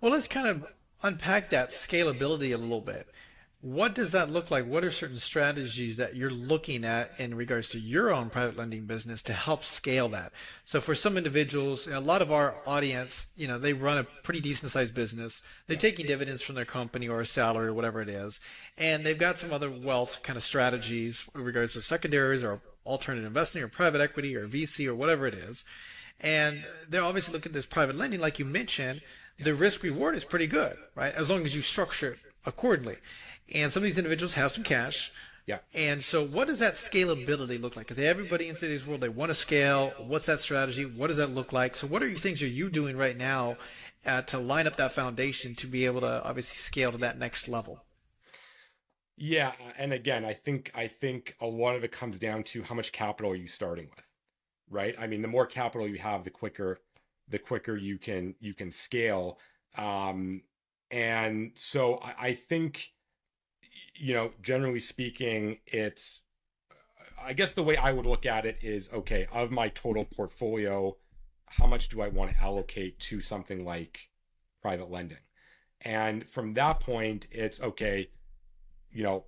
Well, 0.00 0.12
let's 0.12 0.28
kind 0.28 0.46
of 0.46 0.66
unpack 1.02 1.50
that 1.50 1.70
scalability 1.70 2.54
a 2.54 2.58
little 2.58 2.80
bit. 2.80 3.06
What 3.60 3.96
does 3.96 4.12
that 4.12 4.30
look 4.30 4.52
like? 4.52 4.66
What 4.66 4.84
are 4.84 4.90
certain 4.90 5.18
strategies 5.18 5.96
that 5.96 6.14
you're 6.14 6.30
looking 6.30 6.84
at 6.84 7.10
in 7.18 7.34
regards 7.34 7.68
to 7.70 7.80
your 7.80 8.12
own 8.14 8.30
private 8.30 8.56
lending 8.56 8.84
business 8.84 9.20
to 9.24 9.32
help 9.32 9.64
scale 9.64 10.08
that? 10.10 10.32
So 10.64 10.80
for 10.80 10.94
some 10.94 11.16
individuals, 11.16 11.88
a 11.88 11.98
lot 11.98 12.22
of 12.22 12.30
our 12.30 12.54
audience, 12.68 13.32
you 13.36 13.48
know, 13.48 13.58
they 13.58 13.72
run 13.72 13.98
a 13.98 14.04
pretty 14.04 14.40
decent 14.40 14.70
sized 14.70 14.94
business. 14.94 15.42
They're 15.66 15.76
taking 15.76 16.06
dividends 16.06 16.40
from 16.40 16.54
their 16.54 16.64
company 16.64 17.08
or 17.08 17.20
a 17.20 17.26
salary 17.26 17.66
or 17.66 17.74
whatever 17.74 18.00
it 18.00 18.08
is. 18.08 18.40
And 18.76 19.04
they've 19.04 19.18
got 19.18 19.38
some 19.38 19.52
other 19.52 19.70
wealth 19.70 20.22
kind 20.22 20.36
of 20.36 20.44
strategies 20.44 21.28
in 21.34 21.42
regards 21.42 21.72
to 21.72 21.82
secondaries 21.82 22.44
or 22.44 22.60
alternative 22.86 23.26
investing 23.26 23.64
or 23.64 23.68
private 23.68 24.00
equity 24.00 24.36
or 24.36 24.46
VC 24.46 24.86
or 24.86 24.94
whatever 24.94 25.26
it 25.26 25.34
is. 25.34 25.64
And 26.20 26.64
they're 26.88 27.02
obviously 27.02 27.32
looking 27.32 27.50
at 27.50 27.54
this 27.54 27.66
private 27.66 27.96
lending, 27.96 28.20
like 28.20 28.38
you 28.38 28.44
mentioned, 28.44 29.02
the 29.38 29.54
risk 29.54 29.82
reward 29.82 30.14
is 30.14 30.24
pretty 30.24 30.46
good, 30.46 30.76
right? 30.94 31.14
As 31.14 31.30
long 31.30 31.44
as 31.44 31.54
you 31.54 31.62
structure 31.62 32.12
it 32.12 32.18
accordingly. 32.44 32.96
And 33.54 33.72
some 33.72 33.82
of 33.82 33.84
these 33.84 33.98
individuals 33.98 34.34
have 34.34 34.52
some 34.52 34.64
cash. 34.64 35.12
Yeah. 35.46 35.58
And 35.72 36.02
so, 36.02 36.26
what 36.26 36.48
does 36.48 36.58
that 36.58 36.74
scalability 36.74 37.60
look 37.60 37.74
like? 37.74 37.86
Because 37.86 37.98
everybody 37.98 38.48
in 38.48 38.54
today's 38.54 38.86
world, 38.86 39.00
they 39.00 39.08
want 39.08 39.30
to 39.30 39.34
scale. 39.34 39.94
What's 39.96 40.26
that 40.26 40.42
strategy? 40.42 40.84
What 40.84 41.06
does 41.06 41.16
that 41.16 41.30
look 41.30 41.54
like? 41.54 41.74
So, 41.74 41.86
what 41.86 42.02
are 42.02 42.06
your 42.06 42.18
things 42.18 42.42
are 42.42 42.46
you 42.46 42.68
doing 42.68 42.98
right 42.98 43.16
now 43.16 43.56
uh, 44.04 44.20
to 44.22 44.38
line 44.38 44.66
up 44.66 44.76
that 44.76 44.92
foundation 44.92 45.54
to 45.54 45.66
be 45.66 45.86
able 45.86 46.02
to 46.02 46.22
obviously 46.22 46.56
scale 46.56 46.92
to 46.92 46.98
that 46.98 47.18
next 47.18 47.48
level? 47.48 47.82
Yeah, 49.16 49.52
and 49.78 49.92
again, 49.94 50.24
I 50.24 50.34
think 50.34 50.70
I 50.74 50.86
think 50.86 51.34
a 51.40 51.46
lot 51.46 51.74
of 51.74 51.82
it 51.82 51.92
comes 51.92 52.18
down 52.18 52.42
to 52.44 52.62
how 52.62 52.74
much 52.74 52.92
capital 52.92 53.32
are 53.32 53.36
you 53.36 53.48
starting 53.48 53.88
with, 53.96 54.04
right? 54.68 54.94
I 54.98 55.06
mean, 55.06 55.22
the 55.22 55.28
more 55.28 55.46
capital 55.46 55.88
you 55.88 55.98
have, 55.98 56.24
the 56.24 56.30
quicker 56.30 56.78
the 57.30 57.38
quicker 57.38 57.76
you 57.76 57.98
can 57.98 58.34
you 58.40 58.54
can 58.54 58.70
scale. 58.70 59.38
Um, 59.76 60.42
and 60.90 61.52
so 61.56 61.96
I, 61.96 62.14
I 62.28 62.32
think, 62.34 62.92
you 63.94 64.14
know, 64.14 64.32
generally 64.42 64.80
speaking, 64.80 65.60
it's 65.66 66.22
I 67.22 67.32
guess 67.32 67.52
the 67.52 67.62
way 67.62 67.76
I 67.76 67.92
would 67.92 68.06
look 68.06 68.26
at 68.26 68.46
it 68.46 68.58
is 68.62 68.88
okay, 68.92 69.26
of 69.32 69.50
my 69.50 69.68
total 69.68 70.04
portfolio, 70.04 70.96
how 71.46 71.66
much 71.66 71.88
do 71.88 72.00
I 72.00 72.08
want 72.08 72.30
to 72.30 72.40
allocate 72.40 72.98
to 73.00 73.20
something 73.20 73.64
like 73.64 74.08
private 74.62 74.90
lending? 74.90 75.18
And 75.80 76.28
from 76.28 76.54
that 76.54 76.80
point, 76.80 77.26
it's 77.30 77.60
okay, 77.60 78.10
you 78.90 79.02
know, 79.02 79.24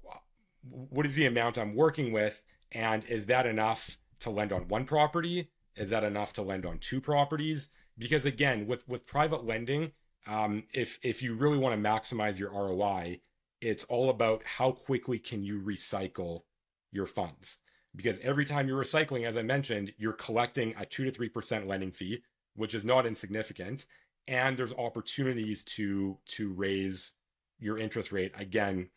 what 0.63 1.07
is 1.07 1.15
the 1.15 1.27
amount 1.27 1.59
I'm 1.59 1.75
working 1.75 2.13
with? 2.13 2.43
And 2.73 3.05
is 3.05 3.27
that 3.27 3.47
enough 3.47 3.99
to 4.21 4.31
lend 4.31 4.53
on 4.53 4.69
one 4.69 4.85
property? 4.85 5.51
Is 5.77 5.91
that 5.91 6.05
enough 6.05 6.33
to 6.35 6.43
lend 6.43 6.67
on 6.67 6.79
two 6.79 7.01
properties? 7.01 7.71
Because 8.01 8.25
again 8.25 8.67
with 8.67 8.89
with 8.89 9.07
private 9.07 9.45
lending 9.45 9.93
um, 10.27 10.65
if 10.75 10.99
if 11.03 11.23
you 11.23 11.35
really 11.35 11.59
want 11.59 11.81
to 11.81 11.89
maximize 11.89 12.39
your 12.39 12.51
ROI 12.51 13.21
it's 13.61 13.85
all 13.85 14.09
about 14.11 14.43
how 14.45 14.73
quickly 14.73 15.19
can 15.19 15.43
you 15.43 15.61
recycle 15.61 16.45
your 16.91 17.05
funds. 17.05 17.59
Because 17.95 18.19
every 18.21 18.47
time 18.47 18.67
you're 18.67 18.83
recycling 18.83 19.27
as 19.27 19.37
I 19.37 19.43
mentioned 19.43 19.93
you're 19.99 20.15
collecting 20.15 20.75
a 20.79 20.87
2 20.87 21.11
to 21.11 21.13
3% 21.13 21.67
lending 21.67 21.93
fee 21.93 22.23
which 22.57 22.75
is 22.75 22.85
not 22.85 23.07
insignificant 23.07 23.87
and 24.27 24.57
there's 24.57 24.73
opportunities 24.73 25.63
to 25.65 26.19
to 26.27 26.53
raise 26.53 27.13
your 27.59 27.79
interest 27.79 28.11
rate 28.11 28.33
again 28.39 28.89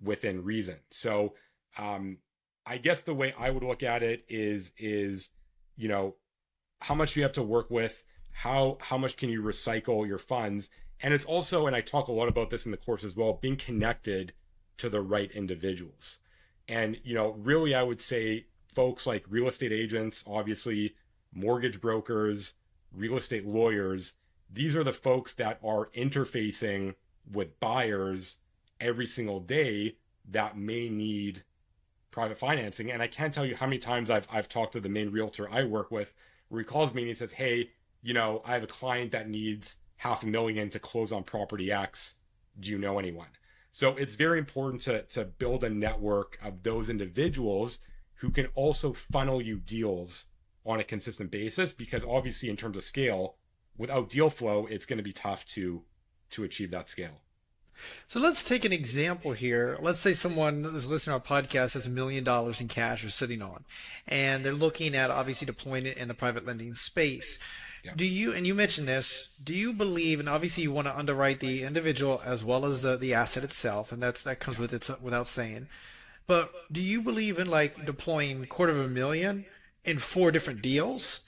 within 0.00 0.44
reason. 0.44 0.76
So 0.92 1.34
um, 1.78 2.18
I 2.64 2.78
guess 2.78 3.02
the 3.02 3.14
way 3.14 3.34
I 3.36 3.50
would 3.50 3.64
look 3.64 3.82
at 3.82 4.04
it 4.04 4.24
is 4.28 4.72
is 4.78 5.30
you 5.76 5.88
know 5.88 6.14
how 6.80 6.94
much 6.94 7.16
you 7.16 7.22
have 7.22 7.32
to 7.32 7.42
work 7.42 7.70
with 7.70 8.04
how 8.32 8.78
how 8.80 8.98
much 8.98 9.16
can 9.16 9.28
you 9.28 9.42
recycle 9.42 10.06
your 10.06 10.18
funds 10.18 10.70
and 11.02 11.12
it's 11.12 11.24
also 11.24 11.66
and 11.66 11.76
i 11.76 11.80
talk 11.80 12.08
a 12.08 12.12
lot 12.12 12.28
about 12.28 12.50
this 12.50 12.64
in 12.64 12.70
the 12.70 12.76
course 12.76 13.04
as 13.04 13.16
well 13.16 13.38
being 13.40 13.56
connected 13.56 14.32
to 14.76 14.88
the 14.88 15.00
right 15.00 15.30
individuals 15.32 16.18
and 16.66 16.98
you 17.04 17.14
know 17.14 17.32
really 17.32 17.74
i 17.74 17.82
would 17.82 18.00
say 18.00 18.46
folks 18.72 19.06
like 19.06 19.24
real 19.28 19.48
estate 19.48 19.72
agents 19.72 20.24
obviously 20.26 20.94
mortgage 21.32 21.80
brokers 21.80 22.54
real 22.92 23.16
estate 23.16 23.46
lawyers 23.46 24.14
these 24.50 24.76
are 24.76 24.84
the 24.84 24.92
folks 24.92 25.32
that 25.32 25.58
are 25.64 25.90
interfacing 25.94 26.94
with 27.30 27.58
buyers 27.60 28.38
every 28.80 29.06
single 29.06 29.40
day 29.40 29.96
that 30.28 30.56
may 30.56 30.88
need 30.88 31.44
private 32.10 32.38
financing. 32.38 32.90
And 32.90 33.02
I 33.02 33.06
can't 33.06 33.32
tell 33.32 33.46
you 33.46 33.56
how 33.56 33.66
many 33.66 33.78
times 33.78 34.10
I've 34.10 34.28
I've 34.30 34.48
talked 34.48 34.72
to 34.74 34.80
the 34.80 34.88
main 34.88 35.10
realtor 35.10 35.48
I 35.50 35.64
work 35.64 35.90
with 35.90 36.14
where 36.48 36.60
he 36.60 36.64
calls 36.64 36.92
me 36.94 37.02
and 37.02 37.08
he 37.08 37.14
says, 37.14 37.32
Hey, 37.32 37.70
you 38.02 38.14
know, 38.14 38.42
I 38.44 38.52
have 38.52 38.62
a 38.62 38.68
client 38.68 39.12
that 39.12 39.28
needs 39.28 39.76
half 39.96 40.22
a 40.22 40.26
million 40.26 40.70
to 40.70 40.78
close 40.78 41.12
on 41.12 41.22
property 41.22 41.70
X. 41.70 42.14
Do 42.58 42.70
you 42.70 42.78
know 42.78 42.98
anyone? 42.98 43.28
So 43.70 43.96
it's 43.96 44.14
very 44.14 44.38
important 44.38 44.82
to 44.82 45.02
to 45.02 45.24
build 45.24 45.64
a 45.64 45.70
network 45.70 46.38
of 46.42 46.62
those 46.62 46.90
individuals 46.90 47.78
who 48.16 48.30
can 48.30 48.46
also 48.54 48.92
funnel 48.92 49.40
you 49.40 49.58
deals 49.58 50.26
on 50.64 50.78
a 50.78 50.84
consistent 50.84 51.30
basis 51.30 51.72
because 51.72 52.04
obviously 52.04 52.48
in 52.48 52.56
terms 52.56 52.76
of 52.76 52.84
scale, 52.84 53.36
without 53.76 54.10
deal 54.10 54.30
flow, 54.30 54.66
it's 54.66 54.86
going 54.86 54.98
to 54.98 55.02
be 55.02 55.12
tough 55.12 55.44
to 55.46 55.82
to 56.30 56.44
achieve 56.44 56.70
that 56.70 56.88
scale. 56.88 57.20
So 58.06 58.20
let's 58.20 58.44
take 58.44 58.64
an 58.64 58.72
example 58.72 59.32
here. 59.32 59.78
Let's 59.80 59.98
say 59.98 60.12
someone 60.12 60.64
is 60.64 60.88
listening 60.88 61.18
to 61.18 61.24
our 61.24 61.42
podcast 61.42 61.72
has 61.72 61.86
a 61.86 61.90
million 61.90 62.22
dollars 62.22 62.60
in 62.60 62.68
cash 62.68 63.04
or 63.04 63.08
sitting 63.08 63.42
on, 63.42 63.64
and 64.06 64.44
they're 64.44 64.52
looking 64.52 64.94
at 64.94 65.10
obviously 65.10 65.46
deploying 65.46 65.86
it 65.86 65.96
in 65.96 66.08
the 66.08 66.14
private 66.14 66.46
lending 66.46 66.74
space. 66.74 67.38
Yeah. 67.82 67.92
Do 67.96 68.06
you 68.06 68.32
and 68.32 68.46
you 68.46 68.54
mentioned 68.54 68.86
this? 68.86 69.36
Do 69.42 69.54
you 69.54 69.72
believe 69.72 70.20
and 70.20 70.28
obviously 70.28 70.62
you 70.62 70.72
want 70.72 70.86
to 70.86 70.96
underwrite 70.96 71.40
the 71.40 71.64
individual 71.64 72.22
as 72.24 72.44
well 72.44 72.64
as 72.64 72.82
the 72.82 72.96
the 72.96 73.14
asset 73.14 73.44
itself, 73.44 73.90
and 73.92 74.02
that's 74.02 74.22
that 74.22 74.40
comes 74.40 74.58
with 74.58 74.72
it 74.72 74.88
without 75.02 75.26
saying. 75.26 75.68
But 76.26 76.52
do 76.70 76.80
you 76.80 77.02
believe 77.02 77.38
in 77.38 77.50
like 77.50 77.84
deploying 77.84 78.46
quarter 78.46 78.72
of 78.72 78.80
a 78.84 78.88
million 78.88 79.46
in 79.84 79.98
four 79.98 80.30
different 80.30 80.62
deals? 80.62 81.20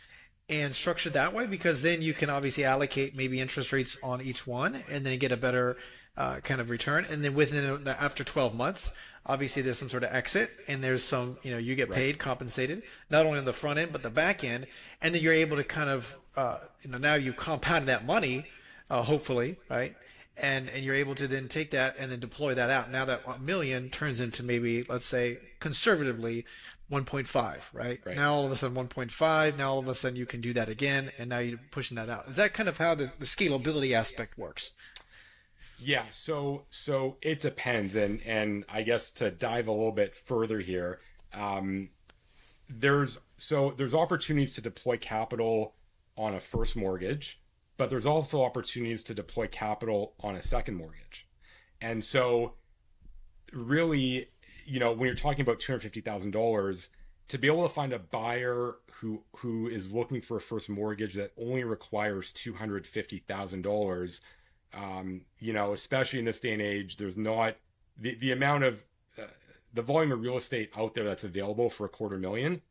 and 0.49 0.75
structure 0.75 1.11
that 1.11 1.33
way 1.33 1.47
because 1.47 1.83
then 1.83 2.03
you 2.03 2.13
can 2.13 2.29
obviously 2.29 2.65
allocate 2.65 3.17
maybe 3.17 3.41
interest 3.41 3.73
rates 3.73 3.97
on 4.03 4.21
each 4.21 4.47
one 4.47 4.83
and 4.91 5.05
then 5.05 5.19
get 5.19 5.33
a 5.33 5.37
better 5.37 5.77
uh, 6.17 6.41
kind 6.41 6.61
of 6.61 6.71
return. 6.71 7.07
And 7.11 7.25
then 7.25 7.35
within 7.35 7.87
after 7.89 8.25
12 8.25 8.55
months, 8.55 8.93
obviously 9.27 9.63
there's 9.63 9.79
some 9.79 9.89
sort 9.89 10.03
of 10.03 10.13
exit 10.13 10.51
and 10.69 10.83
there's 10.83 11.03
some, 11.03 11.39
you 11.43 11.51
know, 11.51 11.59
you 11.59 11.75
get 11.75 11.91
paid, 11.91 12.15
right. 12.15 12.19
compensated, 12.19 12.83
not 13.11 13.27
only 13.27 13.39
on 13.39 13.45
the 13.45 13.53
front 13.53 13.79
end, 13.79 13.93
but 13.93 14.03
the 14.03 14.11
back 14.11 14.45
end. 14.45 14.67
And 15.01 15.15
then 15.15 15.23
you're 15.23 15.33
able 15.33 15.57
to 15.57 15.65
kind 15.65 15.89
of, 15.89 16.17
uh, 16.37 16.59
you 16.82 16.91
know, 16.91 16.99
now 16.99 17.14
you 17.14 17.32
compound 17.32 17.89
that 17.89 18.05
money, 18.05 18.47
uh, 18.91 19.03
hopefully, 19.03 19.57
right? 19.68 19.95
And, 20.37 20.68
and 20.70 20.85
you're 20.85 20.97
able 20.97 21.14
to 21.16 21.28
then 21.28 21.47
take 21.47 21.70
that 21.70 21.95
and 21.99 22.11
then 22.11 22.18
deploy 22.18 22.55
that 22.55 22.70
out. 22.70 22.91
Now 22.91 23.05
that 23.05 23.41
million 23.41 23.89
turns 23.91 24.20
into 24.20 24.43
maybe, 24.43 24.82
let's 24.89 25.05
say, 25.05 25.39
conservatively 25.61 26.45
1.5, 26.91 27.61
right? 27.72 28.01
right? 28.05 28.16
Now 28.16 28.35
all 28.35 28.45
of 28.45 28.51
a 28.51 28.57
sudden 28.57 28.76
1.5. 28.76 29.57
Now 29.57 29.72
all 29.72 29.78
of 29.78 29.89
a 29.89 29.95
sudden 29.95 30.18
you 30.18 30.26
can 30.26 30.41
do 30.41 30.53
that 30.53 30.68
again, 30.68 31.11
and 31.18 31.30
now 31.30 31.39
you're 31.39 31.61
pushing 31.70 31.97
that 31.97 32.09
out. 32.09 32.28
Is 32.28 32.37
that 32.37 32.53
kind 32.53 32.68
of 32.68 32.78
how 32.78 32.95
the, 32.95 33.12
the 33.18 33.26
scalability 33.26 33.93
aspect 33.93 34.37
works? 34.37 34.72
Yeah, 35.80 36.05
so 36.11 36.62
so 36.70 37.16
it 37.20 37.41
depends, 37.41 37.97
and 37.97 38.20
and 38.24 38.64
I 38.72 38.82
guess 38.82 39.11
to 39.12 39.30
dive 39.30 39.66
a 39.66 39.72
little 39.72 39.93
bit 39.93 40.14
further 40.14 40.61
here, 40.61 41.01
um, 41.32 41.91
there's 42.68 43.18
so 43.39 43.74
there's 43.76 43.93
opportunities 43.93 44.55
to 44.55 44.61
deploy 44.61 44.97
capital 44.97 45.74
on 46.17 46.35
a 46.35 46.41
first 46.41 46.77
mortgage, 46.77 47.41
but 47.77 47.91
there's 47.91 48.07
also 48.07 48.43
opportunities 48.43 49.03
to 49.05 49.15
deploy 49.15 49.47
capital 49.47 50.15
on 50.21 50.35
a 50.35 50.43
second 50.43 50.77
mortgage, 50.77 51.27
and 51.81 52.05
so 52.05 52.55
really, 53.53 54.29
you 54.65 54.81
know, 54.81 54.93
when 54.93 55.07
you're 55.07 55.17
talking 55.17 55.43
about 55.43 55.61
two 55.61 55.73
hundred 55.73 55.83
fifty 55.83 56.01
thousand 56.01 56.31
dollars, 56.31 56.91
to 57.29 57.39
be 57.39 57.47
able 57.49 57.62
to 57.62 57.75
find 57.75 57.93
a 57.93 57.99
buyer 57.99 58.77
who 59.01 59.23
who 59.39 59.69
is 59.69 59.93
looking 59.93 60.21
for 60.21 60.37
a 60.37 60.41
first 60.41 60.69
mortgage 60.69 61.15
that 61.15 61.33
only 61.39 61.65
requires 61.65 62.33
two 62.33 62.55
hundred 62.55 62.87
fifty 62.87 63.19
thousand 63.19 63.62
dollars 63.62 64.21
um, 64.77 65.23
you 65.39 65.53
know, 65.53 65.73
especially 65.73 66.19
in 66.19 66.25
this 66.25 66.41
day 66.41 66.53
and 66.53 66.62
age, 66.62 66.97
there's 66.97 67.17
not 67.17 67.57
the, 67.99 68.15
the 68.15 68.33
amount 68.33 68.65
of 68.65 68.85
uh, 69.19 69.27
the 69.73 69.83
volume 69.83 70.12
of 70.12 70.21
real 70.21 70.37
estate 70.37 70.71
out 70.77 70.95
there 70.95 71.05
that's 71.05 71.25
available 71.25 71.71
for 71.71 71.85
a 71.87 71.89
quarter 71.89 72.19
million 72.19 72.62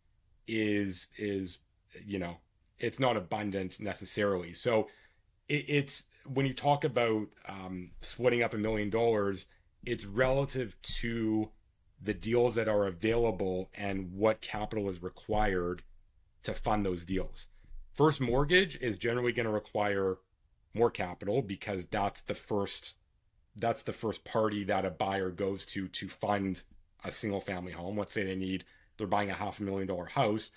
is 0.48 1.08
is 1.18 1.60
you 2.06 2.20
know 2.20 2.38
it's 2.84 3.00
not 3.00 3.16
abundant 3.16 3.80
necessarily. 3.80 4.54
So 4.54 4.90
it, 5.48 5.66
it's 5.68 6.04
when 6.26 6.46
you 6.46 6.54
talk 6.54 6.84
about 6.84 7.28
um, 7.48 7.92
splitting 8.02 8.44
up 8.44 8.54
a 8.54 8.58
million 8.58 8.90
dollars, 8.90 9.48
it's 9.86 10.06
relative 10.06 10.76
to 10.82 11.50
the 12.02 12.14
deals 12.14 12.56
that 12.56 12.68
are 12.68 12.86
available 12.86 13.70
and 13.74 14.12
what 14.14 14.42
capital 14.42 14.90
is 14.90 15.02
required 15.02 15.84
to 16.44 16.54
fund 16.54 16.86
those 16.86 17.06
deals. 17.06 17.48
First 17.94 18.20
mortgage 18.20 18.76
is 18.82 18.98
generally 18.98 19.32
going 19.32 19.46
to 19.46 19.52
require 19.52 20.18
more 20.74 20.92
capital 20.92 21.42
because 21.42 21.86
that's 21.86 22.22
the 22.22 22.36
first 22.36 22.96
that's 23.56 23.84
the 23.84 23.94
first 23.94 24.26
party 24.26 24.64
that 24.64 24.84
a 24.84 24.90
buyer 24.90 25.30
goes 25.30 25.66
to 25.68 25.88
to 25.88 26.08
fund 26.10 26.64
a 27.04 27.12
single 27.12 27.40
family 27.40 27.72
home. 27.72 27.98
Let's 27.98 28.12
say 28.12 28.24
they 28.24 28.36
need 28.36 28.66
they're 28.98 29.08
buying 29.08 29.30
a 29.30 29.36
half 29.36 29.60
a 29.60 29.64
million 29.64 29.88
dollar 29.88 30.08
house, 30.08 30.52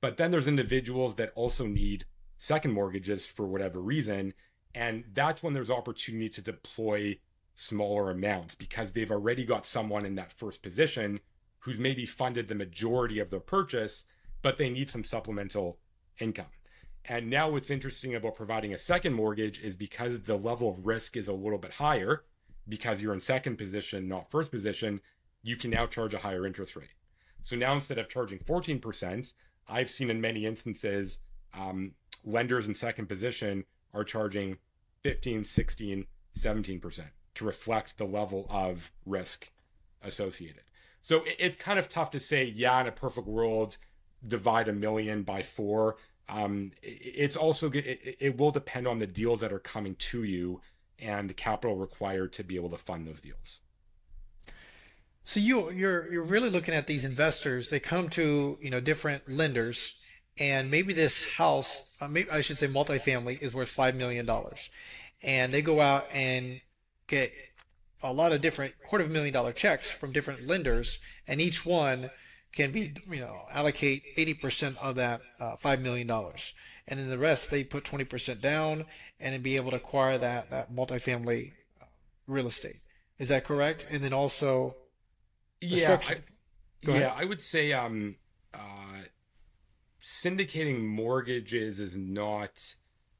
but 0.00 0.16
then 0.16 0.30
there's 0.30 0.46
individuals 0.46 1.14
that 1.16 1.32
also 1.34 1.66
need 1.66 2.04
second 2.36 2.72
mortgages 2.72 3.26
for 3.26 3.46
whatever 3.46 3.80
reason, 3.80 4.34
and 4.74 5.04
that's 5.12 5.42
when 5.42 5.52
there's 5.52 5.70
opportunity 5.70 6.28
to 6.28 6.40
deploy 6.40 7.18
smaller 7.54 8.10
amounts 8.10 8.54
because 8.54 8.92
they've 8.92 9.10
already 9.10 9.44
got 9.44 9.66
someone 9.66 10.06
in 10.06 10.14
that 10.14 10.32
first 10.32 10.62
position 10.62 11.20
who's 11.60 11.78
maybe 11.78 12.06
funded 12.06 12.48
the 12.48 12.54
majority 12.54 13.18
of 13.18 13.30
their 13.30 13.40
purchase, 13.40 14.04
but 14.40 14.56
they 14.56 14.70
need 14.70 14.88
some 14.88 15.04
supplemental 15.04 15.78
income. 16.18 16.46
And 17.04 17.28
now 17.28 17.50
what's 17.50 17.70
interesting 17.70 18.14
about 18.14 18.36
providing 18.36 18.72
a 18.72 18.78
second 18.78 19.14
mortgage 19.14 19.60
is 19.60 19.76
because 19.76 20.20
the 20.20 20.36
level 20.36 20.70
of 20.70 20.86
risk 20.86 21.16
is 21.16 21.28
a 21.28 21.32
little 21.32 21.58
bit 21.58 21.72
higher, 21.72 22.24
because 22.68 23.02
you're 23.02 23.14
in 23.14 23.20
second 23.20 23.56
position, 23.56 24.08
not 24.08 24.30
first 24.30 24.50
position, 24.50 25.00
you 25.42 25.56
can 25.56 25.70
now 25.70 25.86
charge 25.86 26.14
a 26.14 26.18
higher 26.18 26.46
interest 26.46 26.76
rate. 26.76 26.94
So 27.42 27.56
now 27.56 27.74
instead 27.74 27.98
of 27.98 28.08
charging 28.08 28.38
14%, 28.38 29.32
I've 29.68 29.90
seen 29.90 30.10
in 30.10 30.20
many 30.20 30.46
instances 30.46 31.20
um, 31.54 31.94
lenders 32.24 32.66
in 32.66 32.74
second 32.74 33.06
position 33.06 33.64
are 33.92 34.04
charging 34.04 34.58
15, 35.02 35.44
16, 35.44 36.06
17% 36.38 37.02
to 37.34 37.44
reflect 37.44 37.98
the 37.98 38.04
level 38.04 38.46
of 38.50 38.90
risk 39.06 39.50
associated. 40.02 40.62
So 41.02 41.22
it's 41.38 41.56
kind 41.56 41.78
of 41.78 41.88
tough 41.88 42.10
to 42.12 42.20
say, 42.20 42.44
yeah, 42.44 42.80
in 42.80 42.86
a 42.86 42.92
perfect 42.92 43.26
world, 43.26 43.78
divide 44.26 44.68
a 44.68 44.72
million 44.72 45.22
by 45.22 45.42
four 45.42 45.96
um, 46.30 46.70
it's 46.82 47.36
also 47.36 47.70
it, 47.70 48.16
it 48.20 48.38
will 48.38 48.52
depend 48.52 48.86
on 48.86 48.98
the 48.98 49.06
deals 49.06 49.40
that 49.40 49.52
are 49.52 49.58
coming 49.58 49.96
to 49.96 50.22
you 50.22 50.60
and 50.98 51.28
the 51.28 51.34
capital 51.34 51.76
required 51.76 52.32
to 52.34 52.44
be 52.44 52.56
able 52.56 52.70
to 52.70 52.76
fund 52.76 53.06
those 53.06 53.20
deals. 53.20 53.60
So 55.22 55.38
you 55.40 55.70
you're 55.70 56.10
you're 56.12 56.24
really 56.24 56.50
looking 56.50 56.74
at 56.74 56.86
these 56.86 57.04
investors. 57.04 57.70
They 57.70 57.80
come 57.80 58.08
to 58.10 58.58
you 58.60 58.70
know 58.70 58.80
different 58.80 59.28
lenders, 59.28 59.94
and 60.38 60.70
maybe 60.70 60.92
this 60.92 61.36
house, 61.36 61.94
uh, 62.00 62.08
maybe 62.08 62.30
I 62.30 62.40
should 62.40 62.58
say 62.58 62.66
multifamily, 62.66 63.40
is 63.40 63.54
worth 63.54 63.68
five 63.68 63.94
million 63.94 64.26
dollars, 64.26 64.70
and 65.22 65.52
they 65.52 65.62
go 65.62 65.80
out 65.80 66.06
and 66.12 66.60
get 67.06 67.32
a 68.02 68.12
lot 68.12 68.32
of 68.32 68.40
different 68.40 68.74
quarter 68.88 69.04
of 69.04 69.10
a 69.10 69.12
million 69.12 69.34
dollar 69.34 69.52
checks 69.52 69.90
from 69.90 70.12
different 70.12 70.46
lenders, 70.46 71.00
and 71.26 71.40
each 71.40 71.66
one 71.66 72.10
can 72.52 72.72
be, 72.72 72.94
you 73.08 73.20
know, 73.20 73.42
allocate 73.52 74.02
80% 74.16 74.76
of 74.78 74.96
that 74.96 75.20
uh, 75.38 75.56
$5 75.56 75.80
million. 75.80 76.10
And 76.88 76.98
then 76.98 77.08
the 77.08 77.18
rest, 77.18 77.50
they 77.50 77.62
put 77.62 77.84
20% 77.84 78.40
down 78.40 78.86
and 79.20 79.34
then 79.34 79.42
be 79.42 79.56
able 79.56 79.70
to 79.70 79.76
acquire 79.76 80.18
that, 80.18 80.50
that 80.50 80.72
multifamily 80.72 81.52
uh, 81.80 81.84
real 82.26 82.48
estate. 82.48 82.80
Is 83.18 83.28
that 83.28 83.44
correct? 83.44 83.86
And 83.90 84.02
then 84.02 84.12
also, 84.12 84.74
yeah, 85.60 86.00
I, 86.08 86.16
yeah, 86.82 87.14
I 87.16 87.24
would 87.24 87.42
say, 87.42 87.72
um, 87.72 88.16
uh, 88.54 89.02
syndicating 90.02 90.84
mortgages 90.84 91.80
is 91.80 91.96
not, 91.96 92.74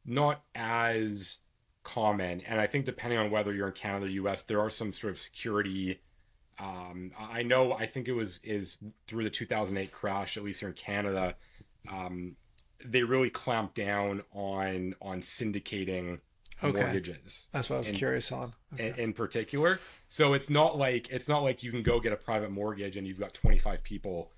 not 0.05 0.43
as 0.55 1.39
common. 1.83 2.43
And 2.47 2.61
I 2.61 2.67
think 2.67 2.85
depending 2.85 3.19
on 3.19 3.31
whether 3.31 3.53
you're 3.53 3.69
in 3.69 3.75
Canada 3.75 4.07
or 4.07 4.09
US, 4.09 4.43
there 4.43 4.61
are 4.61 4.71
some 4.71 4.93
sort 4.93 5.13
of 5.13 5.19
security 5.19 6.01
um, 6.61 7.13
I 7.19 7.43
know, 7.43 7.73
I 7.73 7.87
think 7.87 8.07
it 8.07 8.13
was 8.13 8.39
is 8.43 8.79
through 9.07 9.25
the 9.25 9.31
2008 9.31 9.91
crash, 9.93 10.37
at 10.37 10.43
least 10.43 10.61
here 10.61 10.69
in 10.69 10.75
Canada, 10.75 11.35
um, 11.91 12.37
they 12.85 13.03
really 13.03 13.31
clamped 13.31 13.75
down 13.75 14.23
on 14.33 14.95
on 15.01 15.23
syndicating 15.23 16.21
okay. 16.63 16.81
mortgages. 16.81 17.49
That's 17.53 17.71
what 17.71 17.77
I 17.77 17.79
was 17.81 17.91
in, 17.91 17.97
curious 17.97 18.33
on. 18.33 18.53
Okay. 18.75 18.89
In, 18.89 18.95
in, 18.97 19.13
particular, 19.13 19.81
so 20.09 20.35
it's 20.35 20.51
not 20.51 20.79
like 20.79 21.09
it's 21.11 21.29
not 21.29 21.43
like 21.43 21.63
you 21.63 21.71
can 21.71 21.83
go 21.83 22.01
get 22.01 22.13
a 22.13 22.17
private 22.17 22.51
mortgage 22.51 22.97
and 22.97 23.07
you've 23.07 23.21
got 23.21 23.35
25 23.35 23.83
people 23.83 24.33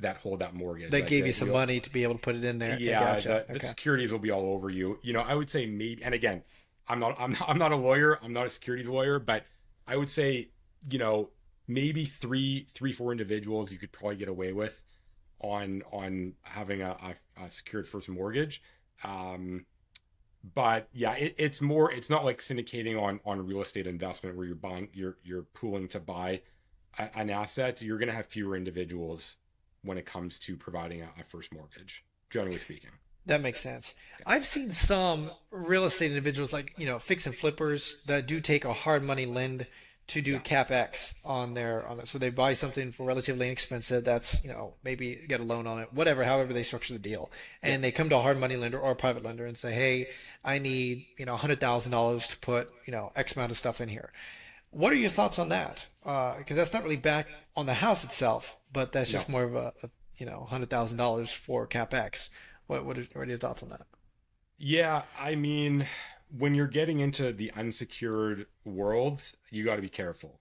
that 0.00 0.18
hold 0.18 0.40
that 0.40 0.54
mortgage. 0.54 0.90
They 0.90 1.02
gave 1.02 1.26
you 1.26 1.32
some 1.32 1.50
money 1.50 1.80
to 1.80 1.90
be 1.90 2.02
able 2.02 2.14
to 2.14 2.20
put 2.20 2.36
it 2.36 2.44
in 2.44 2.58
there. 2.58 2.78
Yeah, 2.78 3.00
gotcha. 3.00 3.28
the, 3.28 3.42
okay. 3.42 3.52
the 3.54 3.60
securities 3.60 4.12
will 4.12 4.18
be 4.18 4.30
all 4.30 4.52
over 4.52 4.70
you. 4.70 4.98
You 5.02 5.12
know, 5.12 5.20
I 5.20 5.34
would 5.34 5.50
say 5.50 5.66
maybe, 5.66 6.02
and 6.02 6.14
again, 6.14 6.42
I'm 6.88 7.00
not, 7.00 7.16
I'm 7.18 7.32
not, 7.32 7.48
I'm 7.48 7.58
not 7.58 7.72
a 7.72 7.76
lawyer. 7.76 8.18
I'm 8.22 8.32
not 8.32 8.46
a 8.46 8.50
securities 8.50 8.88
lawyer, 8.88 9.18
but 9.18 9.44
I 9.86 9.96
would 9.96 10.08
say, 10.08 10.50
you 10.88 10.98
know, 10.98 11.30
maybe 11.66 12.04
three, 12.04 12.66
three, 12.72 12.92
four 12.92 13.12
individuals 13.12 13.72
you 13.72 13.78
could 13.78 13.92
probably 13.92 14.16
get 14.16 14.28
away 14.28 14.52
with 14.52 14.84
on 15.40 15.82
on 15.92 16.34
having 16.42 16.82
a, 16.82 16.96
a, 17.38 17.44
a 17.44 17.50
secured 17.50 17.86
first 17.86 18.08
mortgage. 18.08 18.62
Um, 19.04 19.66
but 20.54 20.88
yeah, 20.92 21.14
it, 21.14 21.34
it's 21.38 21.60
more. 21.60 21.90
It's 21.92 22.10
not 22.10 22.24
like 22.24 22.38
syndicating 22.38 23.00
on 23.00 23.20
on 23.24 23.46
real 23.46 23.60
estate 23.60 23.86
investment 23.86 24.36
where 24.36 24.46
you're 24.46 24.54
buying, 24.54 24.88
you're 24.92 25.16
you're 25.24 25.42
pooling 25.42 25.88
to 25.88 26.00
buy 26.00 26.42
a, 26.98 27.16
an 27.18 27.30
asset. 27.30 27.82
You're 27.82 27.98
going 27.98 28.08
to 28.08 28.14
have 28.14 28.26
fewer 28.26 28.56
individuals 28.56 29.36
when 29.82 29.98
it 29.98 30.06
comes 30.06 30.38
to 30.40 30.56
providing 30.56 31.02
a, 31.02 31.08
a 31.20 31.24
first 31.24 31.52
mortgage, 31.52 32.04
generally 32.30 32.58
speaking. 32.58 32.90
That 33.26 33.42
makes 33.42 33.60
sense. 33.60 33.94
I've 34.24 34.46
seen 34.46 34.70
some 34.70 35.30
real 35.50 35.84
estate 35.84 36.10
individuals, 36.10 36.52
like 36.52 36.74
you 36.78 36.86
know, 36.86 36.98
fix 36.98 37.26
and 37.26 37.34
flippers, 37.34 38.00
that 38.06 38.26
do 38.26 38.40
take 38.40 38.64
a 38.64 38.72
hard 38.72 39.04
money 39.04 39.26
lend 39.26 39.66
to 40.08 40.22
do 40.22 40.40
capex 40.40 41.14
on 41.24 41.54
their 41.54 41.86
on 41.86 42.00
it. 42.00 42.08
So 42.08 42.18
they 42.18 42.30
buy 42.30 42.54
something 42.54 42.92
for 42.92 43.04
relatively 43.04 43.46
inexpensive. 43.46 44.04
That's 44.04 44.42
you 44.42 44.50
know 44.50 44.74
maybe 44.82 45.24
get 45.28 45.40
a 45.40 45.44
loan 45.44 45.66
on 45.66 45.78
it, 45.78 45.92
whatever. 45.92 46.24
However 46.24 46.52
they 46.52 46.62
structure 46.62 46.94
the 46.94 46.98
deal, 46.98 47.30
and 47.62 47.84
they 47.84 47.92
come 47.92 48.08
to 48.08 48.16
a 48.16 48.22
hard 48.22 48.40
money 48.40 48.56
lender 48.56 48.78
or 48.78 48.92
a 48.92 48.96
private 48.96 49.22
lender 49.22 49.44
and 49.44 49.56
say, 49.56 49.72
hey, 49.72 50.08
I 50.44 50.58
need 50.58 51.06
you 51.18 51.26
know 51.26 51.36
hundred 51.36 51.60
thousand 51.60 51.92
dollars 51.92 52.26
to 52.28 52.38
put 52.38 52.70
you 52.86 52.92
know 52.92 53.12
X 53.14 53.36
amount 53.36 53.50
of 53.50 53.56
stuff 53.56 53.80
in 53.80 53.88
here. 53.88 54.10
What 54.70 54.92
are 54.92 54.96
your 54.96 55.10
thoughts 55.10 55.38
on 55.38 55.50
that? 55.50 55.86
Because 56.02 56.42
uh, 56.50 56.54
that's 56.54 56.74
not 56.74 56.82
really 56.82 56.96
back 56.96 57.28
on 57.56 57.66
the 57.66 57.74
house 57.74 58.04
itself, 58.04 58.56
but 58.72 58.92
that's 58.92 59.10
just 59.10 59.28
no. 59.28 59.32
more 59.32 59.44
of 59.44 59.54
a, 59.54 59.72
a 59.82 59.88
you 60.18 60.26
know 60.26 60.46
hundred 60.48 60.70
thousand 60.70 60.96
dollars 60.96 61.30
for 61.30 61.66
capex. 61.66 62.30
What 62.66 62.84
what 62.84 62.98
are, 62.98 63.06
what 63.12 63.26
are 63.26 63.30
your 63.30 63.38
thoughts 63.38 63.62
on 63.62 63.68
that? 63.70 63.82
Yeah, 64.56 65.02
I 65.18 65.36
mean, 65.36 65.86
when 66.36 66.54
you're 66.54 66.66
getting 66.66 67.00
into 67.00 67.32
the 67.32 67.50
unsecured 67.52 68.46
world, 68.64 69.32
you 69.50 69.64
got 69.64 69.76
to 69.76 69.82
be 69.82 69.88
careful, 69.88 70.40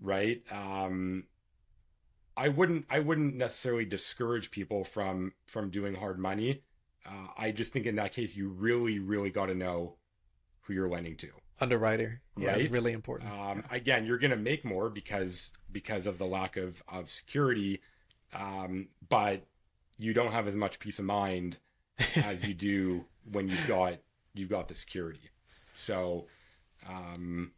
right? 0.00 0.42
Um, 0.50 1.26
I 2.36 2.48
wouldn't 2.48 2.86
I 2.88 3.00
wouldn't 3.00 3.34
necessarily 3.34 3.84
discourage 3.84 4.50
people 4.50 4.84
from 4.84 5.32
from 5.46 5.70
doing 5.70 5.96
hard 5.96 6.18
money. 6.18 6.62
Uh, 7.06 7.28
I 7.36 7.50
just 7.50 7.72
think 7.72 7.86
in 7.86 7.96
that 7.96 8.12
case, 8.12 8.36
you 8.36 8.48
really 8.48 8.98
really 8.98 9.30
got 9.30 9.46
to 9.46 9.54
know 9.54 9.96
who 10.62 10.74
you're 10.74 10.88
lending 10.88 11.16
to. 11.16 11.28
Underwriter, 11.60 12.20
yeah, 12.36 12.52
right? 12.52 12.60
it's 12.60 12.70
really 12.70 12.92
important. 12.92 13.32
Um, 13.32 13.64
again, 13.70 14.06
you're 14.06 14.18
going 14.18 14.30
to 14.30 14.36
make 14.36 14.64
more 14.64 14.88
because 14.88 15.50
because 15.72 16.06
of 16.06 16.18
the 16.18 16.26
lack 16.26 16.56
of 16.56 16.82
of 16.88 17.10
security, 17.10 17.80
um, 18.32 18.88
but 19.08 19.44
you 19.98 20.14
don't 20.14 20.30
have 20.32 20.46
as 20.46 20.54
much 20.54 20.78
peace 20.78 21.00
of 21.00 21.04
mind 21.04 21.58
as 22.16 22.46
you 22.46 22.54
do 22.54 23.04
when 23.32 23.48
you've 23.48 23.66
got 23.66 23.98
you've 24.38 24.50
got 24.50 24.68
the 24.68 24.74
security. 24.74 25.30
So, 25.74 26.26
um, 26.88 27.52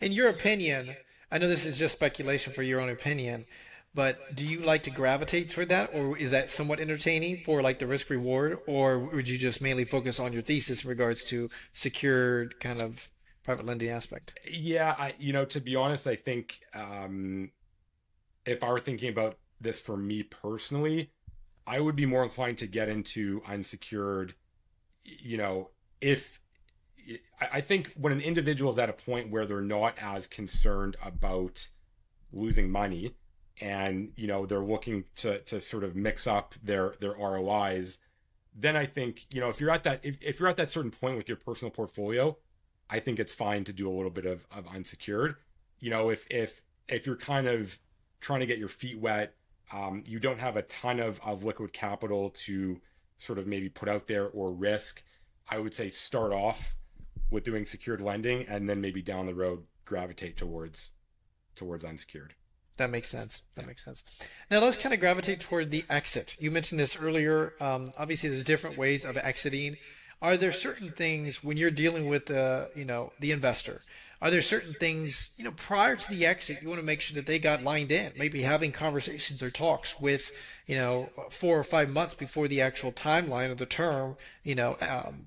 in 0.00 0.12
your 0.12 0.28
opinion, 0.28 0.96
I 1.30 1.38
know 1.38 1.48
this 1.48 1.66
is 1.66 1.78
just 1.78 1.94
speculation 1.94 2.52
for 2.52 2.62
your 2.62 2.80
own 2.80 2.90
opinion, 2.90 3.46
but 3.94 4.34
do 4.34 4.46
you 4.46 4.60
like 4.60 4.82
to 4.84 4.90
gravitate 4.90 5.50
toward 5.50 5.68
that, 5.68 5.90
or 5.92 6.16
is 6.16 6.30
that 6.30 6.48
somewhat 6.48 6.80
entertaining 6.80 7.42
for 7.44 7.62
like 7.62 7.78
the 7.78 7.86
risk 7.86 8.10
reward, 8.10 8.58
or 8.66 8.98
would 8.98 9.28
you 9.28 9.38
just 9.38 9.60
mainly 9.60 9.84
focus 9.84 10.18
on 10.18 10.32
your 10.32 10.42
thesis 10.42 10.84
in 10.84 10.88
regards 10.88 11.24
to 11.24 11.50
secured 11.72 12.58
kind 12.60 12.80
of 12.80 13.10
private 13.42 13.66
lending 13.66 13.90
aspect? 13.90 14.38
Yeah, 14.50 14.94
I 14.98 15.14
you 15.18 15.32
know 15.32 15.44
to 15.46 15.60
be 15.60 15.76
honest, 15.76 16.06
I 16.06 16.16
think 16.16 16.60
um, 16.74 17.50
if 18.46 18.62
I 18.64 18.70
were 18.70 18.80
thinking 18.80 19.10
about 19.10 19.36
this 19.60 19.80
for 19.80 19.96
me 19.96 20.22
personally, 20.22 21.10
I 21.66 21.80
would 21.80 21.96
be 21.96 22.06
more 22.06 22.24
inclined 22.24 22.58
to 22.58 22.66
get 22.66 22.88
into 22.88 23.42
unsecured, 23.46 24.34
you 25.04 25.36
know, 25.36 25.70
if 26.02 26.40
I 27.40 27.60
think 27.60 27.92
when 27.96 28.12
an 28.12 28.20
individual 28.20 28.70
is 28.72 28.78
at 28.78 28.88
a 28.88 28.92
point 28.92 29.30
where 29.30 29.44
they're 29.44 29.60
not 29.60 29.94
as 30.00 30.26
concerned 30.26 30.96
about 31.02 31.68
losing 32.32 32.70
money 32.70 33.14
and 33.60 34.12
you 34.16 34.26
know 34.26 34.44
they're 34.44 34.60
looking 34.60 35.04
to 35.16 35.38
to 35.40 35.60
sort 35.60 35.84
of 35.84 35.94
mix 35.94 36.26
up 36.26 36.54
their 36.62 36.94
their 37.00 37.12
ROIs 37.12 37.98
then 38.54 38.76
I 38.76 38.84
think 38.84 39.22
you 39.32 39.40
know 39.40 39.48
if 39.48 39.60
you're 39.60 39.70
at 39.70 39.84
that 39.84 40.00
if, 40.02 40.18
if 40.20 40.40
you're 40.40 40.48
at 40.48 40.56
that 40.56 40.70
certain 40.70 40.90
point 40.90 41.16
with 41.16 41.28
your 41.28 41.36
personal 41.36 41.70
portfolio 41.70 42.36
I 42.90 42.98
think 42.98 43.18
it's 43.18 43.32
fine 43.32 43.64
to 43.64 43.72
do 43.72 43.88
a 43.88 43.92
little 43.92 44.10
bit 44.10 44.26
of, 44.26 44.46
of 44.54 44.66
unsecured. 44.66 45.36
You 45.78 45.90
know 45.90 46.10
if 46.10 46.26
if 46.30 46.62
if 46.88 47.06
you're 47.06 47.16
kind 47.16 47.46
of 47.46 47.78
trying 48.20 48.40
to 48.40 48.46
get 48.46 48.58
your 48.58 48.68
feet 48.68 48.98
wet 48.98 49.34
um, 49.72 50.02
you 50.06 50.18
don't 50.18 50.38
have 50.38 50.56
a 50.56 50.62
ton 50.62 51.00
of, 51.00 51.20
of 51.24 51.44
liquid 51.44 51.72
capital 51.72 52.30
to 52.30 52.80
sort 53.18 53.38
of 53.38 53.46
maybe 53.46 53.68
put 53.68 53.88
out 53.88 54.06
there 54.06 54.28
or 54.28 54.52
risk, 54.52 55.02
I 55.52 55.58
would 55.58 55.74
say 55.74 55.90
start 55.90 56.32
off 56.32 56.76
with 57.30 57.44
doing 57.44 57.66
secured 57.66 58.00
lending 58.00 58.46
and 58.48 58.70
then 58.70 58.80
maybe 58.80 59.02
down 59.02 59.26
the 59.26 59.34
road 59.34 59.64
gravitate 59.84 60.38
towards 60.38 60.92
towards 61.54 61.84
unsecured. 61.84 62.32
That 62.78 62.88
makes 62.88 63.08
sense. 63.08 63.42
That 63.54 63.66
makes 63.66 63.84
sense. 63.84 64.02
Now 64.50 64.60
let's 64.60 64.78
kind 64.78 64.94
of 64.94 65.00
gravitate 65.00 65.40
toward 65.40 65.70
the 65.70 65.84
exit. 65.90 66.36
You 66.40 66.50
mentioned 66.50 66.80
this 66.80 66.98
earlier. 66.98 67.52
Um, 67.60 67.90
obviously, 67.98 68.30
there's 68.30 68.44
different 68.44 68.78
ways 68.78 69.04
of 69.04 69.18
exiting. 69.18 69.76
Are 70.22 70.38
there 70.38 70.52
certain 70.52 70.90
things 70.90 71.44
when 71.44 71.58
you're 71.58 71.70
dealing 71.70 72.06
with 72.06 72.26
the, 72.26 72.70
you 72.74 72.86
know, 72.86 73.12
the 73.20 73.30
investor? 73.30 73.82
Are 74.22 74.30
there 74.30 74.40
certain 74.40 74.72
things, 74.72 75.32
you 75.36 75.44
know, 75.44 75.50
prior 75.50 75.96
to 75.96 76.10
the 76.10 76.24
exit, 76.24 76.62
you 76.62 76.68
want 76.68 76.80
to 76.80 76.86
make 76.86 77.02
sure 77.02 77.16
that 77.16 77.26
they 77.26 77.38
got 77.38 77.62
lined 77.62 77.92
in, 77.92 78.12
maybe 78.16 78.40
having 78.40 78.72
conversations 78.72 79.42
or 79.42 79.50
talks 79.50 80.00
with, 80.00 80.32
you 80.66 80.76
know, 80.76 81.10
four 81.28 81.58
or 81.58 81.64
five 81.64 81.90
months 81.90 82.14
before 82.14 82.48
the 82.48 82.62
actual 82.62 82.92
timeline 82.92 83.50
of 83.50 83.58
the 83.58 83.66
term, 83.66 84.16
you 84.44 84.54
know, 84.54 84.78
um, 84.88 85.26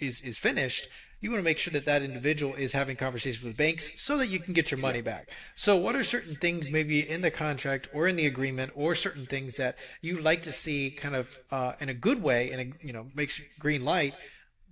is, 0.00 0.20
is 0.22 0.38
finished, 0.38 0.88
you 1.20 1.30
want 1.30 1.40
to 1.40 1.44
make 1.44 1.58
sure 1.58 1.72
that 1.72 1.84
that 1.84 2.02
individual 2.02 2.54
is 2.54 2.72
having 2.72 2.96
conversations 2.96 3.44
with 3.44 3.56
banks 3.56 4.00
so 4.00 4.16
that 4.18 4.28
you 4.28 4.38
can 4.38 4.54
get 4.54 4.70
your 4.70 4.80
money 4.80 5.02
back. 5.02 5.28
So, 5.54 5.76
what 5.76 5.94
are 5.94 6.02
certain 6.02 6.34
things 6.34 6.70
maybe 6.70 7.08
in 7.08 7.20
the 7.20 7.30
contract 7.30 7.88
or 7.92 8.08
in 8.08 8.16
the 8.16 8.26
agreement, 8.26 8.72
or 8.74 8.94
certain 8.94 9.26
things 9.26 9.56
that 9.56 9.76
you 10.00 10.18
like 10.18 10.42
to 10.42 10.52
see 10.52 10.90
kind 10.90 11.14
of 11.14 11.38
uh, 11.50 11.74
in 11.78 11.90
a 11.90 11.94
good 11.94 12.22
way, 12.22 12.50
and 12.50 12.74
you 12.80 12.92
know 12.92 13.08
makes 13.14 13.40
green 13.58 13.84
light? 13.84 14.14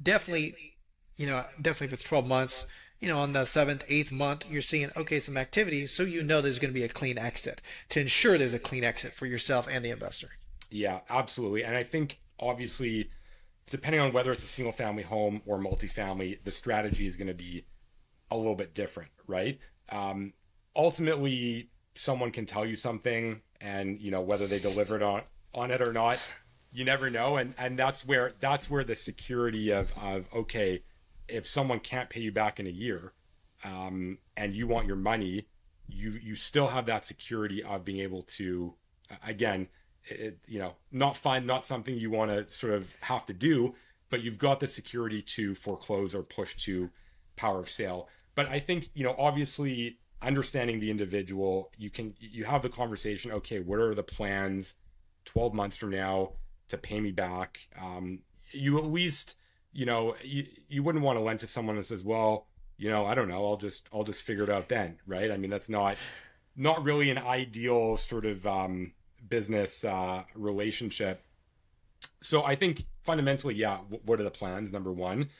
Definitely, 0.03 0.55
you 1.17 1.27
know, 1.27 1.45
definitely 1.61 1.89
if 1.89 1.93
it's 1.93 2.05
12 2.05 2.27
months, 2.27 2.67
you 3.01 3.09
know, 3.09 3.19
on 3.19 3.33
the 3.33 3.45
seventh, 3.45 3.85
eighth 3.89 4.11
month, 4.11 4.47
you're 4.51 4.63
seeing, 4.63 4.91
okay, 4.97 5.21
some 5.21 5.37
activity. 5.37 5.87
So 5.87 6.03
you 6.03 6.23
know 6.23 6.41
there's 6.41 6.59
going 6.59 6.73
to 6.73 6.79
be 6.79 6.85
a 6.85 6.89
clean 6.89 7.19
exit 7.19 7.61
to 7.91 8.01
ensure 8.01 8.39
there's 8.39 8.55
a 8.55 8.59
clean 8.59 8.85
exit 8.85 9.13
for 9.13 9.27
yourself 9.27 9.69
and 9.71 9.85
the 9.85 9.91
investor. 9.91 10.31
Yeah, 10.71 11.01
absolutely. 11.11 11.65
And 11.65 11.77
I 11.77 11.83
think 11.83 12.19
obviously, 12.41 13.11
depending 13.71 14.01
on 14.01 14.13
whether 14.13 14.33
it's 14.33 14.45
a 14.45 14.49
single 14.49 14.73
family 14.73 15.03
home 15.03 15.43
or 15.47 15.59
multifamily, 15.59 16.43
the 16.45 16.51
strategy 16.51 17.07
is 17.07 17.17
going 17.17 17.29
to 17.29 17.35
be 17.35 17.67
a 18.31 18.37
little 18.37 18.55
bit 18.55 18.75
different, 18.75 19.11
right? 19.27 19.59
Um, 19.91 20.35
ultimately, 20.77 21.71
someone 21.95 22.31
can 22.31 22.47
tell 22.47 22.65
you 22.65 22.77
something, 22.77 23.43
and 23.61 24.01
you 24.01 24.11
know 24.11 24.21
whether 24.21 24.47
they 24.47 24.59
delivered 24.59 25.03
on 25.03 25.23
on 25.55 25.71
it 25.71 25.81
or 25.81 25.93
not, 25.93 26.19
you 26.73 26.85
never 26.85 27.11
know. 27.11 27.37
And 27.37 27.55
and 27.59 27.79
that's 27.79 28.07
where 28.07 28.35
that's 28.41 28.71
where 28.71 28.85
the 28.85 28.97
security 28.97 29.71
of 29.71 29.93
of 30.01 30.27
okay, 30.35 30.83
if 31.29 31.47
someone 31.47 31.81
can't 31.81 32.11
pay 32.11 32.21
you 32.21 32.33
back 32.33 32.61
in 32.61 32.67
a 32.67 32.71
year 32.71 33.13
um, 33.65 34.19
and 34.37 34.55
you 34.55 34.67
want 34.67 34.87
your 34.87 34.97
money, 34.97 35.47
you 35.89 36.13
you 36.23 36.35
still 36.35 36.69
have 36.69 36.87
that 36.87 37.05
security 37.05 37.63
of 37.63 37.85
being 37.85 38.01
able 38.01 38.23
to, 38.23 38.75
again, 39.27 39.69
it, 40.11 40.39
you 40.47 40.59
know, 40.59 40.75
not 40.93 41.17
find 41.17 41.47
not 41.47 41.67
something 41.67 41.97
you 41.97 42.11
want 42.11 42.31
to 42.31 42.53
sort 42.53 42.73
of 42.73 42.95
have 43.01 43.27
to 43.27 43.33
do, 43.33 43.75
but 44.11 44.23
you've 44.23 44.39
got 44.39 44.61
the 44.61 44.67
security 44.67 45.23
to 45.23 45.55
foreclose 45.55 46.15
or 46.15 46.23
push 46.23 46.57
to 46.65 46.91
power 47.37 47.61
of 47.61 47.69
sale. 47.69 48.09
But 48.35 48.49
I 48.49 48.61
think 48.61 48.91
you 48.95 49.05
know, 49.05 49.15
obviously, 49.19 49.99
understanding 50.23 50.81
the 50.81 50.91
individual, 50.91 51.73
you 51.77 51.91
can 51.91 52.15
you 52.19 52.45
have 52.45 52.63
the 52.63 52.69
conversation. 52.69 53.33
Okay, 53.33 53.61
what 53.61 53.79
are 53.79 53.95
the 53.95 54.03
plans? 54.03 54.75
Twelve 55.25 55.55
months 55.55 55.77
from 55.77 55.91
now 55.91 56.33
to 56.69 56.79
pay 56.79 57.01
me 57.01 57.13
back. 57.13 57.59
Um, 57.81 58.23
you 58.51 58.79
at 58.79 58.85
least 58.85 59.35
you 59.73 59.87
know, 59.87 60.17
you, 60.23 60.47
you 60.69 60.83
wouldn't 60.83 61.05
want 61.05 61.19
to 61.19 61.23
lend 61.23 61.41
to 61.41 61.47
someone 61.47 61.77
that 61.77 61.87
says, 61.87 62.03
well, 62.03 62.47
you 62.77 62.91
know, 62.91 63.07
I 63.07 63.15
don't 63.15 63.29
know, 63.29 63.47
I'll 63.47 63.57
just, 63.57 63.89
I'll 63.93 64.05
just 64.05 64.23
figure 64.23 64.45
it 64.45 64.51
out 64.51 64.69
then. 64.69 64.99
Right. 65.07 65.31
I 65.31 65.37
mean, 65.37 65.51
that's 65.51 65.69
not, 65.69 65.97
not 66.57 66.83
really 66.83 67.11
an 67.11 67.19
ideal 67.19 67.97
sort 67.97 68.25
of, 68.25 68.47
um, 68.47 68.93
business, 69.29 69.85
uh, 69.85 70.25
relationship. 70.35 71.23
So 72.21 72.45
I 72.45 72.55
think 72.55 72.85
fundamentally, 73.05 73.55
yeah. 73.55 73.79
what 73.79 74.21
are 74.21 74.25
the 74.25 74.31
plans? 74.31 74.73
Number 74.73 74.93
one. 74.93 75.31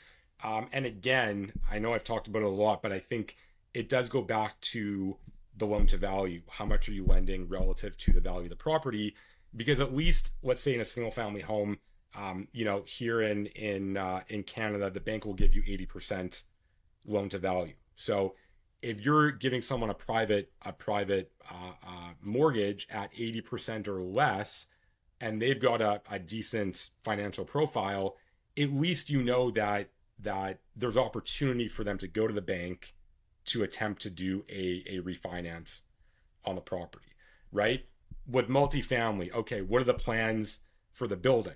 Um, 0.43 0.67
and 0.71 0.85
again, 0.85 1.51
I 1.69 1.79
know 1.79 1.93
I've 1.93 2.03
talked 2.03 2.27
about 2.27 2.43
it 2.43 2.45
a 2.45 2.49
lot, 2.49 2.81
but 2.81 2.91
I 2.91 2.99
think 2.99 3.35
it 3.73 3.89
does 3.89 4.09
go 4.09 4.21
back 4.21 4.59
to 4.61 5.17
the 5.57 5.65
loan 5.65 5.85
to 5.87 5.97
value. 5.97 6.41
How 6.49 6.65
much 6.65 6.87
are 6.87 6.93
you 6.93 7.05
lending 7.05 7.49
relative 7.49 7.97
to 7.97 8.13
the 8.13 8.21
value 8.21 8.43
of 8.43 8.49
the 8.49 8.55
property? 8.55 9.15
Because 9.55 9.79
at 9.79 9.93
least, 9.93 10.31
let's 10.41 10.61
say 10.61 10.73
in 10.73 10.81
a 10.81 10.85
single 10.85 11.11
family 11.11 11.41
home, 11.41 11.77
um, 12.15 12.47
you 12.53 12.65
know, 12.65 12.83
here 12.85 13.21
in 13.21 13.47
in 13.47 13.97
uh, 13.97 14.21
in 14.29 14.43
Canada, 14.43 14.89
the 14.89 14.99
bank 14.99 15.25
will 15.25 15.33
give 15.33 15.55
you 15.55 15.63
eighty 15.67 15.85
percent 15.85 16.43
loan 17.05 17.29
to 17.29 17.37
value. 17.37 17.73
So 17.95 18.35
if 18.81 19.01
you're 19.01 19.31
giving 19.31 19.61
someone 19.61 19.89
a 19.89 19.93
private 19.93 20.51
a 20.65 20.71
private 20.71 21.31
uh, 21.49 21.73
uh, 21.85 22.11
mortgage 22.21 22.87
at 22.89 23.11
eighty 23.17 23.41
percent 23.41 23.87
or 23.87 24.01
less, 24.01 24.67
and 25.19 25.41
they've 25.41 25.59
got 25.59 25.81
a, 25.81 26.01
a 26.09 26.19
decent 26.19 26.89
financial 27.03 27.45
profile, 27.45 28.15
at 28.57 28.71
least 28.71 29.09
you 29.09 29.21
know 29.21 29.51
that 29.51 29.89
that 30.19 30.59
there's 30.75 30.97
opportunity 30.97 31.67
for 31.67 31.83
them 31.83 31.97
to 31.97 32.07
go 32.07 32.27
to 32.27 32.33
the 32.33 32.41
bank 32.41 32.93
to 33.45 33.63
attempt 33.63 34.01
to 34.01 34.09
do 34.09 34.43
a, 34.49 34.83
a 34.87 34.99
refinance 34.99 35.81
on 36.45 36.55
the 36.55 36.61
property, 36.61 37.13
right? 37.51 37.85
With 38.27 38.47
multifamily, 38.47 39.33
okay, 39.33 39.61
what 39.61 39.81
are 39.81 39.85
the 39.85 39.93
plans 39.93 40.59
for 40.91 41.07
the 41.07 41.15
building? 41.15 41.55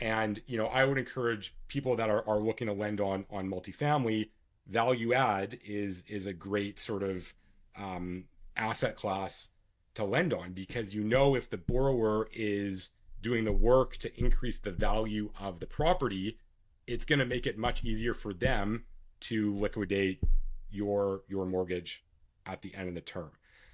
And 0.00 0.40
you 0.46 0.56
know, 0.56 0.66
I 0.66 0.84
would 0.84 0.98
encourage 0.98 1.54
people 1.68 1.96
that 1.96 2.10
are, 2.10 2.26
are 2.28 2.38
looking 2.38 2.66
to 2.66 2.72
lend 2.72 3.00
on 3.00 3.26
on 3.30 3.48
multifamily 3.48 4.30
value 4.66 5.12
add 5.12 5.58
is 5.64 6.04
is 6.08 6.26
a 6.26 6.32
great 6.32 6.78
sort 6.78 7.02
of 7.02 7.34
um, 7.76 8.26
asset 8.56 8.96
class 8.96 9.50
to 9.94 10.04
lend 10.04 10.32
on 10.32 10.52
because 10.52 10.94
you 10.94 11.04
know 11.04 11.34
if 11.34 11.48
the 11.50 11.58
borrower 11.58 12.28
is 12.32 12.90
doing 13.20 13.44
the 13.44 13.52
work 13.52 13.96
to 13.96 14.20
increase 14.20 14.58
the 14.58 14.70
value 14.70 15.30
of 15.40 15.60
the 15.60 15.66
property, 15.66 16.38
it's 16.86 17.04
going 17.04 17.18
to 17.18 17.24
make 17.24 17.46
it 17.46 17.56
much 17.56 17.82
easier 17.84 18.12
for 18.12 18.34
them 18.34 18.84
to 19.20 19.54
liquidate 19.54 20.20
your 20.70 21.22
your 21.28 21.46
mortgage 21.46 22.04
at 22.46 22.62
the 22.62 22.74
end 22.74 22.88
of 22.88 22.94
the 22.94 23.00
term. 23.00 23.30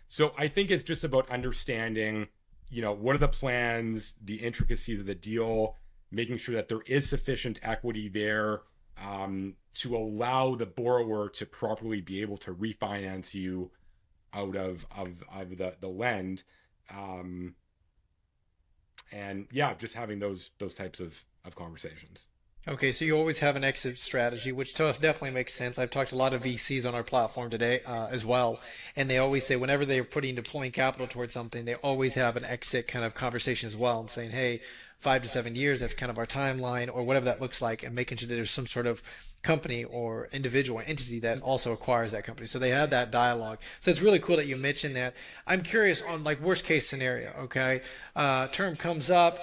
So 0.09 0.33
I 0.37 0.49
think 0.49 0.71
it's 0.71 0.85
just 0.85 1.05
about 1.05 1.31
understanding, 1.31 2.29
you 2.69 2.83
know, 2.83 2.93
what 2.93 3.15
are 3.15 3.21
the 3.21 3.29
plans, 3.29 4.15
the 4.23 4.37
intricacies 4.37 5.01
of 5.01 5.07
the 5.07 5.15
deal, 5.15 5.77
making 6.11 6.39
sure 6.39 6.55
that 6.55 6.69
there 6.69 6.83
is 6.87 7.09
sufficient 7.09 7.59
equity 7.63 8.09
there 8.09 8.63
um, 9.01 9.57
to 9.75 9.97
allow 9.97 10.55
the 10.55 10.67
borrower 10.67 11.29
to 11.31 11.47
properly 11.47 12.01
be 12.01 12.21
able 12.23 12.37
to 12.39 12.55
refinance 12.55 13.35
you 13.35 13.71
out 14.33 14.57
of 14.57 14.87
of, 14.97 15.25
of 15.33 15.57
the 15.59 15.77
the 15.81 15.89
lend. 15.89 16.43
Um, 16.93 17.55
and 19.13 19.47
yeah, 19.51 19.75
just 19.75 19.95
having 19.95 20.19
those 20.19 20.51
those 20.59 20.75
types 20.75 21.01
of 21.01 21.25
of 21.45 21.55
conversations. 21.57 22.27
Okay, 22.69 22.93
so 22.93 23.07
you 23.07 23.17
always 23.17 23.39
have 23.39 23.57
an 23.57 23.65
exit 23.65 23.99
strategy, 23.99 24.53
which 24.53 24.75
definitely 24.75 25.31
makes 25.31 25.55
sense. 25.55 25.79
I've 25.79 25.91
talked 25.91 26.11
to 26.11 26.15
a 26.15 26.17
lot 26.17 26.35
of 26.35 26.43
VCs 26.43 26.87
on 26.87 26.95
our 26.95 27.03
platform 27.03 27.49
today 27.49 27.81
uh, 27.87 28.09
as 28.11 28.23
well, 28.23 28.61
and 28.95 29.09
they 29.09 29.17
always 29.17 29.47
say 29.47 29.57
whenever 29.57 29.87
they're 29.87 30.05
putting 30.05 30.35
deploying 30.35 30.71
capital 30.71 31.07
towards 31.07 31.33
something, 31.33 31.65
they 31.65 31.77
always 31.77 32.15
have 32.15 32.37
an 32.37 32.45
exit 32.45 32.87
kind 32.87 33.03
of 33.03 33.15
conversation 33.15 33.67
as 33.67 33.79
well, 33.79 34.01
and 34.01 34.11
saying, 34.11 34.33
"Hey, 34.33 34.61
five 35.01 35.23
to 35.23 35.29
seven 35.29 35.55
years, 35.55 35.81
that's 35.81 35.95
kind 35.95 36.11
of 36.11 36.19
our 36.19 36.27
timeline, 36.27 36.89
or 36.93 37.03
whatever 37.03 37.27
that 37.27 37.41
looks 37.41 37.61
like," 37.61 37.83
and 37.83 37.95
making 37.95 38.19
sure 38.19 38.29
that 38.29 38.35
there's 38.35 38.51
some 38.51 38.67
sort 38.67 38.87
of 38.87 39.03
company 39.43 39.85
or 39.85 40.29
individual 40.33 40.83
entity 40.87 41.19
that 41.21 41.41
also 41.41 41.73
acquires 41.73 42.13
that 42.13 42.25
company. 42.25 42.47
So 42.47 42.59
they 42.59 42.71
have 42.71 42.91
that 42.91 43.11
dialogue. 43.11 43.59
So 43.81 43.91
it's 43.91 44.03
really 44.03 44.19
cool 44.19 44.37
that 44.37 44.47
you 44.47 44.57
mentioned 44.57 44.97
that. 44.97 45.15
I'm 45.47 45.63
curious 45.63 46.03
on 46.03 46.25
like 46.25 46.41
worst 46.41 46.65
case 46.65 46.89
scenario. 46.89 47.33
Okay, 47.41 47.83
uh, 48.15 48.49
term 48.49 48.77
comes 48.77 49.11
up 49.11 49.39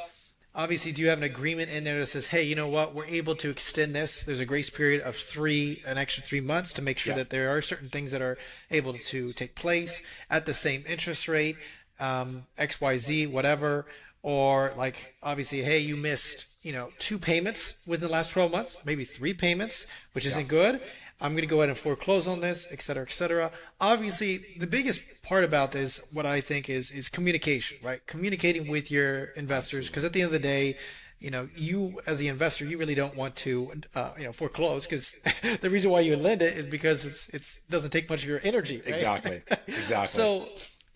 obviously 0.58 0.92
do 0.92 1.04
you 1.04 1.10
have 1.10 1.20
an 1.20 1.24
agreement 1.24 1.70
in 1.70 1.84
there 1.84 2.00
that 2.00 2.08
says 2.08 2.28
hey 2.28 2.42
you 2.42 2.56
know 2.56 2.68
what 2.68 2.96
we're 2.96 3.06
able 3.06 3.36
to 3.36 3.50
extend 3.50 3.96
this 3.96 4.24
there's 4.24 4.40
a 4.40 4.46
grace 4.46 4.72
period 4.72 5.00
of 5.02 5.16
three 5.16 5.82
an 5.86 5.98
extra 5.98 6.24
three 6.24 6.42
months 6.42 6.74
to 6.74 6.82
make 6.82 6.98
sure 6.98 7.14
yeah. 7.14 7.18
that 7.18 7.30
there 7.30 7.56
are 7.56 7.62
certain 7.62 7.88
things 7.88 8.12
that 8.12 8.22
are 8.22 8.38
able 8.72 8.94
to 8.94 9.32
take 9.34 9.54
place 9.56 10.02
at 10.30 10.46
the 10.48 10.54
same 10.54 10.84
interest 10.90 11.28
rate 11.28 11.56
um, 12.00 12.46
xyz 12.58 13.32
whatever 13.32 13.86
or 14.24 14.74
like 14.78 15.16
obviously 15.24 15.62
hey 15.62 15.80
you 15.80 15.96
missed 15.96 16.58
you 16.64 16.72
know 16.72 16.90
two 17.00 17.18
payments 17.18 17.82
within 17.88 18.08
the 18.08 18.14
last 18.14 18.32
12 18.32 18.52
months 18.52 18.78
maybe 18.86 19.04
three 19.04 19.34
payments 19.34 19.88
which 20.14 20.26
isn't 20.26 20.46
yeah. 20.46 20.50
good 20.50 20.82
I'm 21.20 21.32
going 21.32 21.42
to 21.42 21.48
go 21.48 21.58
ahead 21.58 21.70
and 21.70 21.78
foreclose 21.78 22.28
on 22.28 22.42
this, 22.42 22.68
et 22.72 22.80
cetera, 22.82 23.04
et 23.04 23.12
cetera. 23.12 23.52
Obviously, 23.82 24.56
the 24.60 24.68
biggest 24.68 25.02
part 25.24 25.44
about 25.44 25.72
this, 25.72 26.06
what 26.14 26.28
I 26.28 26.42
think 26.42 26.70
is, 26.70 26.92
is 26.92 27.10
communication, 27.10 27.78
right? 27.84 28.06
Communicating 28.06 28.68
with 28.68 28.92
your 28.92 29.26
investors, 29.36 29.88
because 29.88 30.06
at 30.06 30.14
the 30.14 30.22
end 30.22 30.28
of 30.28 30.34
the 30.34 30.40
day, 30.40 30.78
you 31.20 31.32
know, 31.32 31.50
you 31.56 32.00
as 32.06 32.20
the 32.20 32.28
investor, 32.28 32.66
you 32.66 32.78
really 32.78 32.94
don't 32.94 33.16
want 33.16 33.36
to, 33.38 33.74
uh, 33.96 34.12
you 34.20 34.26
know, 34.26 34.32
foreclose 34.32 34.86
because 34.86 35.16
the 35.62 35.70
reason 35.70 35.90
why 35.90 36.02
you 36.02 36.16
lend 36.16 36.44
it 36.44 36.56
is 36.56 36.68
because 36.68 37.06
it's 37.06 37.30
it's 37.30 37.66
doesn't 37.66 37.90
take 37.90 38.08
much 38.08 38.22
of 38.22 38.30
your 38.30 38.40
energy. 38.44 38.78
Right? 38.86 38.94
Exactly. 38.94 39.42
Exactly. 39.68 40.08
so, 40.08 40.48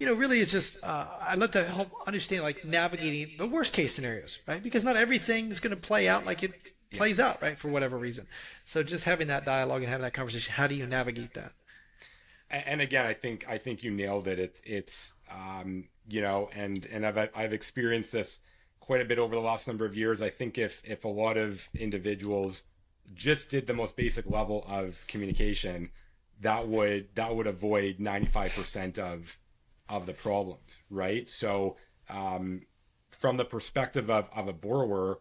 you 0.01 0.07
know, 0.07 0.15
really, 0.15 0.39
it's 0.39 0.51
just 0.51 0.83
uh, 0.83 1.05
I 1.21 1.35
love 1.35 1.51
to 1.51 1.63
help 1.63 1.91
understand 2.07 2.41
like 2.41 2.65
navigating 2.65 3.37
the 3.37 3.45
worst 3.45 3.71
case 3.71 3.93
scenarios, 3.93 4.39
right? 4.47 4.61
Because 4.61 4.83
not 4.83 4.95
everything 4.95 5.51
is 5.51 5.59
going 5.59 5.75
to 5.75 5.79
play 5.79 6.09
out 6.09 6.25
like 6.25 6.41
it 6.41 6.73
plays 6.91 7.19
out, 7.19 7.39
right, 7.39 7.55
for 7.55 7.67
whatever 7.67 7.99
reason. 7.99 8.25
So 8.65 8.81
just 8.81 9.03
having 9.03 9.27
that 9.27 9.45
dialogue 9.45 9.83
and 9.83 9.91
having 9.91 10.01
that 10.01 10.15
conversation, 10.15 10.53
how 10.53 10.65
do 10.65 10.73
you 10.73 10.87
navigate 10.87 11.35
that? 11.35 11.51
And 12.49 12.81
again, 12.81 13.05
I 13.05 13.13
think 13.13 13.45
I 13.47 13.59
think 13.59 13.83
you 13.83 13.91
nailed 13.91 14.27
it. 14.27 14.39
It's 14.39 14.61
it's 14.65 15.13
um, 15.29 15.87
you 16.09 16.21
know, 16.21 16.49
and 16.55 16.83
and 16.91 17.05
I've 17.05 17.29
I've 17.35 17.53
experienced 17.53 18.11
this 18.11 18.39
quite 18.79 19.01
a 19.01 19.05
bit 19.05 19.19
over 19.19 19.35
the 19.35 19.41
last 19.41 19.67
number 19.67 19.85
of 19.85 19.95
years. 19.95 20.19
I 20.19 20.31
think 20.31 20.57
if 20.57 20.81
if 20.83 21.05
a 21.05 21.09
lot 21.09 21.37
of 21.37 21.69
individuals 21.75 22.63
just 23.13 23.51
did 23.51 23.67
the 23.67 23.75
most 23.75 23.95
basic 23.95 24.27
level 24.27 24.65
of 24.67 25.05
communication, 25.07 25.91
that 26.39 26.67
would 26.67 27.09
that 27.13 27.35
would 27.35 27.45
avoid 27.45 27.99
ninety 27.99 28.25
five 28.25 28.51
percent 28.55 28.97
of 28.97 29.37
of 29.91 30.05
the 30.05 30.13
problems, 30.13 30.79
right? 30.89 31.29
So 31.29 31.75
um, 32.09 32.65
from 33.09 33.37
the 33.37 33.45
perspective 33.45 34.09
of, 34.09 34.29
of 34.33 34.47
a 34.47 34.53
borrower, 34.53 35.19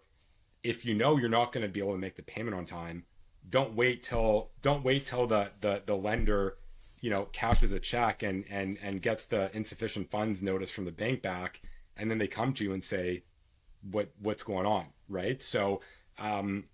if 0.62 0.85
you 0.85 0.95
know 0.95 1.16
you're 1.16 1.29
not 1.29 1.53
going 1.53 1.66
to 1.66 1.68
be 1.68 1.81
able 1.81 1.93
to 1.93 1.99
make 1.99 2.16
the 2.16 2.23
payment 2.23 2.55
on 2.55 2.64
time, 2.64 3.05
don't 3.49 3.75
wait 3.75 4.03
till 4.03 4.53
don't 4.62 4.85
wait 4.85 5.07
till 5.07 5.27
the 5.27 5.51
the, 5.61 5.83
the 5.85 5.97
lender 5.97 6.57
you 7.01 7.09
know 7.11 7.25
cashes 7.33 7.73
a 7.73 7.81
check 7.81 8.23
and 8.23 8.45
and 8.51 8.79
and 8.83 9.01
gets 9.01 9.25
the 9.25 9.51
insufficient 9.57 10.11
funds 10.11 10.43
notice 10.43 10.71
from 10.71 10.85
the 10.85 10.93
bank 10.93 11.23
back 11.23 11.62
and 11.97 12.11
then 12.11 12.18
they 12.18 12.27
come 12.27 12.53
to 12.53 12.62
you 12.62 12.73
and 12.75 12.85
say 12.85 13.25
what 13.91 14.11
what's 14.21 14.43
going 14.43 14.66
on 14.66 14.85
right 15.09 15.43
so 15.43 15.81
um 16.18 16.64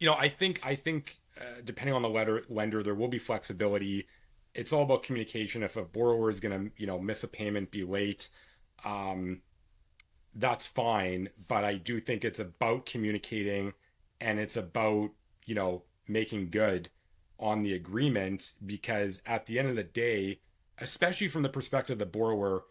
you 0.00 0.06
know 0.08 0.16
i 0.18 0.28
think 0.28 0.60
i 0.64 0.74
think 0.74 1.18
uh, 1.40 1.60
depending 1.64 1.94
on 1.94 2.02
the 2.02 2.08
letter, 2.08 2.42
lender 2.48 2.82
there 2.82 2.96
will 2.96 3.06
be 3.06 3.18
flexibility 3.18 4.08
it's 4.54 4.72
all 4.72 4.82
about 4.82 5.02
communication 5.02 5.62
if 5.62 5.76
a 5.76 5.82
borrower 5.82 6.30
is 6.30 6.40
going 6.40 6.58
to 6.58 6.72
you 6.76 6.86
know 6.86 6.98
miss 6.98 7.22
a 7.22 7.28
payment 7.28 7.70
be 7.70 7.84
late 7.84 8.28
um 8.84 9.40
that's 10.38 10.66
fine. 10.66 11.28
But 11.48 11.64
I 11.64 11.74
do 11.74 12.00
think 12.00 12.24
it's 12.24 12.38
about 12.38 12.86
communicating 12.86 13.74
and 14.20 14.38
it's 14.38 14.56
about, 14.56 15.10
you 15.44 15.54
know, 15.54 15.84
making 16.06 16.50
good 16.50 16.88
on 17.38 17.62
the 17.62 17.74
agreement 17.74 18.54
because 18.64 19.20
at 19.26 19.46
the 19.46 19.58
end 19.58 19.68
of 19.68 19.76
the 19.76 19.84
day, 19.84 20.40
especially 20.78 21.28
from 21.28 21.42
the 21.42 21.48
perspective 21.48 21.94
of 21.94 21.98
the 21.98 22.06
borrower, 22.06 22.64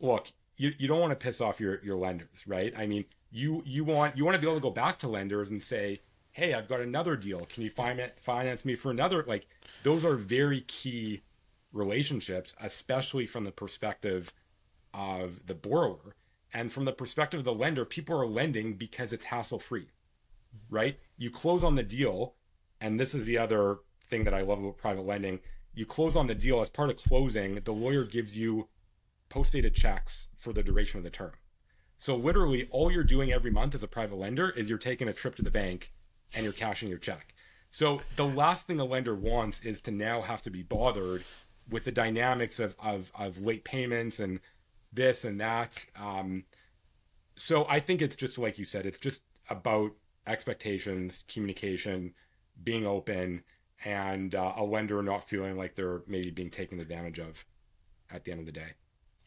look, 0.00 0.32
you, 0.56 0.72
you 0.78 0.86
don't 0.88 1.00
want 1.00 1.12
to 1.12 1.24
piss 1.24 1.40
off 1.40 1.60
your, 1.60 1.82
your 1.84 1.96
lenders, 1.96 2.44
right? 2.48 2.72
I 2.76 2.86
mean, 2.86 3.04
you 3.30 3.62
you 3.64 3.82
want 3.82 4.16
you 4.16 4.26
want 4.26 4.34
to 4.34 4.40
be 4.40 4.46
able 4.46 4.58
to 4.58 4.62
go 4.62 4.70
back 4.70 4.98
to 4.98 5.08
lenders 5.08 5.48
and 5.48 5.62
say, 5.62 6.02
hey, 6.32 6.54
I've 6.54 6.68
got 6.68 6.80
another 6.80 7.14
deal. 7.16 7.40
Can 7.46 7.62
you 7.62 7.70
finance 7.70 8.64
me 8.64 8.74
for 8.74 8.90
another? 8.90 9.22
Like 9.26 9.46
those 9.82 10.04
are 10.04 10.16
very 10.16 10.62
key 10.62 11.22
relationships, 11.72 12.54
especially 12.60 13.26
from 13.26 13.44
the 13.44 13.52
perspective 13.52 14.32
of 14.92 15.46
the 15.46 15.54
borrower. 15.54 16.16
And 16.54 16.72
from 16.72 16.84
the 16.84 16.92
perspective 16.92 17.38
of 17.38 17.44
the 17.44 17.54
lender, 17.54 17.84
people 17.84 18.20
are 18.20 18.26
lending 18.26 18.74
because 18.74 19.12
it's 19.12 19.26
hassle 19.26 19.58
free, 19.58 19.88
right? 20.68 20.98
You 21.16 21.30
close 21.30 21.64
on 21.64 21.76
the 21.76 21.82
deal, 21.82 22.34
and 22.80 23.00
this 23.00 23.14
is 23.14 23.24
the 23.24 23.38
other 23.38 23.78
thing 24.06 24.24
that 24.24 24.34
I 24.34 24.42
love 24.42 24.58
about 24.58 24.76
private 24.76 25.06
lending. 25.06 25.40
You 25.74 25.86
close 25.86 26.14
on 26.14 26.26
the 26.26 26.34
deal 26.34 26.60
as 26.60 26.68
part 26.68 26.90
of 26.90 26.96
closing, 26.96 27.54
the 27.54 27.72
lawyer 27.72 28.04
gives 28.04 28.36
you 28.36 28.68
post 29.30 29.52
dated 29.52 29.74
checks 29.74 30.28
for 30.36 30.52
the 30.52 30.62
duration 30.62 30.98
of 30.98 31.04
the 31.04 31.10
term. 31.10 31.32
So 31.96 32.16
literally, 32.16 32.68
all 32.70 32.90
you're 32.90 33.04
doing 33.04 33.32
every 33.32 33.50
month 33.50 33.74
as 33.74 33.82
a 33.82 33.88
private 33.88 34.16
lender 34.16 34.50
is 34.50 34.68
you're 34.68 34.76
taking 34.76 35.08
a 35.08 35.14
trip 35.14 35.36
to 35.36 35.42
the 35.42 35.50
bank 35.50 35.92
and 36.34 36.44
you're 36.44 36.52
cashing 36.52 36.88
your 36.88 36.98
check. 36.98 37.34
So 37.70 38.02
the 38.16 38.26
last 38.26 38.66
thing 38.66 38.78
a 38.80 38.84
lender 38.84 39.14
wants 39.14 39.60
is 39.60 39.80
to 39.82 39.90
now 39.90 40.20
have 40.20 40.42
to 40.42 40.50
be 40.50 40.62
bothered 40.62 41.24
with 41.68 41.84
the 41.84 41.92
dynamics 41.92 42.58
of, 42.58 42.76
of, 42.82 43.10
of 43.18 43.40
late 43.40 43.64
payments 43.64 44.20
and 44.20 44.40
this 44.92 45.24
and 45.24 45.40
that. 45.40 45.86
Um, 45.98 46.44
so 47.36 47.66
I 47.68 47.80
think 47.80 48.02
it's 48.02 48.16
just 48.16 48.38
like 48.38 48.58
you 48.58 48.64
said, 48.64 48.84
it's 48.84 48.98
just 48.98 49.22
about 49.48 49.92
expectations, 50.26 51.24
communication, 51.28 52.14
being 52.62 52.86
open, 52.86 53.42
and 53.84 54.34
uh, 54.34 54.52
a 54.56 54.64
lender 54.64 55.02
not 55.02 55.28
feeling 55.28 55.56
like 55.56 55.74
they're 55.74 56.02
maybe 56.06 56.30
being 56.30 56.50
taken 56.50 56.78
advantage 56.78 57.18
of 57.18 57.44
at 58.10 58.24
the 58.24 58.32
end 58.32 58.40
of 58.40 58.46
the 58.46 58.52
day. 58.52 58.72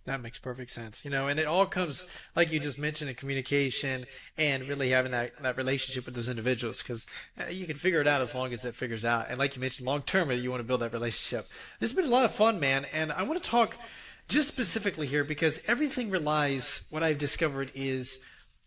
That 0.06 0.22
makes 0.22 0.38
perfect 0.38 0.70
sense. 0.70 1.04
You 1.04 1.12
know, 1.12 1.28
and 1.28 1.40
it 1.40 1.48
all 1.48 1.66
comes, 1.66 2.08
like 2.36 2.52
you 2.52 2.60
just 2.60 2.78
mentioned, 2.78 3.10
in 3.10 3.16
communication 3.16 4.06
and 4.38 4.68
really 4.68 4.90
having 4.92 5.12
that, 5.14 5.32
that 5.42 5.58
relationship 5.58 6.06
with 6.06 6.14
those 6.14 6.30
individuals 6.30 6.84
because 6.84 7.08
uh, 7.40 7.50
you 7.50 7.66
can 7.66 7.76
figure 7.76 8.02
it 8.02 8.08
out 8.08 8.22
as 8.22 8.36
long 8.36 8.54
as 8.54 8.66
it 8.66 8.76
figures 8.76 9.04
out. 9.04 9.28
And 9.30 9.40
like 9.40 9.56
you 9.56 9.62
mentioned, 9.62 9.88
long 9.88 10.04
term, 10.04 10.30
you 10.32 10.52
want 10.52 10.60
to 10.60 10.68
build 10.68 10.82
that 10.82 10.94
relationship. 10.94 11.48
This 11.80 11.90
has 11.90 11.96
been 11.96 12.06
a 12.06 12.14
lot 12.14 12.26
of 12.26 12.32
fun, 12.32 12.60
man. 12.60 12.86
And 12.94 13.12
I 13.12 13.24
want 13.24 13.44
to 13.44 13.50
talk 13.50 13.78
just 14.28 14.48
specifically 14.48 15.08
here 15.08 15.24
because 15.24 15.62
everything 15.68 16.10
relies 16.10 16.88
what 16.90 17.04
i've 17.04 17.18
discovered 17.18 17.72
is 17.76 18.20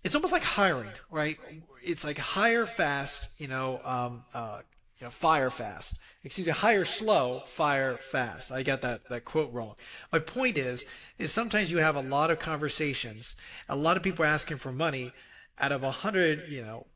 it's 0.05 0.14
almost 0.14 0.32
like 0.32 0.45
hiring 0.45 0.91
right 1.11 1.39
it's 1.82 2.05
like 2.05 2.18
hire 2.18 2.66
fast 2.66 3.41
you 3.41 3.49
know 3.49 3.80
um, 3.84 4.24
uh, 4.34 4.61
you 4.99 5.05
know 5.05 5.11
fire 5.11 5.51
fast 5.51 5.99
excuse 6.24 6.46
me 6.46 6.53
hire 6.53 6.84
slow 6.84 7.40
fire 7.46 7.96
fast 7.96 8.51
i 8.51 8.62
got 8.62 8.80
that 8.80 9.09
that 9.09 9.24
quote 9.24 9.53
wrong 9.53 9.74
my 10.12 10.18
point 10.18 10.59
is 10.59 10.84
is 11.18 11.32
sometimes 11.32 11.70
you 11.70 11.78
have 11.78 11.96
a 11.96 12.03
lot 12.03 12.30
of 12.30 12.38
conversations 12.38 13.36
a 13.68 13.76
lot 13.76 13.96
of 13.96 14.03
people 14.03 14.24
asking 14.24 14.57
for 14.57 14.72
money 14.72 15.12
out 15.59 15.72
of 15.72 15.82
a 15.82 15.90
hundred 15.90 16.49
you 16.49 16.62
know 16.62 16.86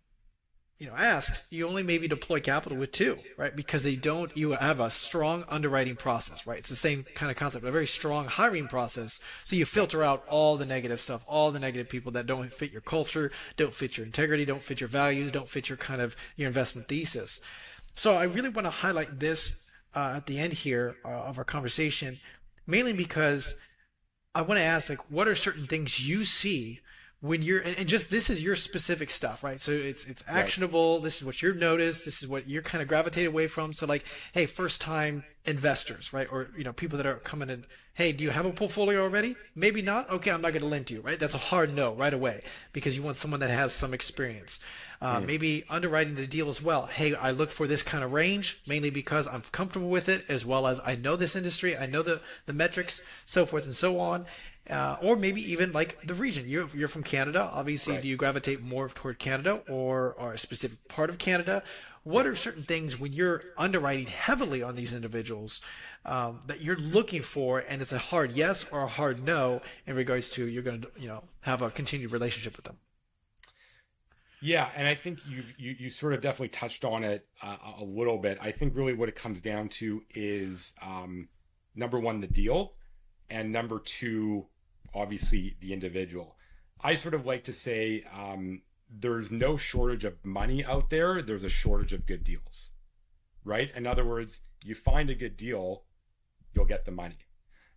you 0.83 0.89
know 0.89 0.97
asks, 0.97 1.47
you 1.53 1.69
only 1.69 1.85
maybe 1.85 2.09
deploy 2.09 2.41
capital 2.41 2.77
with 2.77 2.91
two, 2.91 3.17
right? 3.37 3.55
Because 3.55 3.85
they 3.85 3.95
don't. 3.95 4.37
You 4.37 4.51
have 4.51 4.81
a 4.81 4.91
strong 4.91 5.45
underwriting 5.49 5.95
process, 5.95 6.45
right? 6.45 6.59
It's 6.59 6.71
the 6.71 6.75
same 6.75 7.07
kind 7.15 7.31
of 7.31 7.37
concept, 7.37 7.65
a 7.65 7.71
very 7.71 7.87
strong 7.87 8.25
hiring 8.25 8.67
process. 8.67 9.21
So 9.45 9.55
you 9.55 9.65
filter 9.65 10.03
out 10.03 10.25
all 10.29 10.57
the 10.57 10.67
negative 10.67 10.99
stuff, 10.99 11.23
all 11.29 11.53
the 11.53 11.61
negative 11.61 11.89
people 11.89 12.11
that 12.13 12.27
don't 12.27 12.53
fit 12.53 12.73
your 12.73 12.81
culture, 12.81 13.31
don't 13.57 13.73
fit 13.73 13.97
your 13.97 14.05
integrity, 14.05 14.45
don't 14.45 14.61
fit 14.61 14.81
your 14.81 14.89
values, 14.89 15.31
don't 15.31 15.49
fit 15.49 15.69
your 15.69 15.79
kind 15.79 16.03
of 16.03 16.17
your 16.35 16.49
investment 16.49 16.89
thesis. 16.89 17.41
So 17.95 18.15
I 18.15 18.25
really 18.25 18.49
want 18.49 18.67
to 18.67 18.71
highlight 18.71 19.21
this 19.21 19.71
uh, 19.95 20.15
at 20.17 20.27
the 20.27 20.39
end 20.39 20.53
here 20.53 20.97
uh, 21.05 21.09
of 21.09 21.39
our 21.39 21.45
conversation, 21.45 22.19
mainly 22.67 22.93
because 22.93 23.57
I 24.35 24.43
want 24.43 24.59
to 24.59 24.65
ask, 24.65 24.89
like, 24.89 25.11
what 25.11 25.29
are 25.29 25.35
certain 25.35 25.67
things 25.67 26.07
you 26.07 26.25
see 26.25 26.81
when 27.23 27.41
you're 27.41 27.61
and 27.61 27.87
just 27.87 28.11
this 28.11 28.29
is 28.29 28.43
your 28.43 28.57
specific 28.57 29.09
stuff 29.11 29.45
right? 29.45 29.61
So 29.61 29.71
it's 29.71 30.05
it's 30.07 30.25
actionable 30.27 30.95
right. 30.95 31.05
this 31.05 31.19
is 31.19 31.25
what 31.25 31.41
you've 31.41 31.57
noticed 31.57 32.05
this 32.05 32.21
is 32.21 32.29
what 32.29 32.49
you're 32.49 32.63
kind 32.63 32.83
of 32.83 32.89
gravitated 32.89 33.29
away 33.29 33.47
from. 33.47 33.73
So 33.73 33.87
like 33.87 34.05
hey 34.33 34.47
first 34.47 34.81
time 34.81 35.25
investors 35.45 36.13
right? 36.13 36.27
Or 36.31 36.49
you 36.57 36.65
know 36.65 36.73
people 36.73 36.99
that 36.99 37.07
are 37.07 37.15
coming 37.17 37.49
in 37.49 37.65
hey 37.95 38.11
do 38.11 38.25
you 38.25 38.31
have 38.31 38.45
a 38.45 38.51
portfolio 38.51 39.03
already? 39.03 39.37
Maybe 39.55 39.83
not? 39.83 40.11
Okay 40.11 40.33
i'm 40.33 40.43
not 40.43 40.53
going 40.53 40.63
to 40.63 40.69
lend 40.69 40.89
to 40.89 40.95
you 40.95 41.01
right? 41.01 41.19
That's 41.19 41.35
a 41.35 41.39
hard 41.39 41.73
no 41.75 41.95
right 41.95 42.13
away 42.13 42.43
because 42.73 42.97
you 42.97 43.05
want 43.05 43.17
someone 43.17 43.39
that 43.41 43.51
has 43.51 43.73
some 43.73 43.95
experience 43.95 44.59
uh, 45.03 45.21
mm. 45.21 45.27
maybe 45.27 45.65
underwriting 45.69 46.15
the 46.15 46.27
deal 46.27 46.49
as 46.49 46.63
well 46.63 46.87
hey 46.87 47.15
i 47.17 47.31
look 47.31 47.51
for 47.51 47.67
this 47.67 47.83
kind 47.83 48.03
of 48.03 48.13
range 48.13 48.61
mainly 48.67 48.89
because 48.89 49.27
i'm 49.29 49.43
comfortable 49.53 49.91
with 49.91 50.09
it 50.09 50.25
as 50.29 50.47
well 50.47 50.67
as 50.67 50.81
i 50.87 50.95
know 50.95 51.17
this 51.17 51.37
industry 51.37 51.77
i 51.77 51.85
know 51.85 52.03
the 52.03 52.21
the 52.47 52.53
metrics 52.55 53.03
so 53.27 53.45
forth 53.45 53.67
and 53.67 53.77
so 53.77 53.99
on 53.99 54.25
uh, 54.71 54.97
or 55.03 55.17
maybe 55.17 55.43
even 55.51 55.73
like 55.73 56.01
the 56.07 56.15
region. 56.15 56.49
You're, 56.49 56.69
you're 56.75 56.89
from 56.89 57.03
Canada. 57.03 57.51
Obviously, 57.53 57.95
right. 57.95 58.03
do 58.03 58.09
you 58.09 58.17
gravitate 58.17 58.63
more 58.63 58.89
toward 58.89 59.19
Canada 59.19 59.61
or, 59.69 60.15
or 60.19 60.35
a 60.35 60.39
specific 60.39 60.87
part 60.89 61.11
of 61.11 61.19
Canada? 61.19 61.63
What 62.05 62.27
are 62.27 62.35
certain 62.35 62.63
things 62.65 62.99
when 62.99 63.13
you're 63.13 63.43
underwriting 63.57 64.07
heavily 64.07 64.63
on 64.63 64.75
these 64.75 64.93
individuals 64.93 65.61
um, 66.05 66.41
that 66.47 66.61
you're 66.61 66.77
looking 66.77 67.23
for, 67.23 67.61
and 67.69 67.81
it's 67.81 67.93
a 67.93 67.99
hard 67.99 68.33
yes 68.33 68.69
or 68.73 68.83
a 68.83 68.89
hard 68.89 69.25
no 69.25 69.63
in 69.87 69.95
regards 69.95 70.29
to 70.31 70.49
you're 70.49 70.65
going 70.65 70.81
to 70.81 70.89
you 70.99 71.07
know 71.07 71.23
have 71.43 71.63
a 71.63 71.71
continued 71.71 72.11
relationship 72.11 72.57
with 72.57 72.65
them? 72.65 72.77
Yeah, 74.43 74.69
and 74.75 74.89
I 74.89 74.97
think 74.97 75.21
you've 75.25 75.55
you, 75.57 75.77
you 75.79 75.89
sort 75.89 76.15
of 76.15 76.21
definitely 76.21 76.49
touched 76.49 76.85
on 76.85 77.05
it 77.05 77.27
uh, 77.41 77.57
a 77.79 77.85
little 77.85 78.19
bit. 78.19 78.39
I 78.43 78.51
think 78.51 78.75
really 78.75 78.93
what 78.93 79.09
it 79.09 79.15
comes 79.15 79.41
down 79.41 79.69
to 79.71 80.03
is 80.11 80.73
um, 80.83 81.29
number 81.77 82.01
one, 82.01 82.21
the 82.21 82.27
deal, 82.27 82.75
and 83.31 83.53
number 83.53 83.79
two, 83.79 84.47
obviously 84.93 85.57
the 85.61 85.73
individual. 85.73 86.37
I 86.81 86.97
sort 86.97 87.15
of 87.15 87.25
like 87.25 87.45
to 87.45 87.53
say 87.53 88.05
um, 88.13 88.63
there's 88.91 89.31
no 89.31 89.57
shortage 89.57 90.05
of 90.05 90.25
money 90.25 90.65
out 90.65 90.91
there. 90.91 91.23
There's 91.23 91.45
a 91.45 91.49
shortage 91.49 91.93
of 91.93 92.05
good 92.05 92.25
deals, 92.25 92.71
right? 93.45 93.71
In 93.77 93.87
other 93.87 94.05
words, 94.05 94.41
you 94.65 94.75
find 94.75 95.09
a 95.09 95.15
good 95.15 95.37
deal, 95.37 95.85
you'll 96.53 96.65
get 96.65 96.85
the 96.85 96.91
money. 96.91 97.19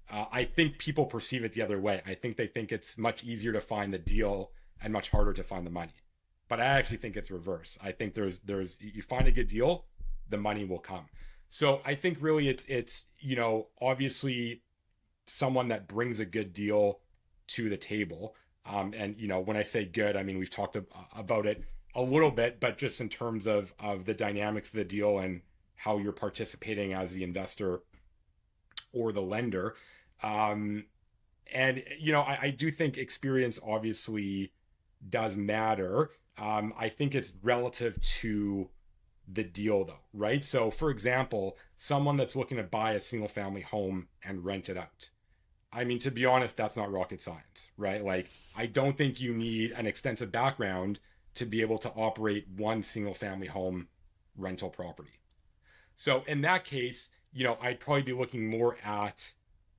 Uh, 0.09 0.26
I 0.32 0.43
think 0.43 0.80
people 0.80 1.05
perceive 1.05 1.43
it 1.43 1.53
the 1.53 1.61
other 1.61 1.80
way. 1.80 2.01
I 2.07 2.16
think 2.16 2.38
they 2.38 2.47
think 2.47 2.72
it's 2.72 2.97
much 2.97 3.24
easier 3.24 3.53
to 3.53 3.61
find 3.61 3.93
the 3.93 3.99
deal 3.99 4.51
and 4.82 4.91
much 4.91 5.11
harder 5.11 5.34
to 5.34 5.43
find 5.43 5.66
the 5.66 5.72
money. 5.72 5.93
But 6.47 6.59
I 6.59 6.65
actually 6.65 6.97
think 6.97 7.15
it's 7.15 7.31
reverse. 7.31 7.77
I 7.83 7.91
think 7.91 8.13
there's 8.13 8.39
there's 8.39 8.77
you 8.79 9.01
find 9.01 9.27
a 9.27 9.31
good 9.31 9.47
deal, 9.47 9.85
the 10.29 10.37
money 10.37 10.65
will 10.65 10.79
come. 10.79 11.05
So 11.49 11.81
I 11.85 11.95
think 11.95 12.17
really 12.21 12.47
it's 12.47 12.65
it's 12.65 13.05
you 13.19 13.35
know 13.35 13.67
obviously 13.81 14.61
someone 15.25 15.69
that 15.69 15.87
brings 15.87 16.19
a 16.19 16.25
good 16.25 16.53
deal 16.53 16.99
to 17.47 17.69
the 17.69 17.77
table. 17.77 18.35
Um, 18.65 18.93
and 18.95 19.15
you 19.17 19.27
know, 19.27 19.39
when 19.39 19.57
I 19.57 19.63
say 19.63 19.85
good, 19.85 20.15
I 20.15 20.23
mean 20.23 20.37
we've 20.37 20.49
talked 20.49 20.77
about 21.15 21.45
it 21.45 21.63
a 21.95 22.01
little 22.01 22.31
bit, 22.31 22.59
but 22.59 22.77
just 22.77 22.99
in 22.99 23.09
terms 23.09 23.47
of 23.47 23.73
of 23.79 24.05
the 24.05 24.13
dynamics 24.13 24.69
of 24.69 24.75
the 24.75 24.85
deal 24.85 25.17
and 25.17 25.41
how 25.75 25.97
you're 25.97 26.11
participating 26.11 26.93
as 26.93 27.13
the 27.13 27.23
investor 27.23 27.81
or 28.93 29.11
the 29.11 29.21
lender. 29.21 29.75
Um, 30.23 30.85
and 31.53 31.83
you 31.99 32.11
know, 32.11 32.21
I, 32.21 32.39
I, 32.43 32.49
do 32.49 32.71
think 32.71 32.97
experience 32.97 33.59
obviously 33.65 34.53
does 35.07 35.35
matter. 35.35 36.09
Um, 36.38 36.73
I 36.77 36.89
think 36.89 37.15
it's 37.15 37.33
relative 37.41 38.01
to 38.01 38.69
the 39.27 39.43
deal 39.43 39.86
though, 39.86 40.03
right? 40.13 40.43
So 40.43 40.69
for 40.69 40.89
example, 40.89 41.57
someone 41.75 42.17
that's 42.17 42.36
looking 42.36 42.57
to 42.57 42.63
buy 42.63 42.91
a 42.91 42.99
single 42.99 43.27
family 43.27 43.61
home 43.61 44.07
and 44.23 44.45
rent 44.45 44.69
it 44.69 44.77
out. 44.77 45.09
I 45.75 45.83
mean, 45.83 45.99
to 45.99 46.11
be 46.11 46.25
honest, 46.25 46.55
that's 46.55 46.77
not 46.77 46.91
rocket 46.91 47.21
science, 47.21 47.71
right? 47.75 48.03
Like, 48.03 48.27
I 48.57 48.65
don't 48.65 48.97
think 48.97 49.19
you 49.19 49.33
need 49.33 49.71
an 49.71 49.86
extensive 49.86 50.31
background 50.31 50.99
to 51.33 51.45
be 51.45 51.59
able 51.59 51.77
to 51.79 51.89
operate 51.89 52.47
one 52.55 52.81
single 52.81 53.13
family 53.13 53.47
home 53.47 53.89
rental 54.38 54.69
property. 54.69 55.19
So, 55.97 56.23
in 56.27 56.39
that 56.41 56.63
case, 56.63 57.09
you 57.33 57.43
know, 57.43 57.57
I'd 57.61 57.81
probably 57.81 58.03
be 58.03 58.13
looking 58.13 58.49
more 58.49 58.77
at 58.86 59.33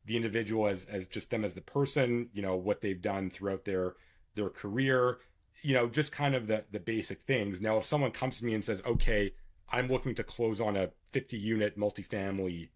the 0.04 0.16
individual 0.16 0.66
as, 0.66 0.84
as 0.84 1.06
just 1.06 1.30
them 1.30 1.44
as 1.44 1.54
the 1.54 1.62
person, 1.62 2.28
you 2.34 2.42
know, 2.42 2.56
what 2.56 2.82
they've 2.82 3.00
done 3.00 3.30
throughout 3.30 3.64
their 3.64 3.94
their 4.34 4.50
career, 4.50 5.18
you 5.66 5.74
know, 5.74 5.88
just 5.88 6.12
kind 6.12 6.36
of 6.36 6.46
the, 6.46 6.64
the 6.70 6.78
basic 6.78 7.22
things. 7.22 7.60
Now, 7.60 7.78
if 7.78 7.84
someone 7.84 8.12
comes 8.12 8.38
to 8.38 8.44
me 8.44 8.54
and 8.54 8.64
says, 8.64 8.80
okay, 8.86 9.32
I'm 9.68 9.88
looking 9.88 10.14
to 10.14 10.22
close 10.22 10.60
on 10.60 10.76
a 10.76 10.90
50 11.10 11.36
unit 11.36 11.76
multifamily 11.76 12.68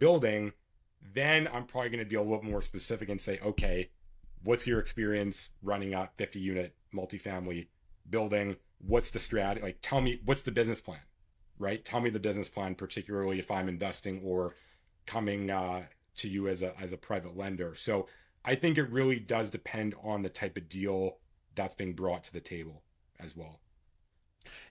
building, 0.00 0.52
then 1.00 1.48
I'm 1.52 1.64
probably 1.64 1.90
going 1.90 2.02
to 2.02 2.10
be 2.10 2.16
a 2.16 2.22
little 2.22 2.42
more 2.42 2.60
specific 2.60 3.08
and 3.08 3.20
say, 3.20 3.38
okay, 3.38 3.90
what's 4.42 4.66
your 4.66 4.80
experience 4.80 5.50
running 5.62 5.94
a 5.94 6.10
50 6.16 6.40
unit 6.40 6.74
multifamily 6.92 7.68
building? 8.10 8.56
What's 8.84 9.10
the 9.10 9.20
strategy? 9.20 9.64
Like, 9.64 9.78
tell 9.80 10.00
me, 10.00 10.20
what's 10.24 10.42
the 10.42 10.50
business 10.50 10.80
plan, 10.80 11.02
right? 11.56 11.84
Tell 11.84 12.00
me 12.00 12.10
the 12.10 12.18
business 12.18 12.48
plan, 12.48 12.74
particularly 12.74 13.38
if 13.38 13.48
I'm 13.48 13.68
investing 13.68 14.20
or 14.24 14.56
coming 15.06 15.52
uh, 15.52 15.84
to 16.16 16.28
you 16.28 16.48
as 16.48 16.62
a, 16.62 16.76
as 16.80 16.92
a 16.92 16.96
private 16.96 17.36
lender. 17.36 17.76
So 17.76 18.08
I 18.44 18.56
think 18.56 18.76
it 18.76 18.90
really 18.90 19.20
does 19.20 19.50
depend 19.50 19.94
on 20.02 20.22
the 20.22 20.28
type 20.28 20.56
of 20.56 20.68
deal 20.68 21.18
that's 21.54 21.74
being 21.74 21.94
brought 21.94 22.24
to 22.24 22.32
the 22.32 22.40
table 22.40 22.82
as 23.20 23.36
well. 23.36 23.60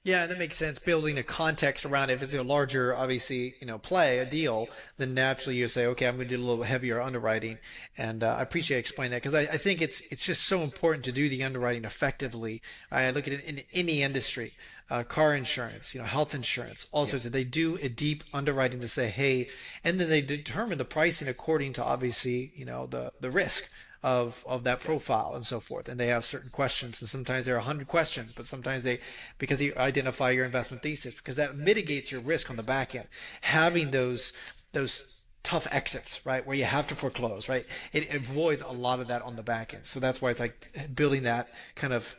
Yeah, 0.05 0.25
that 0.25 0.37
makes 0.37 0.57
sense. 0.57 0.79
Building 0.79 1.17
a 1.17 1.23
context 1.23 1.85
around 1.85 2.09
it. 2.09 2.15
If 2.15 2.23
it's 2.23 2.33
a 2.33 2.43
larger, 2.43 2.93
obviously, 2.93 3.55
you 3.61 3.67
know, 3.67 3.77
play, 3.77 4.19
a 4.19 4.25
deal, 4.25 4.67
then 4.97 5.13
naturally 5.13 5.55
you 5.55 5.69
say, 5.69 5.85
okay, 5.87 6.07
I'm 6.07 6.17
going 6.17 6.27
to 6.27 6.35
do 6.35 6.41
a 6.41 6.45
little 6.45 6.65
heavier 6.65 7.01
underwriting. 7.01 7.57
And 7.97 8.21
uh, 8.21 8.35
I 8.37 8.41
appreciate 8.41 8.79
explaining 8.79 9.11
that 9.11 9.21
because 9.21 9.33
I, 9.33 9.41
I, 9.41 9.57
think 9.57 9.81
it's 9.81 10.01
it's 10.11 10.25
just 10.25 10.43
so 10.43 10.61
important 10.61 11.05
to 11.05 11.13
do 11.13 11.29
the 11.29 11.41
underwriting 11.41 11.85
effectively. 11.85 12.61
I 12.91 13.09
look 13.11 13.27
at 13.27 13.33
it 13.33 13.45
in 13.45 13.61
any 13.71 14.03
industry, 14.03 14.51
uh, 14.89 15.03
car 15.03 15.33
insurance, 15.33 15.95
you 15.95 16.01
know, 16.01 16.07
health 16.07 16.35
insurance, 16.35 16.85
all 16.91 17.05
sorts 17.05 17.23
of. 17.23 17.31
They 17.31 17.45
do 17.45 17.77
a 17.81 17.87
deep 17.87 18.25
underwriting 18.33 18.81
to 18.81 18.89
say, 18.89 19.07
hey, 19.07 19.47
and 19.85 20.01
then 20.01 20.09
they 20.09 20.19
determine 20.19 20.79
the 20.79 20.85
pricing 20.85 21.29
according 21.29 21.71
to 21.73 21.83
obviously, 21.83 22.51
you 22.57 22.65
know, 22.65 22.87
the 22.87 23.13
the 23.21 23.31
risk 23.31 23.69
of 24.03 24.43
of 24.47 24.63
that 24.65 24.81
profile 24.81 25.33
and 25.33 25.45
so 25.45 25.59
forth. 25.59 25.87
And 25.87 25.99
they 25.99 26.07
have 26.07 26.25
certain 26.25 26.49
questions 26.49 27.01
and 27.01 27.09
sometimes 27.09 27.45
there 27.45 27.55
are 27.55 27.59
100 27.59 27.87
questions 27.87 28.33
but 28.33 28.45
sometimes 28.45 28.83
they 28.83 28.99
because 29.37 29.61
you 29.61 29.73
identify 29.77 30.31
your 30.31 30.45
investment 30.45 30.83
thesis 30.83 31.15
because 31.15 31.37
that 31.37 31.55
mitigates 31.55 32.11
your 32.11 32.21
risk 32.21 32.49
on 32.49 32.57
the 32.57 32.63
back 32.63 32.93
end. 32.93 33.07
Having 33.41 33.91
those 33.91 34.33
those 34.73 35.21
tough 35.43 35.67
exits 35.71 36.25
right 36.25 36.45
where 36.47 36.55
you 36.55 36.63
have 36.63 36.87
to 36.87 36.95
foreclose 36.95 37.49
right 37.49 37.65
it 37.91 38.13
avoids 38.13 38.61
a 38.61 38.71
lot 38.71 39.01
of 39.01 39.07
that 39.07 39.21
on 39.21 39.35
the 39.35 39.43
back 39.43 39.73
end. 39.73 39.85
So 39.85 39.99
that's 39.99 40.21
why 40.21 40.29
it's 40.29 40.39
like 40.39 40.93
building 40.93 41.23
that 41.23 41.49
kind 41.75 41.93
of 41.93 42.15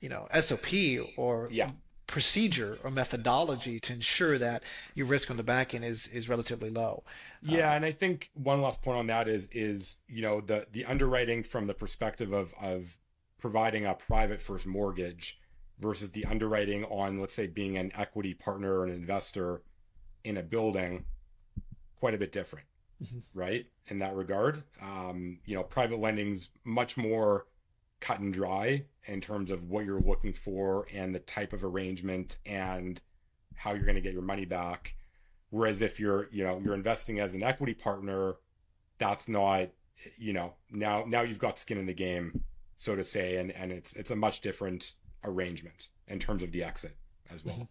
you 0.00 0.08
know 0.08 0.28
sop 0.40 0.72
or 1.16 1.48
yeah 1.50 1.70
procedure 2.12 2.78
or 2.84 2.90
methodology 2.90 3.80
to 3.80 3.92
ensure 3.94 4.36
that 4.36 4.62
your 4.94 5.06
risk 5.06 5.30
on 5.30 5.38
the 5.38 5.42
back 5.42 5.74
end 5.74 5.82
is 5.82 6.06
is 6.08 6.28
relatively 6.28 6.68
low. 6.68 7.02
Yeah, 7.40 7.70
um, 7.70 7.76
and 7.76 7.84
I 7.86 7.92
think 7.92 8.30
one 8.34 8.60
last 8.60 8.82
point 8.82 8.98
on 8.98 9.06
that 9.08 9.26
is 9.28 9.48
is 9.50 9.96
you 10.08 10.20
know 10.20 10.42
the 10.42 10.66
the 10.70 10.84
underwriting 10.84 11.42
from 11.42 11.66
the 11.66 11.74
perspective 11.74 12.32
of 12.32 12.54
of 12.60 12.98
providing 13.40 13.86
a 13.86 13.94
private 13.94 14.40
first 14.42 14.66
mortgage 14.66 15.40
versus 15.80 16.10
the 16.10 16.26
underwriting 16.26 16.84
on 16.84 17.18
let's 17.18 17.34
say 17.34 17.46
being 17.46 17.78
an 17.78 17.90
equity 17.96 18.34
partner 18.34 18.80
or 18.80 18.84
an 18.84 18.92
investor 18.92 19.62
in 20.22 20.36
a 20.36 20.42
building 20.42 21.06
quite 21.98 22.14
a 22.14 22.18
bit 22.18 22.30
different 22.30 22.66
mm-hmm. 23.02 23.18
right 23.34 23.66
in 23.88 23.98
that 23.98 24.14
regard 24.14 24.62
um, 24.80 25.40
you 25.44 25.56
know 25.56 25.64
private 25.64 25.98
lending's 25.98 26.50
much 26.64 26.96
more 26.96 27.46
cut 28.02 28.20
and 28.20 28.34
dry 28.34 28.84
in 29.06 29.20
terms 29.20 29.50
of 29.50 29.70
what 29.70 29.86
you're 29.86 30.00
looking 30.00 30.32
for 30.32 30.86
and 30.92 31.14
the 31.14 31.20
type 31.20 31.52
of 31.52 31.64
arrangement 31.64 32.36
and 32.44 33.00
how 33.54 33.72
you're 33.72 33.84
going 33.84 33.94
to 33.94 34.02
get 34.02 34.12
your 34.12 34.22
money 34.22 34.44
back 34.44 34.96
whereas 35.50 35.80
if 35.80 36.00
you're 36.00 36.28
you 36.32 36.42
know 36.42 36.60
you're 36.62 36.74
investing 36.74 37.20
as 37.20 37.32
an 37.32 37.42
equity 37.42 37.74
partner 37.74 38.34
that's 38.98 39.28
not 39.28 39.68
you 40.18 40.32
know 40.32 40.52
now 40.70 41.04
now 41.06 41.22
you've 41.22 41.38
got 41.38 41.58
skin 41.58 41.78
in 41.78 41.86
the 41.86 41.94
game 41.94 42.42
so 42.74 42.96
to 42.96 43.04
say 43.04 43.36
and 43.36 43.52
and 43.52 43.70
it's 43.70 43.92
it's 43.94 44.10
a 44.10 44.16
much 44.16 44.40
different 44.40 44.94
arrangement 45.24 45.88
in 46.08 46.18
terms 46.18 46.42
of 46.42 46.50
the 46.50 46.64
exit 46.64 46.96
as 47.32 47.44
well 47.44 47.54
mm-hmm. 47.54 47.64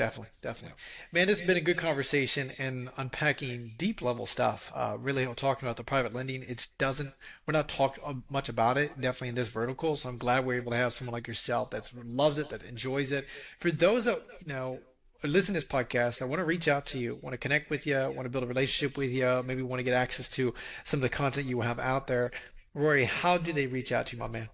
Definitely, 0.00 0.30
definitely. 0.40 0.78
Man, 1.12 1.26
this 1.26 1.40
has 1.40 1.46
been 1.46 1.58
a 1.58 1.60
good 1.60 1.76
conversation 1.76 2.52
and 2.58 2.88
unpacking 2.96 3.74
deep 3.76 4.00
level 4.00 4.24
stuff. 4.24 4.72
Uh, 4.74 4.96
really 4.98 5.26
talking 5.34 5.66
about 5.68 5.76
the 5.76 5.84
private 5.84 6.14
lending. 6.14 6.42
It 6.42 6.68
doesn't, 6.78 7.12
we're 7.44 7.52
not 7.52 7.68
talked 7.68 7.98
much 8.30 8.48
about 8.48 8.78
it, 8.78 8.98
definitely 8.98 9.28
in 9.28 9.34
this 9.34 9.48
vertical. 9.48 9.96
So 9.96 10.08
I'm 10.08 10.16
glad 10.16 10.46
we're 10.46 10.54
able 10.54 10.72
to 10.72 10.78
have 10.78 10.94
someone 10.94 11.12
like 11.12 11.28
yourself 11.28 11.68
that 11.72 11.92
loves 12.02 12.38
it, 12.38 12.48
that 12.48 12.62
enjoys 12.62 13.12
it. 13.12 13.28
For 13.58 13.70
those 13.70 14.06
that, 14.06 14.22
you 14.46 14.54
know, 14.54 14.78
listen 15.22 15.52
to 15.52 15.60
this 15.60 15.68
podcast, 15.68 16.22
I 16.22 16.24
want 16.24 16.40
to 16.40 16.46
reach 16.46 16.66
out 16.66 16.86
to 16.86 16.98
you, 16.98 17.18
want 17.20 17.34
to 17.34 17.38
connect 17.38 17.68
with 17.68 17.86
you, 17.86 17.98
want 17.98 18.22
to 18.22 18.30
build 18.30 18.44
a 18.44 18.46
relationship 18.46 18.96
with 18.96 19.10
you, 19.10 19.42
maybe 19.44 19.60
want 19.60 19.80
to 19.80 19.84
get 19.84 19.92
access 19.92 20.30
to 20.30 20.54
some 20.82 20.96
of 20.96 21.02
the 21.02 21.10
content 21.10 21.46
you 21.46 21.60
have 21.60 21.78
out 21.78 22.06
there. 22.06 22.30
Rory, 22.72 23.04
how 23.04 23.36
do 23.36 23.52
they 23.52 23.66
reach 23.66 23.92
out 23.92 24.06
to 24.06 24.16
you, 24.16 24.20
my 24.20 24.28
man? 24.28 24.48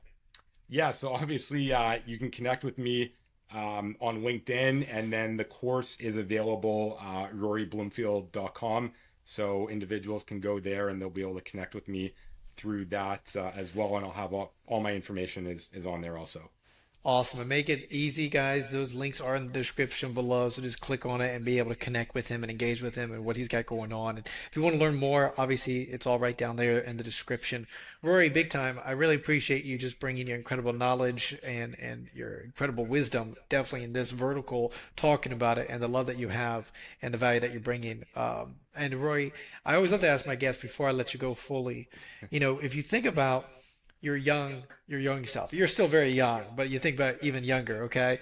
Yeah, 0.69 0.91
so 0.91 1.13
obviously 1.13 1.73
uh, 1.73 2.01
you 2.05 2.19
can 2.19 2.33
connect 2.33 2.65
with 2.65 2.79
me 2.79 3.13
um, 3.53 3.97
on 4.01 4.23
LinkedIn, 4.23 4.87
and 4.91 5.13
then 5.13 5.37
the 5.37 5.45
course 5.45 5.97
is 6.01 6.17
available 6.17 6.99
uh, 7.01 7.29
rorybloomfield.com. 7.29 8.93
So 9.25 9.69
individuals 9.69 10.23
can 10.23 10.41
go 10.41 10.61
there 10.61 10.89
and 10.89 11.01
they'll 11.01 11.11
be 11.11 11.23
able 11.23 11.35
to 11.35 11.41
connect 11.41 11.75
with 11.75 11.89
me 11.89 12.15
through 12.55 12.87
that 12.87 13.35
uh, 13.37 13.51
as 13.55 13.75
well. 13.75 13.97
And 13.97 14.07
I'll 14.07 14.13
have 14.13 14.33
all, 14.33 14.55
all 14.67 14.81
my 14.81 14.93
information 14.93 15.47
is, 15.47 15.69
is 15.73 15.87
on 15.87 16.01
there 16.01 16.17
also. 16.17 16.51
Awesome. 17.07 17.39
And 17.39 17.49
make 17.49 17.69
it 17.69 17.87
easy, 17.93 18.29
guys. 18.29 18.71
Those 18.71 18.93
links 18.93 19.21
are 19.21 19.37
in 19.37 19.47
the 19.47 19.53
description 19.53 20.13
below. 20.13 20.49
So 20.49 20.61
just 20.61 20.81
click 20.81 21.07
on 21.07 21.21
it 21.21 21.33
and 21.33 21.45
be 21.45 21.59
able 21.59 21.71
to 21.71 21.77
connect 21.77 22.17
with 22.17 22.27
him 22.27 22.43
and 22.43 22.51
engage 22.51 22.83
with 22.83 22.97
him 22.97 23.13
and 23.13 23.25
what 23.25 23.37
he's 23.37 23.47
got 23.47 23.65
going 23.65 23.93
on. 23.93 24.17
And 24.17 24.27
if 24.27 24.57
you 24.57 24.63
want 24.63 24.75
to 24.75 24.81
learn 24.81 24.97
more, 24.97 25.33
obviously 25.39 25.83
it's 25.83 26.05
all 26.05 26.19
right 26.19 26.37
down 26.37 26.57
there 26.57 26.81
in 26.81 26.97
the 26.97 27.05
description. 27.05 27.69
Rory, 28.03 28.29
big 28.29 28.51
time. 28.51 28.81
I 28.85 28.91
really 28.91 29.15
appreciate 29.15 29.65
you 29.65 29.79
just 29.79 30.01
bringing 30.01 30.27
your 30.27 30.37
incredible 30.37 30.73
knowledge 30.73 31.39
and, 31.45 31.79
and 31.79 32.09
your 32.13 32.39
incredible 32.39 32.85
wisdom, 32.85 33.37
definitely 33.49 33.85
in 33.85 33.93
this 33.93 34.11
vertical, 34.11 34.73
talking 34.97 35.33
about 35.33 35.59
it 35.59 35.69
and 35.71 35.81
the 35.81 35.87
love 35.87 36.07
that 36.07 36.19
you 36.19 36.31
have 36.31 36.73
and 37.01 37.15
the 37.15 37.19
value 37.19 37.39
that 37.39 37.53
you're 37.53 37.61
bringing. 37.61 38.03
Um, 38.17 38.57
and 38.75 38.93
Rory, 38.93 39.33
I 39.65 39.77
always 39.77 39.93
love 39.93 40.01
to 40.01 40.09
ask 40.09 40.27
my 40.27 40.35
guests 40.35 40.61
before 40.61 40.89
I 40.89 40.91
let 40.91 41.15
you 41.15 41.21
go 41.21 41.35
fully, 41.35 41.89
you 42.31 42.41
know, 42.41 42.59
if 42.59 42.75
you 42.75 42.83
think 42.83 43.07
about 43.07 43.47
your 44.07 44.17
young 44.17 44.63
your 44.87 45.01
young 45.01 45.27
self. 45.27 45.53
You're 45.53 45.67
still 45.67 45.89
very 45.89 46.11
young, 46.11 46.45
but 46.55 46.71
you 46.71 46.79
think 46.79 46.97
about 46.97 47.17
even 47.23 47.43
younger. 47.43 47.83
Okay, 47.85 48.21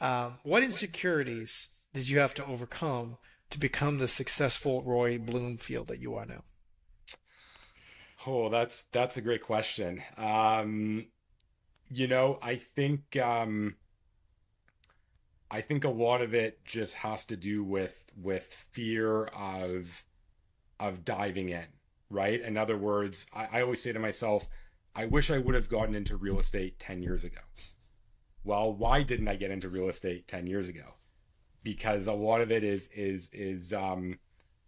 um, 0.00 0.34
what 0.44 0.62
insecurities 0.62 1.68
did 1.94 2.08
you 2.08 2.18
have 2.20 2.34
to 2.34 2.44
overcome 2.44 3.16
to 3.50 3.58
become 3.58 3.98
the 3.98 4.08
successful 4.08 4.82
Roy 4.82 5.18
Bloomfield 5.18 5.86
that 5.88 5.98
you 5.98 6.14
are 6.14 6.26
now? 6.26 6.42
Oh, 8.26 8.50
that's 8.50 8.84
that's 8.92 9.16
a 9.16 9.22
great 9.22 9.42
question. 9.42 10.02
Um, 10.18 11.06
you 11.90 12.06
know, 12.06 12.38
I 12.42 12.56
think 12.56 13.16
um, 13.16 13.76
I 15.50 15.62
think 15.62 15.84
a 15.84 15.88
lot 15.88 16.20
of 16.20 16.34
it 16.34 16.62
just 16.64 16.94
has 16.96 17.24
to 17.26 17.36
do 17.36 17.64
with 17.64 18.04
with 18.14 18.66
fear 18.70 19.24
of 19.26 20.04
of 20.78 21.06
diving 21.06 21.48
in, 21.48 21.68
right? 22.10 22.38
In 22.38 22.58
other 22.58 22.76
words, 22.76 23.26
I, 23.32 23.48
I 23.50 23.62
always 23.62 23.82
say 23.82 23.92
to 23.92 23.98
myself, 23.98 24.46
I 24.96 25.04
wish 25.04 25.30
I 25.30 25.36
would 25.36 25.54
have 25.54 25.68
gotten 25.68 25.94
into 25.94 26.16
real 26.16 26.38
estate 26.38 26.80
10 26.80 27.02
years 27.02 27.22
ago. 27.22 27.40
Well, 28.44 28.72
why 28.72 29.02
didn't 29.02 29.28
I 29.28 29.36
get 29.36 29.50
into 29.50 29.68
real 29.68 29.90
estate 29.90 30.26
10 30.26 30.46
years 30.46 30.70
ago? 30.70 30.94
Because 31.62 32.06
a 32.06 32.14
lot 32.14 32.40
of 32.40 32.50
it 32.50 32.64
is, 32.64 32.88
is, 32.94 33.28
is, 33.34 33.74
um, 33.74 34.18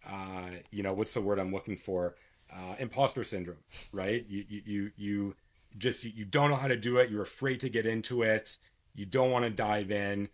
uh, 0.07 0.51
you 0.71 0.83
know, 0.83 0.93
what's 0.93 1.15
the 1.15 1.23
word 1.23 1.39
I'm 1.39 1.51
looking 1.53 1.79
for? 1.79 2.17
Uh, 2.55 2.75
imposter 2.79 3.25
syndrome, 3.25 3.65
right? 3.91 4.27
You, 4.29 4.45
you, 4.49 4.63
you, 4.67 4.91
you 4.97 5.35
just, 5.79 6.05
you 6.05 6.27
don't 6.27 6.51
know 6.51 6.57
how 6.57 6.69
to 6.69 6.77
do 6.77 6.99
it. 6.99 7.11
You're 7.11 7.23
afraid 7.23 7.61
to 7.61 7.71
get 7.71 7.87
into 7.87 8.23
it. 8.23 8.59
You 8.95 9.07
don't 9.07 9.31
want 9.31 9.47
to 9.47 9.51
dive 9.51 9.91
in. 9.91 10.29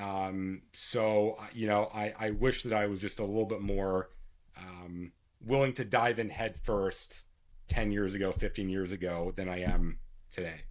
Um, 0.00 0.62
so, 0.72 1.38
you 1.52 1.66
know, 1.66 1.88
I, 1.92 2.14
I 2.20 2.30
wish 2.30 2.62
that 2.62 2.72
I 2.72 2.86
was 2.86 3.00
just 3.00 3.18
a 3.18 3.24
little 3.24 3.46
bit 3.46 3.62
more, 3.62 4.10
um, 4.56 5.10
willing 5.44 5.72
to 5.72 5.84
dive 5.84 6.20
in 6.20 6.28
head 6.28 6.54
first 6.62 7.22
10 7.70 7.90
years 7.90 8.14
ago, 8.14 8.32
15 8.32 8.68
years 8.68 8.92
ago 8.92 9.32
than 9.36 9.48
I 9.48 9.62
am 9.62 9.98
today. 10.30 10.62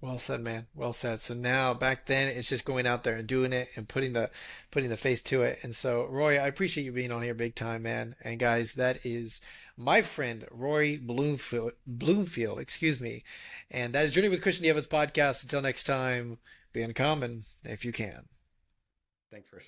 Well 0.00 0.18
said, 0.18 0.40
man. 0.40 0.66
Well 0.74 0.92
said. 0.92 1.20
So 1.20 1.34
now 1.34 1.74
back 1.74 2.06
then 2.06 2.28
it's 2.28 2.48
just 2.48 2.64
going 2.64 2.86
out 2.86 3.02
there 3.02 3.16
and 3.16 3.26
doing 3.26 3.52
it 3.52 3.68
and 3.76 3.88
putting 3.88 4.12
the 4.12 4.30
putting 4.70 4.90
the 4.90 4.96
face 4.96 5.22
to 5.22 5.42
it. 5.42 5.58
And 5.62 5.74
so 5.74 6.06
Roy, 6.06 6.38
I 6.38 6.46
appreciate 6.46 6.84
you 6.84 6.92
being 6.92 7.12
on 7.12 7.22
here 7.22 7.34
big 7.34 7.56
time, 7.56 7.82
man. 7.82 8.14
And 8.22 8.38
guys, 8.38 8.74
that 8.74 9.04
is 9.04 9.40
my 9.76 10.02
friend 10.02 10.46
Roy 10.52 10.98
Bloomfield 10.98 11.72
Bloomfield, 11.84 12.60
excuse 12.60 13.00
me. 13.00 13.24
And 13.70 13.92
that 13.94 14.06
is 14.06 14.14
Journey 14.14 14.28
with 14.28 14.42
Christian 14.42 14.66
Evans 14.66 14.86
podcast. 14.86 15.42
Until 15.42 15.62
next 15.62 15.84
time, 15.84 16.38
be 16.72 16.82
uncommon 16.82 17.44
if 17.64 17.84
you 17.84 17.90
can. 17.90 18.26
Thanks 19.32 19.48
for 19.48 19.60